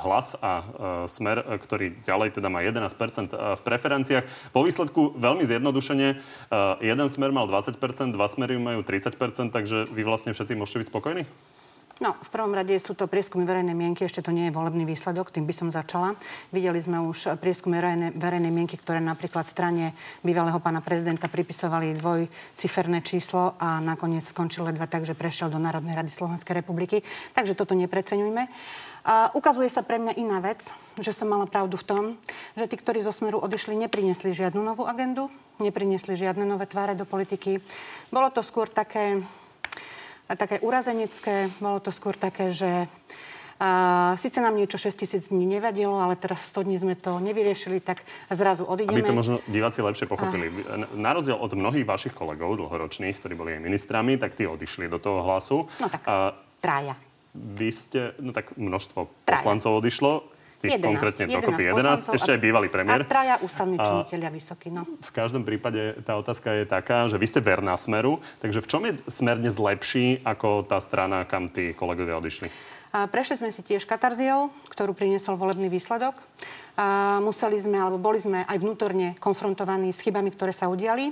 hlas 0.00 0.32
a 0.40 0.64
smer, 1.04 1.44
ktorý 1.60 2.00
ďalej 2.08 2.40
teda 2.40 2.48
má 2.48 2.64
11% 2.64 3.34
v 3.34 3.60
preferenciách. 3.60 4.24
Po 4.56 4.64
výsledku 4.64 5.12
veľmi 5.20 5.44
zjednodušene, 5.44 6.08
jeden 6.80 7.08
smer 7.12 7.30
mal 7.34 7.44
20%, 7.44 7.76
dva 8.14 8.26
smery 8.30 8.56
majú 8.56 8.80
30%, 8.80 9.52
takže 9.52 9.90
vy 9.92 10.02
vlastne 10.06 10.32
všetci 10.32 10.56
môžete 10.56 10.86
byť 10.86 10.88
spokojní? 10.88 11.22
No, 12.02 12.10
v 12.18 12.28
prvom 12.34 12.50
rade 12.50 12.74
sú 12.82 12.98
to 12.98 13.06
prieskumy 13.06 13.46
verejnej 13.46 13.78
mienky, 13.78 14.02
ešte 14.02 14.18
to 14.18 14.34
nie 14.34 14.50
je 14.50 14.56
volebný 14.56 14.82
výsledok, 14.82 15.30
tým 15.30 15.46
by 15.46 15.54
som 15.54 15.68
začala. 15.70 16.18
Videli 16.50 16.82
sme 16.82 16.98
už 16.98 17.38
prieskumy 17.38 17.78
verejnej, 17.78 18.10
verejnej 18.18 18.50
mienky, 18.50 18.74
ktoré 18.74 18.98
napríklad 18.98 19.46
strane 19.46 19.94
bývalého 20.26 20.58
pána 20.58 20.82
prezidenta 20.82 21.30
pripisovali 21.30 21.94
dvojciferné 21.94 22.98
číslo 23.06 23.54
a 23.62 23.78
nakoniec 23.78 24.26
skončil 24.26 24.66
ledva 24.66 24.90
tak, 24.90 25.06
že 25.06 25.14
prešiel 25.14 25.54
do 25.54 25.62
Národnej 25.62 25.94
rady 25.94 26.10
Slovenskej 26.10 26.66
republiky. 26.66 26.98
Takže 27.30 27.54
toto 27.54 27.78
nepreceňujme. 27.78 28.42
A 29.04 29.30
ukazuje 29.36 29.70
sa 29.70 29.86
pre 29.86 30.00
mňa 30.00 30.18
iná 30.18 30.40
vec, 30.42 30.74
že 30.98 31.14
som 31.14 31.30
mala 31.30 31.46
pravdu 31.46 31.78
v 31.78 31.86
tom, 31.86 32.04
že 32.58 32.66
tí, 32.66 32.74
ktorí 32.74 33.04
zo 33.06 33.12
Smeru 33.14 33.38
odišli, 33.38 33.76
nepriniesli 33.76 34.34
žiadnu 34.34 34.64
novú 34.64 34.88
agendu, 34.88 35.30
nepriniesli 35.62 36.18
žiadne 36.18 36.42
nové 36.42 36.64
tváre 36.66 36.96
do 36.98 37.06
politiky. 37.06 37.60
Bolo 38.08 38.32
to 38.32 38.40
skôr 38.40 38.66
také 38.66 39.20
také 40.32 40.60
urazenecké. 40.64 41.52
Bolo 41.60 41.80
to 41.84 41.92
skôr 41.92 42.16
také, 42.16 42.56
že 42.56 42.88
a 43.54 43.70
síce 44.18 44.42
nám 44.42 44.58
niečo 44.58 44.74
6 44.74 44.98
tisíc 44.98 45.30
dní 45.30 45.46
nevadilo, 45.46 46.02
ale 46.02 46.18
teraz 46.18 46.42
100 46.50 46.66
dní 46.66 46.76
sme 46.82 46.98
to 46.98 47.22
nevyriešili, 47.22 47.78
tak 47.78 48.02
zrazu 48.26 48.66
odídeme. 48.66 48.98
Aby 48.98 49.06
to 49.06 49.14
možno 49.14 49.36
diváci 49.46 49.78
lepšie 49.78 50.10
pochopili. 50.10 50.50
A... 50.66 50.90
Na 50.98 51.14
rozdiel 51.14 51.38
od 51.38 51.54
mnohých 51.54 51.86
vašich 51.86 52.14
kolegov 52.18 52.58
dlhoročných, 52.58 53.14
ktorí 53.14 53.38
boli 53.38 53.54
aj 53.54 53.62
ministrami, 53.62 54.18
tak 54.18 54.34
tí 54.34 54.42
odišli 54.42 54.90
do 54.90 54.98
toho 54.98 55.22
hlasu. 55.22 55.70
No 55.78 55.86
tak, 55.86 56.02
a... 56.10 56.34
trája. 56.58 56.98
Vy 57.34 57.70
ste, 57.70 58.14
no 58.18 58.34
tak 58.34 58.58
množstvo 58.58 59.06
Traja. 59.22 59.38
poslancov 59.38 59.78
odišlo 59.78 60.33
tých 60.62 60.78
11, 60.78 60.86
konkrétne 60.86 61.24
11 61.26 61.38
dokopy 61.40 61.62
11, 61.70 62.16
ešte 62.18 62.30
aj 62.34 62.40
bývalý 62.40 62.68
premiér. 62.70 63.02
A 63.02 63.08
traja 63.08 63.34
ústavní 63.42 63.76
činiteľia 63.80 64.30
vysokí, 64.30 64.68
no. 64.70 64.86
V 65.00 65.12
každom 65.14 65.42
prípade 65.42 65.98
tá 66.06 66.14
otázka 66.14 66.62
je 66.62 66.64
taká, 66.68 67.10
že 67.10 67.16
vy 67.18 67.26
ste 67.26 67.40
verná 67.42 67.74
Smeru, 67.74 68.22
takže 68.38 68.62
v 68.62 68.66
čom 68.68 68.82
je 68.86 68.92
Smer 69.10 69.40
dnes 69.40 69.56
lepší 69.58 70.22
ako 70.22 70.66
tá 70.66 70.78
strana, 70.78 71.26
kam 71.26 71.50
tí 71.50 71.74
kolegovia 71.74 72.16
odišli? 72.20 72.48
A 72.94 73.10
prešli 73.10 73.42
sme 73.42 73.50
si 73.50 73.58
tiež 73.66 73.90
katarziou, 73.90 74.54
ktorú 74.70 74.94
priniesol 74.94 75.34
volebný 75.34 75.66
výsledok. 75.66 76.14
A 76.78 77.18
museli 77.18 77.58
sme, 77.58 77.74
alebo 77.74 77.98
boli 77.98 78.22
sme 78.22 78.46
aj 78.46 78.54
vnútorne 78.62 79.18
konfrontovaní 79.18 79.90
s 79.90 79.98
chybami, 79.98 80.30
ktoré 80.30 80.54
sa 80.54 80.70
udiali. 80.70 81.10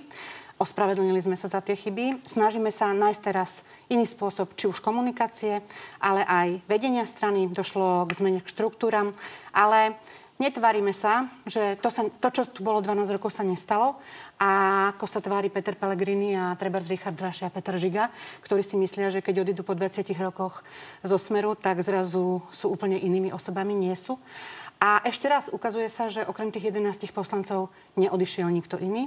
Ospravedlnili 0.62 1.18
sme 1.18 1.35
sa 1.35 1.51
za 1.51 1.59
tie 1.59 1.75
chyby. 1.75 2.22
Snažíme 2.22 2.70
sa 2.70 2.94
nájsť 2.94 3.20
teraz 3.27 3.66
iný 3.90 4.07
spôsob, 4.07 4.55
či 4.55 4.70
už 4.70 4.79
komunikácie, 4.79 5.59
ale 5.98 6.22
aj 6.22 6.62
vedenia 6.70 7.03
strany. 7.03 7.51
Došlo 7.51 8.07
k 8.07 8.14
zmene 8.14 8.38
k 8.38 8.46
štruktúram, 8.46 9.11
ale 9.51 9.98
netvaríme 10.38 10.94
sa, 10.94 11.27
že 11.51 11.75
to, 11.83 11.90
sa, 11.90 12.07
to, 12.07 12.29
čo 12.31 12.46
tu 12.46 12.62
bolo 12.62 12.79
12 12.79 13.11
rokov, 13.11 13.35
sa 13.35 13.42
nestalo. 13.42 13.98
A 14.38 14.94
ako 14.94 15.11
sa 15.11 15.18
tvári 15.18 15.51
Peter 15.51 15.75
Pellegrini 15.75 16.38
a 16.38 16.55
treba 16.55 16.79
Richard 16.79 17.18
Draši 17.18 17.51
a 17.51 17.51
Peter 17.51 17.75
Žiga, 17.75 18.14
ktorí 18.46 18.62
si 18.62 18.79
myslia, 18.79 19.11
že 19.11 19.18
keď 19.18 19.42
odídu 19.42 19.66
po 19.66 19.75
20 19.75 20.07
rokoch 20.22 20.62
zo 21.03 21.18
Smeru, 21.18 21.59
tak 21.59 21.83
zrazu 21.83 22.38
sú 22.55 22.70
úplne 22.70 23.03
inými 23.03 23.35
osobami, 23.35 23.75
nie 23.75 23.98
sú. 23.98 24.14
A 24.83 24.98
ešte 25.07 25.31
raz 25.31 25.46
ukazuje 25.46 25.87
sa, 25.87 26.11
že 26.11 26.27
okrem 26.27 26.51
tých 26.51 26.75
11 26.75 27.14
poslancov 27.14 27.70
neodišiel 27.94 28.51
nikto 28.51 28.83
iný. 28.83 29.07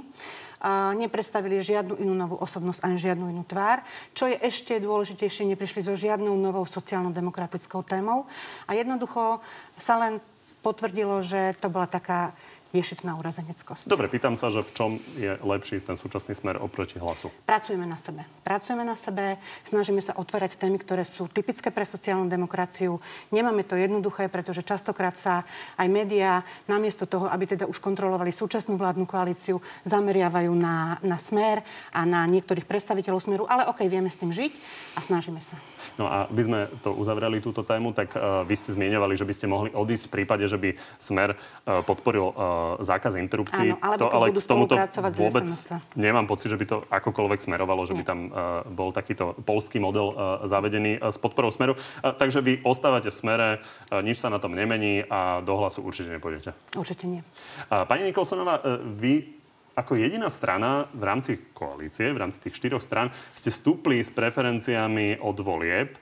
A 0.66 0.90
nepredstavili 0.98 1.62
žiadnu 1.62 2.02
inú 2.02 2.18
novú 2.18 2.34
osobnosť 2.42 2.82
ani 2.82 2.98
žiadnu 2.98 3.30
inú 3.30 3.46
tvár. 3.46 3.86
Čo 4.10 4.26
je 4.26 4.34
ešte 4.42 4.82
dôležitejšie, 4.82 5.46
neprišli 5.46 5.86
so 5.86 5.94
žiadnou 5.94 6.34
novou 6.34 6.66
sociálno-demokratickou 6.66 7.86
témou. 7.86 8.26
A 8.66 8.74
jednoducho 8.74 9.38
sa 9.78 9.94
len 10.02 10.18
potvrdilo, 10.66 11.22
že 11.22 11.54
to 11.62 11.70
bola 11.70 11.86
taká 11.86 12.34
ješitná 12.76 13.16
urazeneckosť. 13.16 13.88
Dobre, 13.88 14.12
pýtam 14.12 14.36
sa, 14.36 14.52
že 14.52 14.60
v 14.60 14.70
čom 14.76 14.90
je 15.16 15.32
lepší 15.40 15.80
ten 15.80 15.96
súčasný 15.96 16.36
smer 16.36 16.60
oproti 16.60 17.00
hlasu? 17.00 17.32
Pracujeme 17.48 17.88
na 17.88 17.96
sebe. 17.96 18.28
Pracujeme 18.44 18.84
na 18.84 18.92
sebe, 18.92 19.40
snažíme 19.64 20.04
sa 20.04 20.12
otvárať 20.20 20.60
témy, 20.60 20.76
ktoré 20.76 21.08
sú 21.08 21.32
typické 21.32 21.72
pre 21.72 21.88
sociálnu 21.88 22.28
demokraciu. 22.28 23.00
Nemáme 23.32 23.64
to 23.64 23.80
jednoduché, 23.80 24.28
pretože 24.28 24.60
častokrát 24.60 25.16
sa 25.16 25.48
aj 25.80 25.88
médiá, 25.88 26.44
namiesto 26.68 27.08
toho, 27.08 27.32
aby 27.32 27.56
teda 27.56 27.64
už 27.64 27.80
kontrolovali 27.80 28.36
súčasnú 28.36 28.76
vládnu 28.76 29.08
koalíciu, 29.08 29.64
zameriavajú 29.88 30.52
na, 30.52 31.00
na 31.00 31.16
smer 31.16 31.64
a 31.96 32.04
na 32.04 32.28
niektorých 32.28 32.68
predstaviteľov 32.68 33.24
smeru. 33.24 33.44
Ale 33.48 33.64
OK, 33.72 33.88
vieme 33.88 34.12
s 34.12 34.20
tým 34.20 34.28
žiť 34.28 34.52
a 34.94 35.00
snažíme 35.00 35.40
sa. 35.40 35.56
No 35.96 36.10
a 36.10 36.28
by 36.28 36.42
sme 36.44 36.60
to 36.84 36.92
uzavreli, 36.92 37.40
túto 37.46 37.62
tému, 37.62 37.94
tak 37.94 38.10
uh, 38.18 38.42
vy 38.42 38.58
ste 38.58 38.74
zmieňovali, 38.74 39.14
že 39.14 39.22
by 39.22 39.34
ste 39.34 39.46
mohli 39.46 39.70
odísť 39.70 40.10
v 40.10 40.14
prípade, 40.18 40.44
že 40.50 40.58
by 40.58 40.74
smer 40.98 41.38
uh, 41.38 41.80
podporil 41.86 42.34
uh, 42.34 42.34
zákaz 42.82 43.14
interrupcií. 43.16 43.74
Áno, 43.74 43.82
alebo 43.82 44.02
to, 44.02 44.06
ale 44.10 44.24
budú 44.34 44.42
k 44.42 44.50
tomuto 44.50 44.74
vôbec 45.14 45.46
nemám 45.94 46.26
pocit, 46.26 46.50
že 46.50 46.58
by 46.58 46.66
to 46.66 46.76
akokoľvek 46.90 47.40
smerovalo, 47.42 47.86
že 47.86 47.94
Nie. 47.94 48.00
by 48.00 48.04
tam 48.04 48.20
uh, 48.28 48.66
bol 48.66 48.90
takýto 48.90 49.38
polský 49.46 49.78
model 49.78 50.12
uh, 50.12 50.42
zavedený 50.44 50.98
uh, 50.98 51.14
s 51.14 51.16
podporou 51.20 51.54
smeru. 51.54 51.78
Uh, 51.78 52.10
takže 52.16 52.42
vy 52.42 52.58
ostávate 52.66 53.08
v 53.08 53.16
smere, 53.16 53.48
uh, 53.60 54.02
nič 54.02 54.18
sa 54.18 54.28
na 54.28 54.42
tom 54.42 54.58
nemení 54.58 55.06
a 55.06 55.40
do 55.46 55.54
hlasu 55.54 55.86
určite 55.86 56.10
nepôjdete. 56.10 56.50
Určite 56.74 57.04
nie. 57.06 57.22
Uh, 57.70 57.86
pani 57.86 58.08
Nikolsonová, 58.08 58.60
uh, 58.60 58.82
vy 58.82 59.36
ako 59.76 60.00
jediná 60.00 60.32
strana 60.32 60.88
v 60.96 61.04
rámci 61.04 61.36
koalície, 61.52 62.08
v 62.08 62.18
rámci 62.18 62.40
tých 62.40 62.56
štyroch 62.56 62.80
stran, 62.80 63.12
ste 63.36 63.52
stúpli 63.52 64.00
s 64.00 64.08
preferenciami 64.08 65.20
od 65.20 65.36
volieb. 65.44 66.00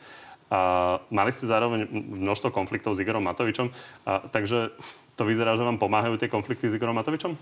A 0.54 1.02
mali 1.10 1.34
ste 1.34 1.50
zároveň 1.50 1.90
množstvo 1.90 2.54
konfliktov 2.54 2.94
s 2.94 3.02
Igorom 3.02 3.26
Matovičom, 3.26 3.74
a, 4.06 4.22
takže 4.30 4.70
to 5.14 5.22
vyzerá, 5.22 5.54
že 5.54 5.66
vám 5.66 5.78
pomáhajú 5.78 6.18
tie 6.18 6.30
konflikty 6.30 6.70
s 6.70 6.74
Igorom 6.74 6.98
Matovičom? 6.98 7.34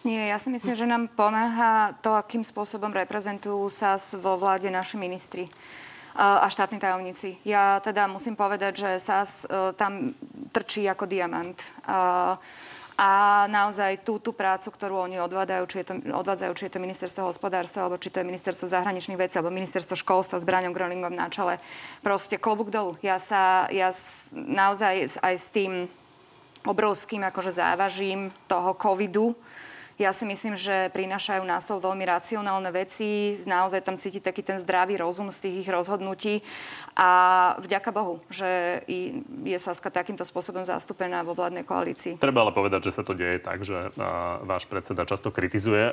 Nie, 0.00 0.32
ja 0.32 0.40
si 0.40 0.48
myslím, 0.48 0.72
že 0.72 0.88
nám 0.88 1.12
pomáha 1.12 1.92
to, 2.00 2.16
akým 2.16 2.40
spôsobom 2.40 2.88
reprezentujú 2.88 3.68
sa 3.68 4.00
vo 4.16 4.40
vláde 4.40 4.72
naši 4.72 4.96
ministri 4.96 5.44
a 6.16 6.48
štátni 6.48 6.80
tajomníci. 6.80 7.36
Ja 7.44 7.78
teda 7.84 8.08
musím 8.08 8.34
povedať, 8.34 8.82
že 8.82 8.88
SAS 8.98 9.46
e, 9.46 9.72
tam 9.78 10.16
trčí 10.50 10.82
ako 10.90 11.06
diamant. 11.06 11.54
A 13.00 13.48
naozaj 13.48 14.04
tú, 14.04 14.20
tú 14.20 14.36
prácu, 14.36 14.68
ktorú 14.68 15.08
oni 15.08 15.16
odvádzajú, 15.24 15.64
či 15.72 15.76
je 15.80 15.86
to, 15.88 15.94
odvádzajú, 16.12 16.52
či 16.52 16.64
je 16.68 16.72
to 16.76 16.84
ministerstvo 16.84 17.24
hospodárstva, 17.24 17.88
alebo 17.88 17.96
či 17.96 18.12
to 18.12 18.20
je 18.20 18.28
ministerstvo 18.28 18.68
zahraničných 18.68 19.16
vecí, 19.16 19.40
alebo 19.40 19.56
ministerstvo 19.56 19.96
školstva 19.96 20.36
s 20.36 20.44
Braňom 20.44 20.76
Grolingom 20.76 21.16
na 21.16 21.32
čele. 21.32 21.56
Proste 22.04 22.36
klobúk 22.36 22.68
dolu. 22.68 23.00
Ja 23.00 23.16
sa 23.16 23.72
ja 23.72 23.96
naozaj 24.36 25.16
aj 25.24 25.34
s 25.40 25.48
tým 25.48 25.88
obrovským 26.66 27.24
akože 27.24 27.52
závažím 27.52 28.32
toho 28.46 28.76
covidu, 28.82 29.36
ja 30.00 30.16
si 30.16 30.24
myslím, 30.24 30.56
že 30.56 30.88
prinášajú 30.96 31.44
na 31.44 31.60
stôl 31.60 31.76
veľmi 31.76 32.08
racionálne 32.08 32.72
veci, 32.72 33.36
naozaj 33.44 33.84
tam 33.84 34.00
cíti 34.00 34.16
taký 34.16 34.40
ten 34.40 34.56
zdravý 34.56 34.96
rozum 34.96 35.28
z 35.28 35.44
tých 35.44 35.56
ich 35.62 35.68
rozhodnutí 35.68 36.40
a 36.96 37.10
vďaka 37.60 37.90
Bohu, 37.92 38.24
že 38.32 38.80
je 39.44 39.58
Saska 39.60 39.92
takýmto 39.92 40.24
spôsobom 40.24 40.64
zastúpená 40.64 41.20
vo 41.20 41.36
vládnej 41.36 41.68
koalícii. 41.68 42.16
Treba 42.16 42.48
ale 42.48 42.56
povedať, 42.56 42.88
že 42.88 42.96
sa 42.96 43.02
to 43.04 43.12
deje 43.12 43.44
tak, 43.44 43.60
že 43.60 43.92
váš 44.48 44.64
predseda 44.64 45.04
často 45.04 45.28
kritizuje 45.28 45.92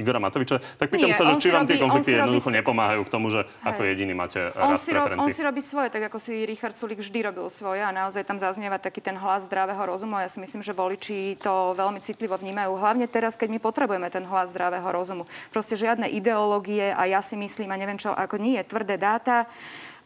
Igora 0.00 0.16
Matoviča. 0.16 0.64
Tak 0.80 0.88
pýtam 0.88 1.12
Nie, 1.12 1.20
sa, 1.20 1.28
že 1.36 1.44
či 1.44 1.52
vám 1.52 1.68
tie 1.68 1.76
konflikty 1.76 2.16
jednoducho 2.16 2.48
robí... 2.48 2.58
nepomáhajú 2.64 3.02
k 3.04 3.10
tomu, 3.12 3.28
že 3.28 3.44
hej. 3.44 3.68
ako 3.68 3.80
jediný 3.84 4.12
máte 4.16 4.40
on 4.56 4.80
si, 4.80 4.88
ro- 4.88 5.12
on 5.20 5.28
si 5.28 5.42
robí 5.44 5.60
svoje, 5.60 5.92
tak 5.92 6.08
ako 6.08 6.16
si 6.16 6.48
Richard 6.48 6.80
Sulik 6.80 7.04
vždy 7.04 7.28
robil 7.28 7.44
svoje 7.52 7.84
a 7.84 7.92
naozaj 7.92 8.24
tam 8.24 8.40
zaznieva 8.40 8.80
taký 8.80 9.04
ten 9.04 9.20
hlas 9.20 9.44
zdravého 9.44 9.84
rozumu 9.84 10.16
ja 10.16 10.32
si 10.32 10.40
myslím, 10.40 10.64
že 10.64 10.72
voliči 10.72 11.36
to 11.36 11.76
veľmi 11.76 12.00
citlivo 12.00 12.40
vnímajú. 12.40 12.72
Hlavne 12.78 13.01
hlavne 13.02 13.18
teraz, 13.18 13.34
keď 13.34 13.50
my 13.50 13.58
potrebujeme 13.58 14.06
ten 14.14 14.22
hlas 14.22 14.54
zdravého 14.54 14.86
rozumu. 14.86 15.26
Proste 15.50 15.74
žiadne 15.74 16.06
ideológie 16.06 16.94
a 16.94 17.10
ja 17.10 17.18
si 17.18 17.34
myslím, 17.34 17.74
a 17.74 17.76
neviem 17.76 17.98
čo, 17.98 18.14
ako 18.14 18.38
nie, 18.38 18.62
tvrdé 18.62 18.94
dáta, 18.94 19.50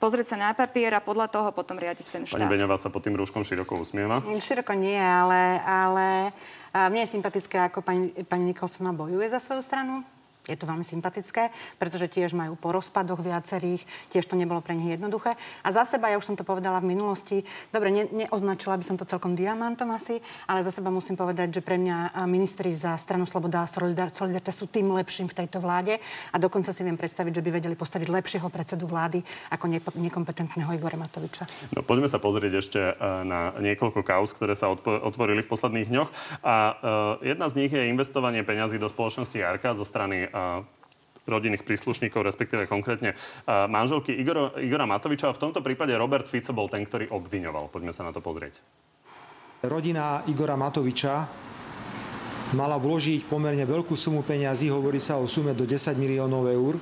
pozrieť 0.00 0.32
sa 0.32 0.36
na 0.40 0.50
papier 0.56 0.96
a 0.96 1.04
podľa 1.04 1.28
toho 1.28 1.52
potom 1.52 1.76
riadiť 1.76 2.06
ten 2.08 2.22
štát. 2.24 2.40
Pani 2.40 2.48
Beňová 2.48 2.80
sa 2.80 2.88
pod 2.88 3.04
tým 3.04 3.20
rúškom 3.20 3.44
široko 3.44 3.76
usmieva? 3.76 4.24
Široko 4.24 4.72
nie, 4.72 4.96
ale, 4.96 5.60
ale 5.60 6.32
mne 6.72 7.04
je 7.04 7.12
sympatické, 7.20 7.68
ako 7.68 7.84
pani, 7.84 8.16
pani 8.24 8.56
Nikolsona 8.56 8.96
bojuje 8.96 9.28
za 9.28 9.40
svoju 9.44 9.60
stranu 9.60 10.00
je 10.46 10.56
to 10.56 10.66
veľmi 10.66 10.86
sympatické, 10.86 11.50
pretože 11.76 12.10
tiež 12.10 12.32
majú 12.32 12.54
po 12.54 12.70
rozpadoch 12.70 13.20
viacerých, 13.20 13.82
tiež 14.14 14.24
to 14.26 14.38
nebolo 14.38 14.62
pre 14.62 14.78
nich 14.78 14.94
jednoduché. 14.94 15.34
A 15.66 15.68
za 15.74 15.82
seba, 15.82 16.10
ja 16.10 16.18
už 16.18 16.32
som 16.32 16.36
to 16.38 16.46
povedala 16.46 16.78
v 16.80 16.94
minulosti, 16.94 17.42
dobre, 17.74 17.90
ne, 17.90 18.06
neoznačila 18.10 18.78
by 18.78 18.84
som 18.86 18.96
to 18.96 19.04
celkom 19.04 19.34
diamantom 19.34 19.90
asi, 19.92 20.22
ale 20.46 20.62
za 20.62 20.70
seba 20.70 20.88
musím 20.94 21.18
povedať, 21.18 21.58
že 21.58 21.62
pre 21.66 21.76
mňa 21.76 22.26
ministri 22.30 22.72
za 22.72 22.94
stranu 22.96 23.26
Sloboda 23.26 23.66
a 23.66 23.70
Solidarita 23.70 24.54
sú 24.54 24.70
tým 24.70 24.88
lepším 24.94 25.26
v 25.28 25.44
tejto 25.44 25.58
vláde 25.58 25.98
a 26.30 26.36
dokonca 26.38 26.70
si 26.70 26.86
viem 26.86 26.96
predstaviť, 26.96 27.42
že 27.42 27.44
by 27.44 27.50
vedeli 27.60 27.74
postaviť 27.74 28.08
lepšieho 28.08 28.48
predsedu 28.48 28.86
vlády 28.86 29.20
ako 29.50 29.66
nekompetentného 29.98 30.70
Igora 30.72 30.96
Matoviča. 30.96 31.44
No, 31.74 31.82
poďme 31.82 32.06
sa 32.06 32.22
pozrieť 32.22 32.52
ešte 32.62 32.80
e, 32.80 32.92
na 33.26 33.50
niekoľko 33.58 34.00
kauz, 34.06 34.30
ktoré 34.30 34.54
sa 34.54 34.70
otvorili 34.70 35.42
v 35.42 35.50
posledných 35.50 35.88
dňoch. 35.90 36.10
A 36.42 36.54
uh, 36.54 36.74
jedna 37.24 37.48
z 37.50 37.56
nich 37.64 37.72
je 37.72 37.90
investovanie 37.90 38.42
peňazí 38.46 38.78
do 38.78 38.86
spoločnosti 38.86 39.34
Jarka 39.34 39.74
zo 39.74 39.82
strany 39.82 40.28
rodinných 41.26 41.66
príslušníkov, 41.66 42.22
respektíve 42.22 42.70
konkrétne 42.70 43.18
manželky 43.66 44.14
Igora, 44.14 44.54
Igora 44.62 44.86
Matoviča. 44.86 45.34
V 45.34 45.42
tomto 45.42 45.58
prípade 45.58 45.90
Robert 45.98 46.30
Fico 46.30 46.54
bol 46.54 46.70
ten, 46.70 46.86
ktorý 46.86 47.10
obviňoval. 47.10 47.66
Poďme 47.74 47.90
sa 47.90 48.06
na 48.06 48.14
to 48.14 48.22
pozrieť. 48.22 48.62
Rodina 49.66 50.22
Igora 50.30 50.54
Matoviča 50.54 51.26
mala 52.54 52.78
vložiť 52.78 53.26
pomerne 53.26 53.66
veľkú 53.66 53.98
sumu 53.98 54.22
peňazí, 54.22 54.70
hovorí 54.70 55.02
sa 55.02 55.18
o 55.18 55.26
sume 55.26 55.50
do 55.50 55.66
10 55.66 55.98
miliónov 55.98 56.46
eur, 56.46 56.78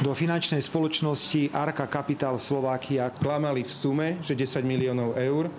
do 0.00 0.14
finančnej 0.16 0.64
spoločnosti 0.64 1.52
Arka 1.52 1.84
Capital 1.84 2.40
Slovakia. 2.40 3.12
Klamali 3.12 3.60
v 3.60 3.72
sume, 3.74 4.08
že 4.24 4.32
10 4.32 4.64
miliónov 4.64 5.20
eur. 5.20 5.52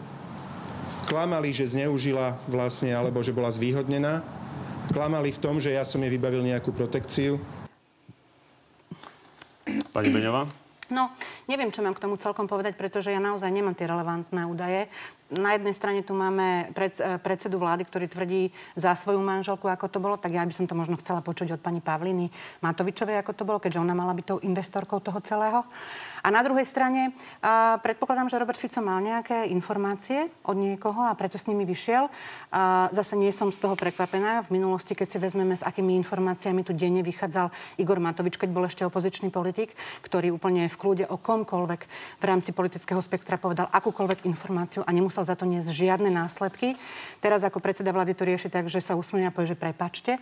Klamali, 1.06 1.54
že 1.54 1.70
zneužila 1.70 2.42
vlastne, 2.50 2.90
alebo 2.98 3.22
že 3.22 3.30
bola 3.30 3.54
zvýhodnená 3.54 4.26
klamali 4.90 5.30
v 5.30 5.42
tom, 5.42 5.62
že 5.62 5.74
ja 5.74 5.86
som 5.86 6.02
jej 6.02 6.12
vybavil 6.12 6.42
nejakú 6.44 6.74
protekciu. 6.74 7.38
Pani 9.94 10.10
Beňová? 10.10 10.50
No, 10.90 11.14
neviem, 11.46 11.70
čo 11.70 11.86
mám 11.86 11.94
k 11.94 12.02
tomu 12.02 12.18
celkom 12.18 12.50
povedať, 12.50 12.74
pretože 12.74 13.14
ja 13.14 13.22
naozaj 13.22 13.54
nemám 13.54 13.78
tie 13.78 13.86
relevantné 13.86 14.42
údaje 14.50 14.90
na 15.30 15.54
jednej 15.54 15.74
strane 15.78 16.02
tu 16.02 16.18
máme 16.18 16.74
pred, 16.74 16.94
eh, 16.98 17.22
predsedu 17.22 17.62
vlády, 17.62 17.86
ktorý 17.86 18.06
tvrdí 18.10 18.50
za 18.74 18.98
svoju 18.98 19.22
manželku, 19.22 19.70
ako 19.70 19.86
to 19.88 20.02
bolo, 20.02 20.18
tak 20.18 20.34
ja 20.34 20.42
by 20.42 20.54
som 20.54 20.66
to 20.66 20.74
možno 20.74 20.98
chcela 20.98 21.22
počuť 21.22 21.58
od 21.58 21.62
pani 21.62 21.82
Pavliny 21.82 22.34
Matovičovej, 22.66 23.22
ako 23.22 23.32
to 23.34 23.44
bolo, 23.46 23.62
keďže 23.62 23.82
ona 23.82 23.94
mala 23.94 24.18
byť 24.18 24.26
tou 24.26 24.40
investorkou 24.42 24.98
toho 25.00 25.22
celého. 25.22 25.62
A 26.26 26.28
na 26.34 26.44
druhej 26.44 26.66
strane 26.68 27.16
a 27.40 27.80
predpokladám, 27.80 28.28
že 28.28 28.40
Robert 28.42 28.60
Fico 28.60 28.82
mal 28.84 29.00
nejaké 29.00 29.48
informácie 29.48 30.28
od 30.44 30.58
niekoho 30.60 31.08
a 31.08 31.16
preto 31.16 31.40
s 31.40 31.48
nimi 31.48 31.64
vyšiel. 31.64 32.12
A 32.52 32.92
zase 32.92 33.16
nie 33.16 33.32
som 33.32 33.54
z 33.54 33.62
toho 33.62 33.80
prekvapená. 33.80 34.44
V 34.44 34.60
minulosti, 34.60 34.98
keď 34.98 35.08
si 35.08 35.18
vezmeme, 35.22 35.56
s 35.56 35.64
akými 35.64 35.96
informáciami 36.04 36.66
tu 36.66 36.76
denne 36.76 37.06
vychádzal 37.06 37.52
Igor 37.80 38.04
Matovič, 38.04 38.36
keď 38.36 38.50
bol 38.52 38.68
ešte 38.68 38.84
opozičný 38.84 39.32
politik, 39.32 39.78
ktorý 40.04 40.36
úplne 40.36 40.68
v 40.68 40.76
kľude 40.76 41.06
o 41.08 41.16
komkoľvek 41.16 41.82
v 42.20 42.24
rámci 42.24 42.52
politického 42.52 43.00
spektra 43.00 43.40
povedal 43.40 43.72
akúkoľvek 43.72 44.28
informáciu 44.28 44.84
a 44.84 44.92
nemusel 44.92 45.19
nemusel 45.20 45.36
za 45.36 45.36
to 45.36 45.44
niesť 45.44 45.76
žiadne 45.76 46.08
následky. 46.08 46.80
Teraz 47.20 47.44
ako 47.44 47.60
predseda 47.60 47.92
vlády 47.92 48.16
to 48.16 48.24
rieši 48.24 48.48
tak, 48.48 48.72
že 48.72 48.80
sa 48.80 48.96
usmenia 48.96 49.28
a 49.28 49.36
povie, 49.36 49.52
že 49.52 49.60
prepačte, 49.60 50.16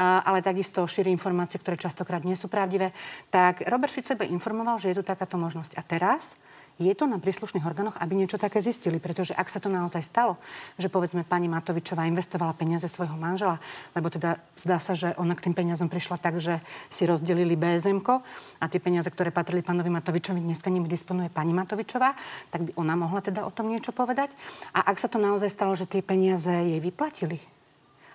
ale 0.00 0.40
takisto 0.40 0.80
šíri 0.88 1.12
informácie, 1.12 1.60
ktoré 1.60 1.76
častokrát 1.76 2.24
nie 2.24 2.32
sú 2.32 2.48
pravdivé. 2.48 2.96
Tak 3.28 3.68
Robert 3.68 3.92
Fico 3.92 4.16
by 4.16 4.24
informoval, 4.32 4.80
že 4.80 4.96
je 4.96 4.96
tu 4.96 5.04
takáto 5.04 5.36
možnosť. 5.36 5.76
A 5.76 5.84
teraz 5.84 6.40
je 6.78 6.94
to 6.94 7.10
na 7.10 7.18
príslušných 7.18 7.66
orgánoch, 7.66 7.98
aby 7.98 8.14
niečo 8.14 8.38
také 8.38 8.62
zistili. 8.62 9.02
Pretože 9.02 9.34
ak 9.34 9.50
sa 9.50 9.58
to 9.58 9.66
naozaj 9.66 10.00
stalo, 10.06 10.38
že 10.78 10.86
povedzme 10.86 11.26
pani 11.26 11.50
Matovičová 11.50 12.06
investovala 12.06 12.54
peniaze 12.54 12.86
svojho 12.86 13.18
manžela, 13.18 13.58
lebo 13.98 14.06
teda 14.08 14.38
zdá 14.54 14.78
sa, 14.78 14.94
že 14.94 15.12
ona 15.18 15.34
k 15.34 15.50
tým 15.50 15.54
peniazom 15.58 15.90
prišla 15.90 16.16
tak, 16.22 16.38
že 16.38 16.62
si 16.86 17.04
rozdelili 17.04 17.58
bsm 17.58 18.00
a 18.62 18.64
tie 18.70 18.78
peniaze, 18.78 19.10
ktoré 19.10 19.34
patrili 19.34 19.66
pánovi 19.66 19.90
Matovičovi, 19.90 20.38
dneska 20.38 20.70
nimi 20.70 20.86
disponuje 20.86 21.26
pani 21.28 21.50
Matovičová, 21.50 22.14
tak 22.54 22.62
by 22.62 22.70
ona 22.78 22.94
mohla 22.94 23.18
teda 23.18 23.42
o 23.42 23.50
tom 23.50 23.66
niečo 23.68 23.90
povedať. 23.90 24.30
A 24.70 24.86
ak 24.86 25.02
sa 25.02 25.10
to 25.10 25.18
naozaj 25.18 25.50
stalo, 25.50 25.74
že 25.74 25.90
tie 25.90 26.00
peniaze 26.00 26.48
jej 26.48 26.78
vyplatili, 26.78 27.42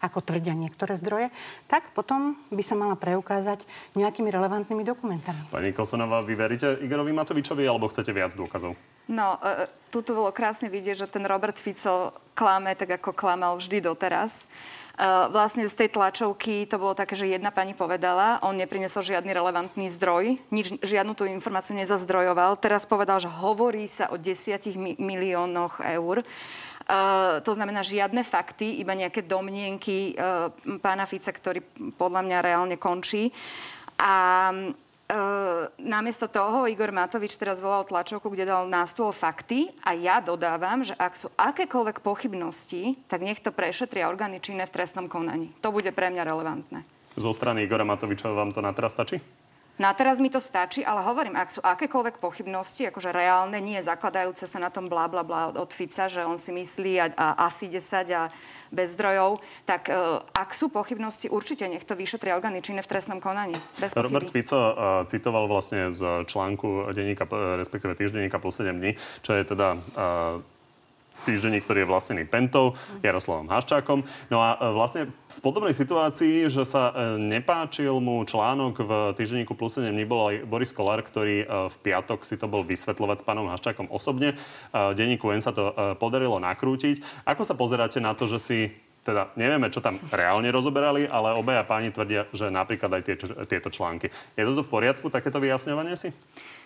ako 0.03 0.19
tvrdia 0.19 0.51
niektoré 0.51 0.99
zdroje, 0.99 1.31
tak 1.71 1.95
potom 1.95 2.35
by 2.51 2.59
sa 2.59 2.75
mala 2.75 2.99
preukázať 2.99 3.63
nejakými 3.95 4.27
relevantnými 4.27 4.83
dokumentami. 4.83 5.47
Pani 5.47 5.71
Kosonová, 5.71 6.19
vy 6.27 6.35
veríte 6.35 6.75
Igorovi 6.83 7.15
Matovičovi 7.15 7.63
alebo 7.63 7.87
chcete 7.87 8.11
viac 8.11 8.35
dôkazov? 8.35 8.75
No, 9.07 9.39
e, 9.39 9.63
e 9.63 9.91
tu 9.93 10.03
bolo 10.11 10.35
krásne 10.35 10.67
vidieť, 10.67 11.05
že 11.05 11.07
ten 11.07 11.23
Robert 11.23 11.55
Fico 11.55 12.11
klame 12.35 12.75
tak, 12.75 12.99
ako 12.99 13.15
klamal 13.15 13.55
vždy 13.61 13.79
doteraz. 13.79 14.49
Uh, 14.93 15.25
vlastne 15.33 15.65
z 15.65 15.73
tej 15.73 15.89
tlačovky 15.89 16.69
to 16.69 16.77
bolo 16.77 16.93
také, 16.93 17.17
že 17.17 17.25
jedna 17.25 17.49
pani 17.49 17.73
povedala, 17.73 18.37
on 18.45 18.53
neprinesol 18.53 19.01
žiadny 19.01 19.33
relevantný 19.33 19.89
zdroj, 19.89 20.37
nič, 20.53 20.69
žiadnu 20.85 21.17
tú 21.17 21.25
informáciu 21.25 21.73
nezazdrojoval. 21.73 22.61
Teraz 22.61 22.85
povedal, 22.85 23.17
že 23.17 23.25
hovorí 23.25 23.89
sa 23.89 24.13
o 24.13 24.21
desiatich 24.21 24.77
mi- 24.77 24.93
miliónoch 25.01 25.81
eur. 25.81 26.21
Uh, 26.83 27.39
to 27.43 27.55
znamená 27.55 27.79
žiadne 27.79 28.27
fakty, 28.27 28.83
iba 28.83 28.91
nejaké 28.91 29.23
domnienky 29.23 30.19
uh, 30.19 30.51
pána 30.83 31.07
Fica, 31.07 31.31
ktorý 31.31 31.63
podľa 31.95 32.21
mňa 32.27 32.37
reálne 32.43 32.75
končí. 32.75 33.31
A 33.99 34.51
Uh, 35.03 35.67
namiesto 35.83 36.31
toho 36.31 36.63
Igor 36.63 36.89
Matovič 36.95 37.35
teraz 37.35 37.59
volal 37.59 37.83
tlačovku, 37.83 38.31
kde 38.31 38.47
dal 38.47 38.65
na 38.71 38.87
stôl 38.87 39.11
fakty 39.11 39.67
a 39.83 39.91
ja 39.91 40.23
dodávam, 40.23 40.79
že 40.79 40.95
ak 40.95 41.13
sú 41.19 41.27
akékoľvek 41.35 41.99
pochybnosti, 41.99 42.95
tak 43.11 43.19
nech 43.19 43.43
to 43.43 43.51
prešetria 43.51 44.07
orgány 44.07 44.39
činné 44.39 44.63
v 44.63 44.73
trestnom 44.73 45.11
konaní. 45.11 45.51
To 45.59 45.75
bude 45.75 45.91
pre 45.91 46.07
mňa 46.07 46.23
relevantné. 46.23 46.87
Zo 47.19 47.35
strany 47.35 47.67
Igora 47.67 47.83
Matoviča 47.83 48.31
vám 48.31 48.55
to 48.55 48.63
na 48.63 48.71
teraz 48.71 48.95
stačí? 48.95 49.19
Na 49.81 49.89
teraz 49.89 50.21
mi 50.21 50.29
to 50.29 50.37
stačí, 50.37 50.85
ale 50.85 51.01
hovorím, 51.01 51.33
ak 51.33 51.49
sú 51.49 51.61
akékoľvek 51.65 52.21
pochybnosti, 52.21 52.93
akože 52.93 53.09
reálne, 53.09 53.57
nie 53.57 53.81
zakladajúce 53.81 54.45
sa 54.45 54.61
na 54.61 54.69
tom 54.69 54.85
bla 54.85 55.09
bla 55.09 55.25
bla 55.25 55.49
od 55.49 55.71
Fica, 55.73 56.05
že 56.05 56.21
on 56.21 56.37
si 56.37 56.53
myslí 56.53 57.01
a, 57.01 57.09
a 57.17 57.49
asi 57.49 57.65
10 57.65 57.81
a 58.13 58.29
bez 58.69 58.93
zdrojov, 58.93 59.41
tak 59.65 59.89
uh, 59.89 60.21
ak 60.29 60.53
sú 60.53 60.69
pochybnosti, 60.69 61.25
určite 61.25 61.65
nech 61.65 61.89
to 61.89 61.97
vyšetria 61.97 62.37
orgány 62.37 62.61
činné 62.61 62.85
v 62.85 62.89
trestnom 62.89 63.17
konaní. 63.17 63.57
Bez 63.81 63.97
Robert 63.97 64.29
Fico 64.29 64.53
uh, 64.57 64.73
citoval 65.09 65.49
vlastne 65.49 65.89
z 65.97 66.21
článku 66.29 66.93
denníka, 66.93 67.25
respektíve 67.57 67.97
týždenníka 67.97 68.37
plus 68.37 68.61
7 68.61 68.77
dní, 68.77 68.93
čo 69.25 69.33
je 69.33 69.41
teda 69.41 69.73
uh, 69.73 70.52
týždenník, 71.23 71.63
ktorý 71.63 71.85
je 71.85 71.91
vlastnený 71.91 72.23
Pentou, 72.27 72.73
Jaroslavom 73.05 73.47
Haščákom. 73.47 74.03
No 74.27 74.37
a 74.41 74.57
e, 74.57 74.73
vlastne 74.73 75.01
v 75.09 75.39
podobnej 75.39 75.71
situácii, 75.71 76.49
že 76.51 76.65
sa 76.67 76.91
e, 76.91 77.21
nepáčil 77.21 77.93
mu 78.01 78.25
článok 78.25 78.73
v 78.83 78.91
týždenníku 79.15 79.55
plus 79.55 79.79
7 79.79 79.89
nebol 79.93 80.29
aj 80.29 80.43
Boris 80.49 80.73
Kolár, 80.75 81.01
ktorý 81.05 81.43
e, 81.43 81.45
v 81.71 81.75
piatok 81.79 82.27
si 82.27 82.35
to 82.35 82.49
bol 82.49 82.65
vysvetľovať 82.65 83.23
s 83.23 83.25
pánom 83.25 83.47
Haščákom 83.49 83.87
osobne. 83.93 84.35
Denníku 84.73 85.29
N 85.31 85.41
sa 85.41 85.55
to 85.55 85.71
podarilo 86.01 86.41
nakrútiť. 86.41 87.25
Ako 87.29 87.45
sa 87.45 87.53
pozeráte 87.53 88.01
na 88.01 88.17
to, 88.17 88.25
že 88.25 88.39
si 88.41 88.59
teda 89.03 89.35
nevieme, 89.35 89.67
čo 89.67 89.83
tam 89.83 89.99
reálne 90.09 90.47
rozoberali, 90.47 91.05
ale 91.05 91.35
obaja 91.35 91.67
páni 91.67 91.91
tvrdia, 91.91 92.31
že 92.31 92.47
napríklad 92.47 92.99
aj 92.99 93.03
tie, 93.03 93.15
tieto 93.51 93.67
články. 93.67 94.07
Je 94.39 94.47
toto 94.47 94.63
v 94.63 94.71
poriadku, 94.71 95.11
takéto 95.11 95.43
vyjasňovanie 95.43 95.99
si? 95.99 96.15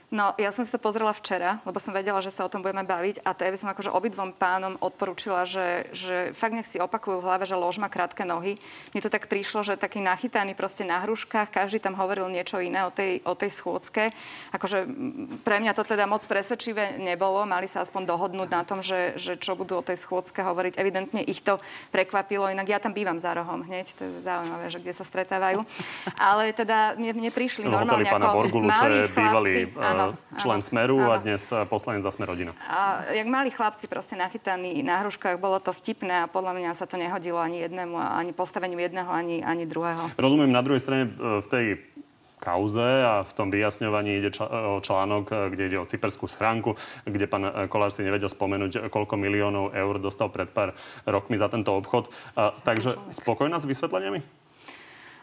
No, 0.08 0.32
ja 0.40 0.56
som 0.56 0.64
si 0.64 0.72
to 0.72 0.80
pozrela 0.80 1.12
včera, 1.12 1.60
lebo 1.68 1.84
som 1.84 1.92
vedela, 1.92 2.24
že 2.24 2.32
sa 2.32 2.48
o 2.48 2.52
tom 2.52 2.64
budeme 2.64 2.88
baviť 2.88 3.28
a 3.28 3.36
to 3.36 3.44
ja 3.44 3.52
by 3.52 3.60
som 3.60 3.70
akože 3.76 3.92
obidvom 3.92 4.32
pánom 4.32 4.80
odporúčila, 4.80 5.44
že, 5.44 5.92
že 5.92 6.32
fakt 6.32 6.56
nech 6.56 6.64
si 6.64 6.80
opakujú 6.80 7.20
v 7.20 7.28
hlave, 7.28 7.44
že 7.44 7.60
lož 7.60 7.76
má 7.76 7.92
krátke 7.92 8.24
nohy. 8.24 8.56
Mne 8.96 9.04
to 9.04 9.12
tak 9.12 9.28
prišlo, 9.28 9.68
že 9.68 9.76
taký 9.76 10.00
nachytaný 10.00 10.56
proste 10.56 10.88
na 10.88 11.04
hruškách, 11.04 11.52
každý 11.52 11.84
tam 11.84 12.00
hovoril 12.00 12.32
niečo 12.32 12.56
iné 12.64 12.88
o 12.88 12.92
tej, 12.92 13.20
o 13.28 13.36
tej 13.36 13.52
schôdzke. 13.52 14.16
Akože 14.56 14.88
pre 15.44 15.60
mňa 15.60 15.76
to 15.76 15.84
teda 15.84 16.08
moc 16.08 16.24
presvedčivé 16.24 16.96
nebolo, 16.96 17.44
mali 17.44 17.68
sa 17.68 17.84
aspoň 17.84 18.08
dohodnúť 18.08 18.48
na 18.48 18.64
tom, 18.64 18.80
že, 18.80 19.20
že 19.20 19.36
čo 19.36 19.60
budú 19.60 19.76
o 19.76 19.84
tej 19.84 20.00
schôdzke 20.00 20.40
hovoriť. 20.40 20.80
Evidentne 20.80 21.20
ich 21.20 21.44
to 21.44 21.60
prekvapilo, 21.92 22.48
inak 22.48 22.72
ja 22.72 22.80
tam 22.80 22.96
bývam 22.96 23.20
za 23.20 23.36
rohom 23.36 23.60
hneď, 23.60 23.92
to 24.00 24.08
je 24.08 24.24
zaujímavé, 24.24 24.72
že 24.72 24.80
kde 24.80 24.94
sa 24.96 25.04
stretávajú. 25.04 25.68
Ale 26.16 26.56
teda 26.56 26.96
mne, 26.96 27.12
mne 27.12 27.32
prišli 27.36 27.68
no, 27.68 27.76
normálne 27.76 28.08
ako 28.08 28.72
čo 28.72 28.88
je 28.88 29.04
bývalý 29.12 29.68
chlapci, 29.68 29.97
áno, 29.98 30.14
člen 30.38 30.60
Smeru 30.62 31.02
áno. 31.02 31.14
a 31.14 31.16
dnes 31.18 31.50
eh, 31.50 31.66
poslanec 31.66 32.06
za 32.06 32.14
Smer 32.14 32.30
rodina. 32.30 32.52
A 32.70 33.04
jak 33.10 33.28
mali 33.28 33.50
chlapci 33.50 33.90
proste 33.90 34.14
nachytaní 34.14 34.80
na 34.86 35.02
hruškách, 35.02 35.42
bolo 35.42 35.58
to 35.58 35.74
vtipné 35.74 36.26
a 36.26 36.32
podľa 36.32 36.54
mňa 36.54 36.72
sa 36.78 36.86
to 36.86 36.96
nehodilo 36.96 37.42
ani 37.42 37.66
jednému, 37.66 37.98
ani 37.98 38.32
postaveniu 38.32 38.78
jedného, 38.78 39.10
ani, 39.10 39.42
ani 39.42 39.66
druhého. 39.66 40.14
Rozumiem, 40.16 40.54
na 40.54 40.62
druhej 40.62 40.82
strane 40.82 41.10
eh, 41.10 41.42
v 41.42 41.48
tej 41.50 41.66
kauze 42.38 42.86
a 43.02 43.26
v 43.26 43.32
tom 43.34 43.50
vyjasňovaní 43.50 44.22
ide 44.22 44.30
o 44.46 44.78
článok, 44.78 45.50
kde 45.50 45.74
ide 45.74 45.78
o 45.82 45.90
cyperskú 45.90 46.30
schránku, 46.30 46.78
kde 47.02 47.26
pán 47.26 47.50
Kolár 47.66 47.90
si 47.90 48.06
nevedel 48.06 48.30
spomenúť, 48.30 48.94
koľko 48.94 49.18
miliónov 49.18 49.74
eur 49.74 49.98
dostal 49.98 50.30
pred 50.30 50.46
pár 50.54 50.78
rokmi 51.10 51.34
za 51.34 51.50
tento 51.50 51.74
obchod. 51.74 52.14
A, 52.38 52.54
takže 52.54 52.94
spokojná 53.10 53.58
s 53.58 53.66
vysvetleniami? 53.66 54.22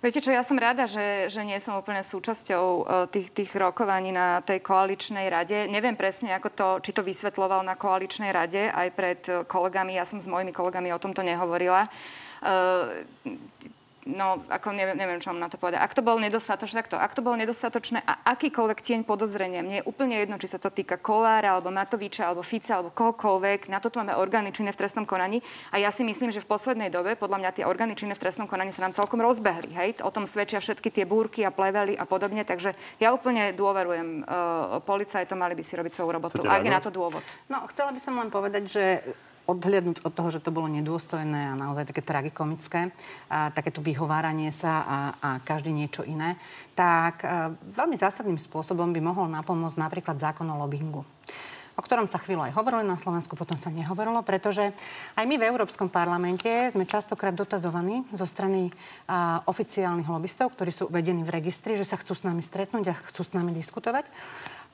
Viete 0.04 0.20
čo, 0.20 0.36
ja 0.36 0.44
som 0.44 0.60
rada, 0.60 0.84
že, 0.84 1.32
že 1.32 1.40
nie 1.48 1.56
som 1.64 1.80
úplne 1.80 2.04
súčasťou 2.04 2.64
e, 2.68 2.82
tých, 3.08 3.32
tých 3.32 3.50
rokovaní 3.56 4.12
na 4.12 4.44
tej 4.44 4.60
koaličnej 4.60 5.32
rade. 5.32 5.64
Neviem 5.64 5.96
presne, 5.96 6.36
ako 6.36 6.48
to, 6.52 6.68
či 6.84 6.92
to 6.92 7.00
vysvetloval 7.00 7.64
na 7.64 7.72
koaličnej 7.72 8.28
rade 8.28 8.68
aj 8.68 8.88
pred 8.92 9.20
kolegami. 9.48 9.96
Ja 9.96 10.04
som 10.04 10.20
s 10.20 10.28
mojimi 10.28 10.52
kolegami 10.52 10.92
o 10.92 11.00
tomto 11.00 11.24
nehovorila. 11.24 11.88
No, 14.04 14.44
ako 14.52 14.76
neviem, 14.76 15.00
neviem, 15.00 15.16
čo 15.16 15.32
mám 15.32 15.40
na 15.40 15.48
to 15.48 15.56
povedať. 15.56 15.80
Ak 15.80 15.96
to 15.96 16.04
bolo 16.04 16.20
nedostatočné, 16.20 16.84
takto. 16.84 17.00
Ak 17.00 17.16
to 17.16 17.24
bolo 17.24 17.40
nedostatočné 17.40 18.04
a 18.04 18.36
akýkoľvek 18.36 18.84
tieň 18.84 19.00
podozrenia, 19.08 19.64
mne 19.64 19.80
je 19.80 19.88
úplne 19.88 20.20
jedno, 20.20 20.36
či 20.36 20.52
sa 20.52 20.60
to 20.60 20.68
týka 20.68 21.00
Kolára, 21.00 21.56
alebo 21.56 21.72
Matoviča, 21.72 22.28
alebo 22.28 22.44
Fica, 22.44 22.76
alebo 22.76 22.92
kohokoľvek. 22.92 23.72
Na 23.72 23.80
to 23.80 23.88
tu 23.88 23.96
máme 23.96 24.12
orgány 24.12 24.52
činné 24.52 24.76
v 24.76 24.84
trestnom 24.84 25.08
konaní. 25.08 25.40
A 25.72 25.80
ja 25.80 25.88
si 25.88 26.04
myslím, 26.04 26.28
že 26.28 26.44
v 26.44 26.48
poslednej 26.52 26.92
dobe, 26.92 27.16
podľa 27.16 27.40
mňa, 27.40 27.56
tie 27.56 27.64
orgány 27.64 27.96
činné 27.96 28.12
v 28.12 28.20
trestnom 28.20 28.44
konaní 28.44 28.76
sa 28.76 28.84
nám 28.84 28.92
celkom 28.92 29.24
rozbehli. 29.24 29.72
Hej? 29.72 30.04
O 30.04 30.12
tom 30.12 30.28
svedčia 30.28 30.60
všetky 30.60 30.92
tie 30.92 31.08
búrky 31.08 31.40
a 31.40 31.48
plevely 31.48 31.96
a 31.96 32.04
podobne. 32.04 32.44
Takže 32.44 32.76
ja 33.00 33.08
úplne 33.16 33.56
dôverujem 33.56 34.20
uh, 34.28 34.84
policajtom, 34.84 35.40
mali 35.40 35.56
by 35.56 35.64
si 35.64 35.80
robiť 35.80 35.96
svoju 35.96 36.12
robotu. 36.12 36.44
Ak 36.44 36.60
je 36.60 36.68
na 36.68 36.84
to 36.84 36.92
dôvod. 36.92 37.24
No, 37.48 37.64
chcela 37.72 37.88
by 37.88 38.00
som 38.04 38.20
len 38.20 38.28
povedať, 38.28 38.68
že 38.68 38.84
odhliadnúť 39.44 40.02
od 40.04 40.12
toho, 40.12 40.28
že 40.32 40.40
to 40.40 40.54
bolo 40.54 40.68
nedôstojné 40.72 41.52
a 41.52 41.58
naozaj 41.58 41.92
také 41.92 42.00
tragikomické, 42.00 42.92
a 43.28 43.52
takéto 43.52 43.84
vyhováranie 43.84 44.48
sa 44.48 44.72
a, 44.84 44.98
a 45.20 45.28
každý 45.44 45.72
niečo 45.72 46.02
iné, 46.04 46.40
tak 46.72 47.24
a, 47.24 47.52
veľmi 47.52 47.96
zásadným 48.00 48.40
spôsobom 48.40 48.90
by 48.92 49.00
mohol 49.04 49.28
napomôcť 49.28 49.80
napríklad 49.80 50.16
zákon 50.16 50.48
o 50.48 50.56
lobbingu 50.56 51.04
o 51.74 51.82
ktorom 51.82 52.06
sa 52.06 52.22
chvíľu 52.22 52.46
aj 52.46 52.54
hovorilo 52.54 52.86
na 52.86 52.98
Slovensku, 52.98 53.34
potom 53.34 53.58
sa 53.58 53.70
nehovorilo, 53.70 54.22
pretože 54.22 54.70
aj 55.18 55.24
my 55.26 55.34
v 55.34 55.46
Európskom 55.50 55.90
parlamente 55.90 56.70
sme 56.70 56.86
častokrát 56.86 57.34
dotazovaní 57.34 58.06
zo 58.14 58.26
strany 58.26 58.70
a, 59.10 59.42
oficiálnych 59.50 60.06
lobbystov, 60.06 60.54
ktorí 60.54 60.70
sú 60.70 60.86
uvedení 60.86 61.26
v 61.26 61.34
registri, 61.34 61.74
že 61.74 61.86
sa 61.86 61.98
chcú 61.98 62.14
s 62.14 62.22
nami 62.22 62.46
stretnúť 62.46 62.84
a 62.94 62.98
chcú 63.10 63.22
s 63.26 63.34
nami 63.34 63.50
diskutovať. 63.50 64.06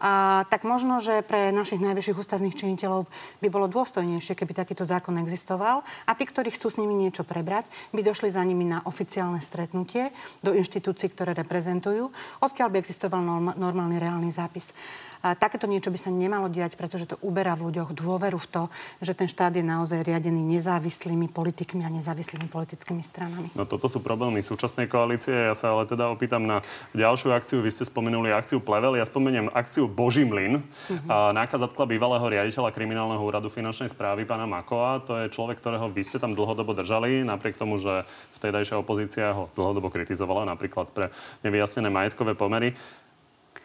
A 0.00 0.44
tak 0.48 0.64
možno, 0.64 1.04
že 1.04 1.20
pre 1.20 1.52
našich 1.52 1.76
najvyšších 1.76 2.16
ústavných 2.16 2.56
činiteľov 2.56 3.04
by 3.44 3.48
bolo 3.52 3.68
dôstojnejšie, 3.68 4.32
keby 4.32 4.56
takýto 4.56 4.88
zákon 4.88 5.20
existoval 5.20 5.84
a 6.08 6.12
tí, 6.16 6.24
ktorí 6.24 6.56
chcú 6.56 6.72
s 6.72 6.80
nimi 6.80 6.96
niečo 6.96 7.20
prebrať, 7.20 7.68
by 7.92 8.00
došli 8.00 8.32
za 8.32 8.40
nimi 8.40 8.64
na 8.64 8.80
oficiálne 8.88 9.44
stretnutie 9.44 10.08
do 10.40 10.56
inštitúcií, 10.56 11.12
ktoré 11.12 11.36
reprezentujú, 11.36 12.08
odkiaľ 12.40 12.68
by 12.72 12.76
existoval 12.80 13.20
normálny 13.60 14.00
reálny 14.00 14.32
zápis. 14.32 14.72
A 15.20 15.36
takéto 15.36 15.68
niečo 15.68 15.92
by 15.92 15.98
sa 16.00 16.08
nemalo 16.08 16.48
diať, 16.48 16.80
pretože 16.80 17.04
to 17.04 17.20
uberá 17.20 17.52
v 17.52 17.68
ľuďoch 17.68 17.92
dôveru 17.92 18.40
v 18.40 18.48
to, 18.48 18.62
že 19.04 19.12
ten 19.12 19.28
štát 19.28 19.52
je 19.52 19.60
naozaj 19.60 20.00
riadený 20.00 20.40
nezávislými 20.56 21.28
politikmi 21.28 21.84
a 21.84 21.92
nezávislými 21.92 22.48
politickými 22.48 23.04
stranami. 23.04 23.52
No 23.52 23.68
toto 23.68 23.84
sú 23.92 24.00
problémy 24.00 24.40
súčasnej 24.40 24.88
koalície. 24.88 25.32
Ja 25.32 25.52
sa 25.52 25.76
ale 25.76 25.84
teda 25.84 26.08
opýtam 26.08 26.48
na 26.48 26.64
ďalšiu 26.96 27.36
akciu. 27.36 27.60
Vy 27.60 27.68
ste 27.68 27.84
spomenuli 27.84 28.32
akciu 28.32 28.64
Plevel. 28.64 28.96
Ja 28.96 29.04
spomeniem 29.04 29.52
akciu 29.52 29.84
Boží 29.84 30.24
mlyn. 30.24 30.64
Uh-huh. 30.64 31.32
Náka 31.36 31.60
zatkla 31.60 31.84
bývalého 31.84 32.24
riaditeľa 32.24 32.72
kriminálneho 32.72 33.20
úradu 33.20 33.52
finančnej 33.52 33.92
správy, 33.92 34.24
pána 34.24 34.48
Makova. 34.48 35.04
To 35.04 35.20
je 35.20 35.28
človek, 35.28 35.60
ktorého 35.60 35.92
vy 35.92 36.00
ste 36.00 36.16
tam 36.16 36.32
dlhodobo 36.32 36.72
držali, 36.72 37.20
napriek 37.28 37.60
tomu, 37.60 37.76
že 37.76 38.08
vtedajšia 38.40 38.80
opozícia 38.80 39.36
ho 39.36 39.52
dlhodobo 39.52 39.92
kritizovala, 39.92 40.48
napríklad 40.48 40.88
pre 40.96 41.12
nevyjasnené 41.44 41.92
majetkové 41.92 42.32
pomery. 42.32 42.72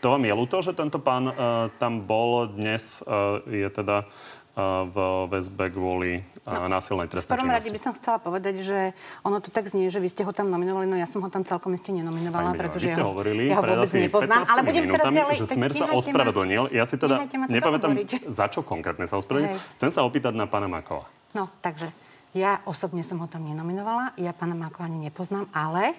To 0.04 0.14
vám 0.14 0.24
je 0.28 0.34
ľúto, 0.38 0.62
že 0.62 0.78
tento 0.78 1.02
pán 1.02 1.34
uh, 1.34 1.34
tam 1.82 2.06
bol 2.06 2.46
dnes, 2.46 3.02
uh, 3.02 3.42
je 3.50 3.66
teda 3.74 4.06
uh, 4.06 4.86
v 4.86 4.98
väzbe 5.34 5.74
kvôli 5.74 6.22
no, 6.46 6.70
násilnej 6.70 7.10
trestnej 7.10 7.34
V 7.34 7.42
prvom 7.42 7.50
rade 7.50 7.70
by 7.74 7.80
som 7.82 7.92
chcela 7.98 8.22
povedať, 8.22 8.62
že 8.62 8.94
ono 9.26 9.42
to 9.42 9.50
tak 9.50 9.66
znie, 9.66 9.90
že 9.90 9.98
vy 9.98 10.06
ste 10.06 10.22
ho 10.22 10.30
tam 10.30 10.54
nominovali, 10.54 10.86
no 10.86 10.94
ja 10.94 11.10
som 11.10 11.26
ho 11.26 11.30
tam 11.34 11.42
celkom 11.42 11.74
isté 11.74 11.90
nenominovala, 11.90 12.54
Pani 12.54 12.62
pretože 12.62 12.94
ja, 12.94 13.02
hovorili 13.02 13.50
ja 13.50 13.58
ho 13.58 13.64
vôbec 13.66 13.90
nepoznám. 13.90 14.46
Ale 14.46 14.62
budem 14.62 14.86
teraz 14.94 15.06
ďalej... 15.10 15.36
Že 15.42 15.48
Smer 15.58 15.72
sa 15.74 15.86
ospravedlnil. 15.90 16.64
Ja 16.70 16.86
si 16.86 16.96
teda 17.02 17.16
nepamätám, 17.50 17.98
za 18.30 18.46
čo 18.46 18.62
konkrétne 18.62 19.10
sa 19.10 19.18
ospravedlnil. 19.18 19.58
Chcem 19.82 19.90
sa 19.90 20.06
opýtať 20.06 20.38
na 20.38 20.46
pána 20.46 20.70
Makova. 20.70 21.10
No, 21.34 21.50
takže 21.66 21.90
ja 22.38 22.62
osobne 22.70 23.02
som 23.02 23.18
ho 23.24 23.28
tam 23.32 23.42
nenominovala, 23.42 24.14
ja 24.22 24.38
pána 24.38 24.54
Makova 24.54 24.86
ani 24.86 25.10
nepoznám, 25.10 25.50
ale 25.50 25.98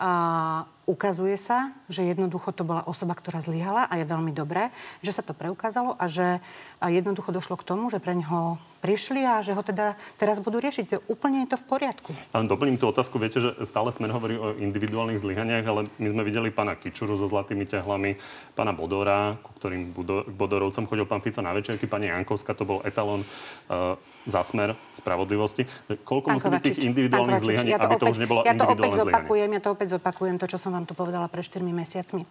uh, 0.00 0.66
ukazuje 0.88 1.36
sa, 1.38 1.72
že 1.86 2.02
jednoducho 2.02 2.50
to 2.50 2.66
bola 2.66 2.82
osoba, 2.84 3.14
ktorá 3.14 3.44
zlyhala 3.44 3.86
a 3.86 4.00
je 4.00 4.06
veľmi 4.08 4.32
dobré, 4.34 4.74
že 5.04 5.14
sa 5.14 5.22
to 5.22 5.36
preukázalo 5.36 5.94
a 5.94 6.04
že 6.10 6.42
jednoducho 6.82 7.30
došlo 7.30 7.54
k 7.60 7.66
tomu, 7.66 7.88
že 7.92 8.02
pre 8.02 8.16
neho 8.16 8.58
prišli 8.80 9.20
a 9.28 9.44
že 9.44 9.52
ho 9.52 9.60
teda 9.60 9.92
teraz 10.16 10.40
budú 10.40 10.56
riešiť. 10.56 10.84
To 10.88 10.98
úplne 11.12 11.44
je 11.44 11.52
to 11.52 11.60
v 11.60 11.64
poriadku. 11.68 12.10
Ale 12.32 12.48
doplním 12.48 12.80
tú 12.80 12.88
otázku. 12.88 13.20
Viete, 13.20 13.38
že 13.38 13.52
stále 13.68 13.92
sme 13.92 14.08
hovorí 14.08 14.40
o 14.40 14.56
individuálnych 14.56 15.20
zlyhaniach, 15.20 15.64
ale 15.68 15.80
my 16.00 16.08
sme 16.08 16.22
videli 16.24 16.48
pána 16.48 16.80
Kičuru 16.80 17.20
so 17.20 17.28
zlatými 17.28 17.68
ťahlami, 17.68 18.16
pána 18.56 18.72
Bodora, 18.72 19.36
ku 19.44 19.52
ktorým 19.60 19.92
Bodorovcom 20.32 20.88
chodil 20.88 21.04
pán 21.04 21.20
Fico 21.20 21.44
na 21.44 21.52
večerky, 21.52 21.84
pani 21.84 22.08
Jankovská, 22.08 22.56
to 22.56 22.64
bol 22.64 22.80
etalon 22.80 23.20
uh, 23.68 24.00
za 24.24 24.40
smer 24.40 24.72
spravodlivosti. 24.96 25.68
Koľko 26.04 26.40
musí 26.40 26.48
byť 26.48 26.62
tých 26.64 26.80
individuálnych 26.88 27.40
zlyhaní, 27.40 27.76
ja 27.76 27.80
aby 27.80 27.96
opäť, 27.96 28.00
to 28.00 28.12
už 28.16 28.20
nebolo 28.20 28.40
ja 28.48 28.56
to 28.56 28.64
opäť 28.64 28.90
zopakujem, 29.04 29.48
ja 29.52 29.60
to 29.60 29.70
opäť 29.76 29.88
zopakujem, 30.00 30.34
to, 30.40 30.46
čo 30.48 30.56
som 30.60 30.69
vám 30.70 30.86
tu 30.86 30.94
povedala 30.94 31.26
pre 31.26 31.42
4 31.42 31.60
mesiacmi. 31.62 32.22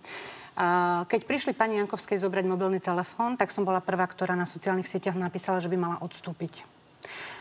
Keď 1.07 1.21
prišli 1.23 1.55
pani 1.55 1.79
Jankovskej 1.79 2.19
zobrať 2.19 2.43
mobilný 2.43 2.83
telefón, 2.83 3.39
tak 3.39 3.51
som 3.55 3.63
bola 3.63 3.79
prvá, 3.79 4.03
ktorá 4.03 4.35
na 4.35 4.43
sociálnych 4.43 4.91
sieťach 4.91 5.15
napísala, 5.15 5.63
že 5.63 5.71
by 5.71 5.77
mala 5.79 5.97
odstúpiť. 6.03 6.67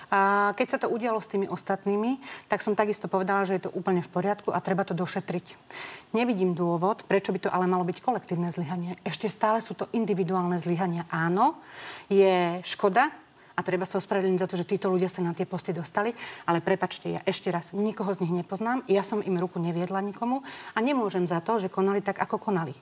A 0.09 0.55
keď 0.57 0.67
sa 0.71 0.79
to 0.81 0.89
udialo 0.89 1.21
s 1.21 1.29
tými 1.29 1.51
ostatnými, 1.53 2.17
tak 2.49 2.65
som 2.65 2.73
takisto 2.73 3.13
povedala, 3.13 3.45
že 3.45 3.61
je 3.61 3.69
to 3.69 3.75
úplne 3.77 4.01
v 4.01 4.09
poriadku 4.09 4.49
a 4.55 4.63
treba 4.65 4.81
to 4.81 4.97
došetriť. 4.97 5.53
Nevidím 6.17 6.57
dôvod, 6.57 7.05
prečo 7.05 7.29
by 7.29 7.41
to 7.45 7.53
ale 7.53 7.69
malo 7.69 7.85
byť 7.85 8.01
kolektívne 8.01 8.49
zlyhanie. 8.49 8.97
Ešte 9.05 9.29
stále 9.29 9.61
sú 9.61 9.77
to 9.77 9.85
individuálne 9.93 10.57
zlyhania. 10.57 11.05
Áno, 11.13 11.61
je 12.09 12.65
škoda, 12.65 13.13
a 13.59 13.67
treba 13.67 13.83
sa 13.83 13.99
ospravedlniť 13.99 14.39
za 14.39 14.47
to, 14.47 14.55
že 14.55 14.71
títo 14.71 14.87
ľudia 14.87 15.11
sa 15.11 15.19
na 15.27 15.35
tie 15.35 15.43
posty 15.43 15.75
dostali. 15.75 16.15
Ale 16.47 16.63
prepačte, 16.63 17.11
ja 17.11 17.21
ešte 17.27 17.51
raz 17.51 17.75
nikoho 17.75 18.15
z 18.15 18.23
nich 18.23 18.31
nepoznám, 18.31 18.87
ja 18.87 19.03
som 19.03 19.19
im 19.19 19.35
ruku 19.35 19.59
neviedla 19.59 19.99
nikomu 19.99 20.47
a 20.73 20.79
nemôžem 20.79 21.27
za 21.27 21.43
to, 21.43 21.59
že 21.59 21.67
konali 21.67 21.99
tak, 21.99 22.23
ako 22.23 22.39
konali. 22.39 22.79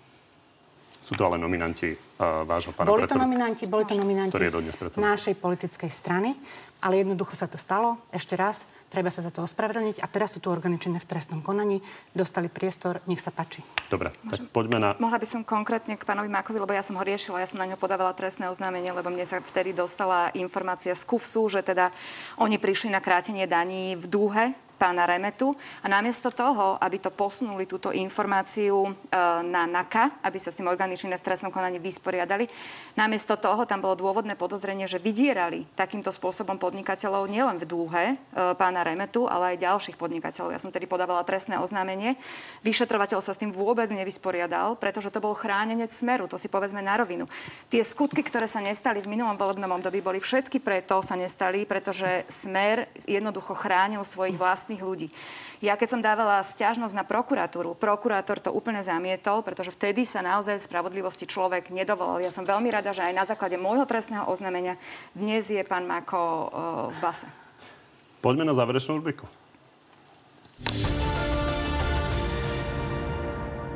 Sú 1.06 1.14
to 1.14 1.22
ale 1.22 1.38
nominanti 1.38 1.94
uh, 1.94 2.42
vášho 2.42 2.74
pána 2.74 2.90
boli 2.90 3.06
predsedu. 3.06 3.22
to 3.22 3.22
nominanti, 3.22 3.64
boli 3.70 3.84
to 3.86 3.94
nominanti 3.94 4.34
ktorý 4.34 4.50
je 4.50 4.54
dodnes 4.58 4.74
predsedom. 4.74 5.06
našej 5.06 5.34
politickej 5.38 5.90
strany, 5.94 6.34
ale 6.82 7.06
jednoducho 7.06 7.38
sa 7.38 7.46
to 7.46 7.54
stalo. 7.62 8.02
Ešte 8.10 8.34
raz, 8.34 8.66
treba 8.90 9.14
sa 9.14 9.22
za 9.22 9.30
to 9.30 9.46
ospravedlniť 9.46 10.02
a 10.02 10.06
teraz 10.10 10.34
sú 10.34 10.42
tu 10.42 10.50
orgány 10.50 10.82
činné 10.82 10.98
v 10.98 11.06
trestnom 11.06 11.46
konaní, 11.46 11.78
dostali 12.10 12.50
priestor, 12.50 12.98
nech 13.06 13.22
sa 13.22 13.30
páči. 13.30 13.62
Dobre, 13.86 14.10
tak 14.26 14.50
poďme 14.50 14.82
na... 14.82 14.88
Mohla 14.98 15.22
by 15.22 15.26
som 15.30 15.40
konkrétne 15.46 15.94
k 15.94 16.02
pánovi 16.02 16.26
Makovi, 16.26 16.58
lebo 16.58 16.74
ja 16.74 16.82
som 16.82 16.98
ho 16.98 17.06
riešila, 17.06 17.38
ja 17.38 17.46
som 17.46 17.62
na 17.62 17.70
ňo 17.70 17.78
podávala 17.78 18.10
trestné 18.10 18.50
oznámenie, 18.50 18.90
lebo 18.90 19.06
mne 19.06 19.22
sa 19.30 19.38
vtedy 19.38 19.70
dostala 19.70 20.34
informácia 20.34 20.90
z 20.98 21.06
KUFSu, 21.06 21.54
že 21.54 21.62
teda 21.62 21.94
oni 22.42 22.58
prišli 22.58 22.90
na 22.90 22.98
krátenie 22.98 23.46
daní 23.46 23.94
v 23.94 24.10
dúhe 24.10 24.44
pána 24.76 25.08
Remetu 25.08 25.56
a 25.80 25.86
namiesto 25.88 26.28
toho, 26.28 26.76
aby 26.76 27.00
to 27.00 27.08
posunuli 27.08 27.64
túto 27.64 27.90
informáciu 27.90 28.86
e, 28.86 28.90
na 29.42 29.64
NAKA, 29.64 30.20
aby 30.22 30.38
sa 30.38 30.52
s 30.52 30.58
tým 30.60 30.68
orgány 30.68 30.94
v 30.96 31.24
trestnom 31.24 31.50
konaní 31.50 31.80
vysporiadali, 31.80 32.46
namiesto 32.94 33.40
toho 33.40 33.64
tam 33.64 33.80
bolo 33.80 33.96
dôvodné 33.96 34.36
podozrenie, 34.36 34.84
že 34.84 35.00
vydierali 35.00 35.64
takýmto 35.72 36.12
spôsobom 36.12 36.60
podnikateľov 36.60 37.24
nielen 37.26 37.56
v 37.56 37.64
dúhe 37.64 38.04
e, 38.12 38.16
pána 38.54 38.84
Remetu, 38.84 39.24
ale 39.24 39.56
aj 39.56 39.64
ďalších 39.64 39.96
podnikateľov. 39.96 40.52
Ja 40.52 40.60
som 40.60 40.68
tedy 40.68 40.84
podávala 40.84 41.24
trestné 41.24 41.56
oznámenie. 41.56 42.20
Vyšetrovateľ 42.60 43.24
sa 43.24 43.32
s 43.32 43.40
tým 43.40 43.50
vôbec 43.50 43.88
nevysporiadal, 43.88 44.76
pretože 44.76 45.08
to 45.08 45.24
bol 45.24 45.32
chránenec 45.32 45.90
smeru, 45.90 46.28
to 46.28 46.36
si 46.36 46.52
povedzme 46.52 46.84
na 46.84 47.00
rovinu. 47.00 47.24
Tie 47.72 47.80
skutky, 47.80 48.20
ktoré 48.20 48.44
sa 48.44 48.60
nestali 48.60 49.00
v 49.00 49.08
minulom 49.08 49.38
volebnom 49.40 49.72
období, 49.72 50.04
boli 50.04 50.20
všetky 50.20 50.60
preto 50.60 50.98
sa 51.00 51.14
nestali, 51.14 51.62
pretože 51.62 52.26
smer 52.26 52.90
jednoducho 53.06 53.54
chránil 53.54 54.02
svojich 54.02 54.34
vlastných 54.34 54.65
vlastných 54.66 54.82
ľudí. 54.82 55.14
Ja 55.62 55.78
keď 55.78 55.88
som 55.94 56.02
dávala 56.02 56.42
stiažnosť 56.42 56.90
na 56.90 57.06
prokuratúru, 57.06 57.78
prokurátor 57.78 58.42
to 58.42 58.50
úplne 58.50 58.82
zamietol, 58.82 59.46
pretože 59.46 59.70
vtedy 59.70 60.02
sa 60.02 60.26
naozaj 60.26 60.58
spravodlivosti 60.58 61.22
človek 61.22 61.70
nedovolal. 61.70 62.18
Ja 62.18 62.34
som 62.34 62.42
veľmi 62.42 62.66
rada, 62.74 62.90
že 62.90 63.06
aj 63.06 63.14
na 63.14 63.22
základe 63.22 63.54
môjho 63.54 63.86
trestného 63.86 64.26
oznámenia 64.26 64.74
dnes 65.14 65.46
je 65.46 65.62
pán 65.62 65.86
Mako 65.86 66.18
uh, 66.18 66.46
v 66.90 66.96
base. 66.98 67.30
Poďme 68.18 68.42
na 68.42 68.58
záverečnú 68.58 68.98
rubriku. 68.98 69.30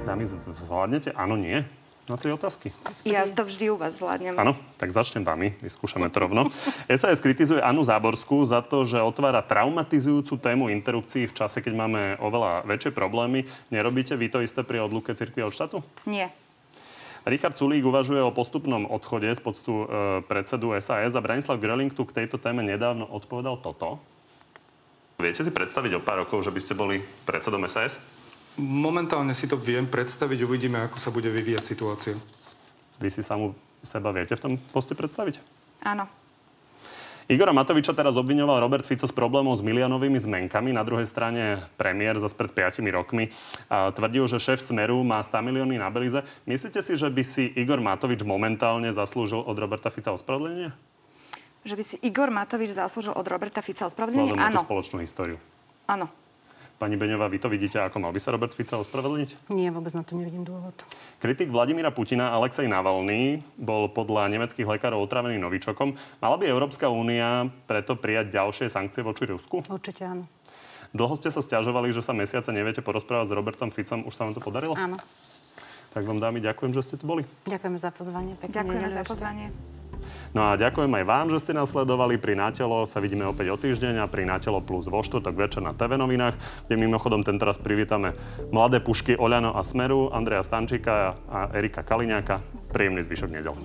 Dámy, 0.02 0.26
zvládnete? 0.26 1.14
Áno, 1.14 1.38
nie? 1.38 1.62
Na 2.08 2.16
tri 2.16 2.32
otázky? 2.32 2.72
Ja 3.04 3.26
to 3.28 3.44
vždy 3.44 3.72
u 3.72 3.76
vás 3.76 4.00
vládnem. 4.00 4.38
Áno, 4.38 4.56
tak 4.80 4.94
začnem 4.94 5.26
vami, 5.26 5.56
vyskúšame 5.60 6.08
to 6.08 6.24
rovno. 6.24 6.48
SAS 7.00 7.20
kritizuje 7.20 7.60
Anu 7.60 7.84
Záborskú 7.84 8.40
za 8.46 8.64
to, 8.64 8.88
že 8.88 9.02
otvára 9.02 9.44
traumatizujúcu 9.44 10.38
tému 10.40 10.72
interrupcií 10.72 11.28
v 11.28 11.36
čase, 11.36 11.60
keď 11.60 11.74
máme 11.76 12.00
oveľa 12.22 12.64
väčšie 12.64 12.94
problémy. 12.94 13.44
Nerobíte 13.68 14.16
vy 14.16 14.32
to 14.32 14.38
isté 14.40 14.64
pri 14.64 14.80
odluke 14.80 15.12
cirkvi 15.12 15.44
od 15.44 15.52
štátu? 15.52 15.84
Nie. 16.08 16.32
Richard 17.28 17.60
Sulík 17.60 17.84
uvažuje 17.84 18.24
o 18.24 18.32
postupnom 18.32 18.88
odchode 18.88 19.28
z 19.28 19.40
poctu 19.44 19.84
e, 19.84 19.86
predsedu 20.24 20.72
SAS 20.80 21.12
a 21.12 21.20
Branislav 21.20 21.60
Gröling 21.60 21.92
tu 21.92 22.08
k 22.08 22.16
tejto 22.16 22.40
téme 22.40 22.64
nedávno 22.64 23.04
odpovedal 23.04 23.60
toto. 23.60 24.00
Viete 25.20 25.44
si 25.44 25.52
predstaviť 25.52 26.00
o 26.00 26.04
pár 26.04 26.24
rokov, 26.24 26.40
že 26.40 26.48
by 26.48 26.60
ste 26.64 26.72
boli 26.72 27.04
predsedom 27.28 27.60
SAS? 27.68 28.00
Momentálne 28.58 29.30
si 29.36 29.46
to 29.46 29.54
viem 29.54 29.86
predstaviť, 29.86 30.42
uvidíme, 30.42 30.82
ako 30.82 30.98
sa 30.98 31.14
bude 31.14 31.30
vyvíjať 31.30 31.64
situácia. 31.64 32.16
Vy 32.98 33.08
si 33.12 33.22
samu 33.22 33.54
seba 33.84 34.10
viete 34.10 34.34
v 34.34 34.42
tom 34.42 34.52
poste 34.74 34.98
predstaviť? 34.98 35.38
Áno. 35.86 36.04
Igora 37.30 37.54
Matoviča 37.54 37.94
teraz 37.94 38.18
obviňoval 38.18 38.58
Robert 38.58 38.82
Fico 38.82 39.06
s 39.06 39.14
problémov 39.14 39.54
s 39.54 39.62
miliónovými 39.62 40.18
zmenkami. 40.18 40.74
Na 40.74 40.82
druhej 40.82 41.06
strane 41.06 41.62
premiér 41.78 42.18
zase 42.18 42.34
pred 42.34 42.50
5 42.50 42.82
rokmi 42.90 43.30
tvrdil, 43.70 44.26
že 44.26 44.42
šéf 44.42 44.58
Smeru 44.58 45.06
má 45.06 45.22
100 45.22 45.38
milióny 45.38 45.78
na 45.78 45.94
Belize. 45.94 46.26
Myslíte 46.42 46.82
si, 46.82 46.98
že 46.98 47.06
by 47.06 47.22
si 47.22 47.46
Igor 47.54 47.78
Matovič 47.78 48.26
momentálne 48.26 48.90
zaslúžil 48.90 49.46
od 49.46 49.54
Roberta 49.54 49.94
Fica 49.94 50.10
ospravedlenie? 50.10 50.74
Že 51.62 51.74
by 51.78 51.84
si 51.86 51.96
Igor 52.02 52.34
Matovič 52.34 52.74
zaslúžil 52.74 53.14
od 53.14 53.26
Roberta 53.30 53.62
Fica 53.62 53.86
ospravedlenie? 53.86 54.34
Áno. 54.34 54.66
spoločnú 54.66 54.98
históriu. 54.98 55.38
Áno. 55.86 56.10
Pani 56.80 56.96
Beňová, 56.96 57.28
vy 57.28 57.36
to 57.36 57.52
vidíte, 57.52 57.76
ako 57.76 58.00
mal 58.00 58.08
by 58.08 58.16
sa 58.16 58.32
Robert 58.32 58.56
Fico 58.56 58.80
ospravedlniť? 58.80 59.52
Nie, 59.52 59.68
vôbec 59.68 59.92
na 59.92 60.00
to 60.00 60.16
nevidím 60.16 60.48
dôvod. 60.48 60.72
Kritik 61.20 61.52
Vladimíra 61.52 61.92
Putina 61.92 62.32
Alexej 62.32 62.72
Navalny 62.72 63.44
bol 63.60 63.92
podľa 63.92 64.32
nemeckých 64.32 64.64
lekárov 64.64 65.04
otravený 65.04 65.36
novičokom. 65.36 65.92
Mala 66.24 66.40
by 66.40 66.48
Európska 66.48 66.88
únia 66.88 67.52
preto 67.68 68.00
prijať 68.00 68.32
ďalšie 68.32 68.72
sankcie 68.72 69.04
voči 69.04 69.28
Rusku? 69.28 69.60
Určite 69.60 70.08
áno. 70.08 70.24
Dlho 70.96 71.12
ste 71.20 71.28
sa 71.28 71.44
stiažovali, 71.44 71.92
že 71.92 72.00
sa 72.00 72.16
mesiace 72.16 72.48
neviete 72.48 72.80
porozprávať 72.80 73.28
s 73.28 73.36
Robertom 73.36 73.68
Ficom. 73.68 74.08
Už 74.08 74.16
sa 74.16 74.24
vám 74.24 74.32
to 74.32 74.40
podarilo? 74.40 74.72
Áno. 74.72 74.96
Tak 75.92 76.00
vám 76.08 76.16
dámy, 76.16 76.40
ďakujem, 76.40 76.72
že 76.72 76.80
ste 76.80 76.96
tu 76.96 77.04
boli. 77.04 77.28
Ďakujem 77.44 77.76
za 77.76 77.92
pozvanie. 77.92 78.40
Pekne 78.40 78.56
Ďakujeme 78.56 78.88
za 78.88 79.04
pozvanie. 79.04 79.79
No 80.30 80.46
a 80.46 80.58
ďakujem 80.58 80.90
aj 80.90 81.04
vám, 81.04 81.26
že 81.30 81.42
ste 81.42 81.52
nás 81.56 81.70
sledovali. 81.70 82.16
Pri 82.16 82.38
Natelo 82.38 82.86
sa 82.86 83.02
vidíme 83.02 83.26
opäť 83.26 83.50
o 83.52 83.56
týždeň 83.58 84.02
a 84.02 84.10
pri 84.10 84.26
Natelo 84.26 84.62
plus 84.62 84.86
vo 84.86 85.02
štvrtok 85.02 85.34
večer 85.34 85.62
na 85.62 85.74
TV 85.74 85.98
novinách, 85.98 86.38
kde 86.66 86.74
mimochodom 86.78 87.26
ten 87.26 87.36
teraz 87.36 87.58
privítame 87.58 88.14
mladé 88.54 88.78
pušky 88.78 89.18
Oľano 89.18 89.54
a 89.54 89.62
Smeru, 89.66 90.08
Andreja 90.14 90.46
Stančíka 90.46 91.18
a 91.26 91.50
Erika 91.54 91.82
Kaliňáka. 91.82 92.40
Príjemný 92.70 93.02
zvyšok 93.02 93.30
nedele. 93.30 93.58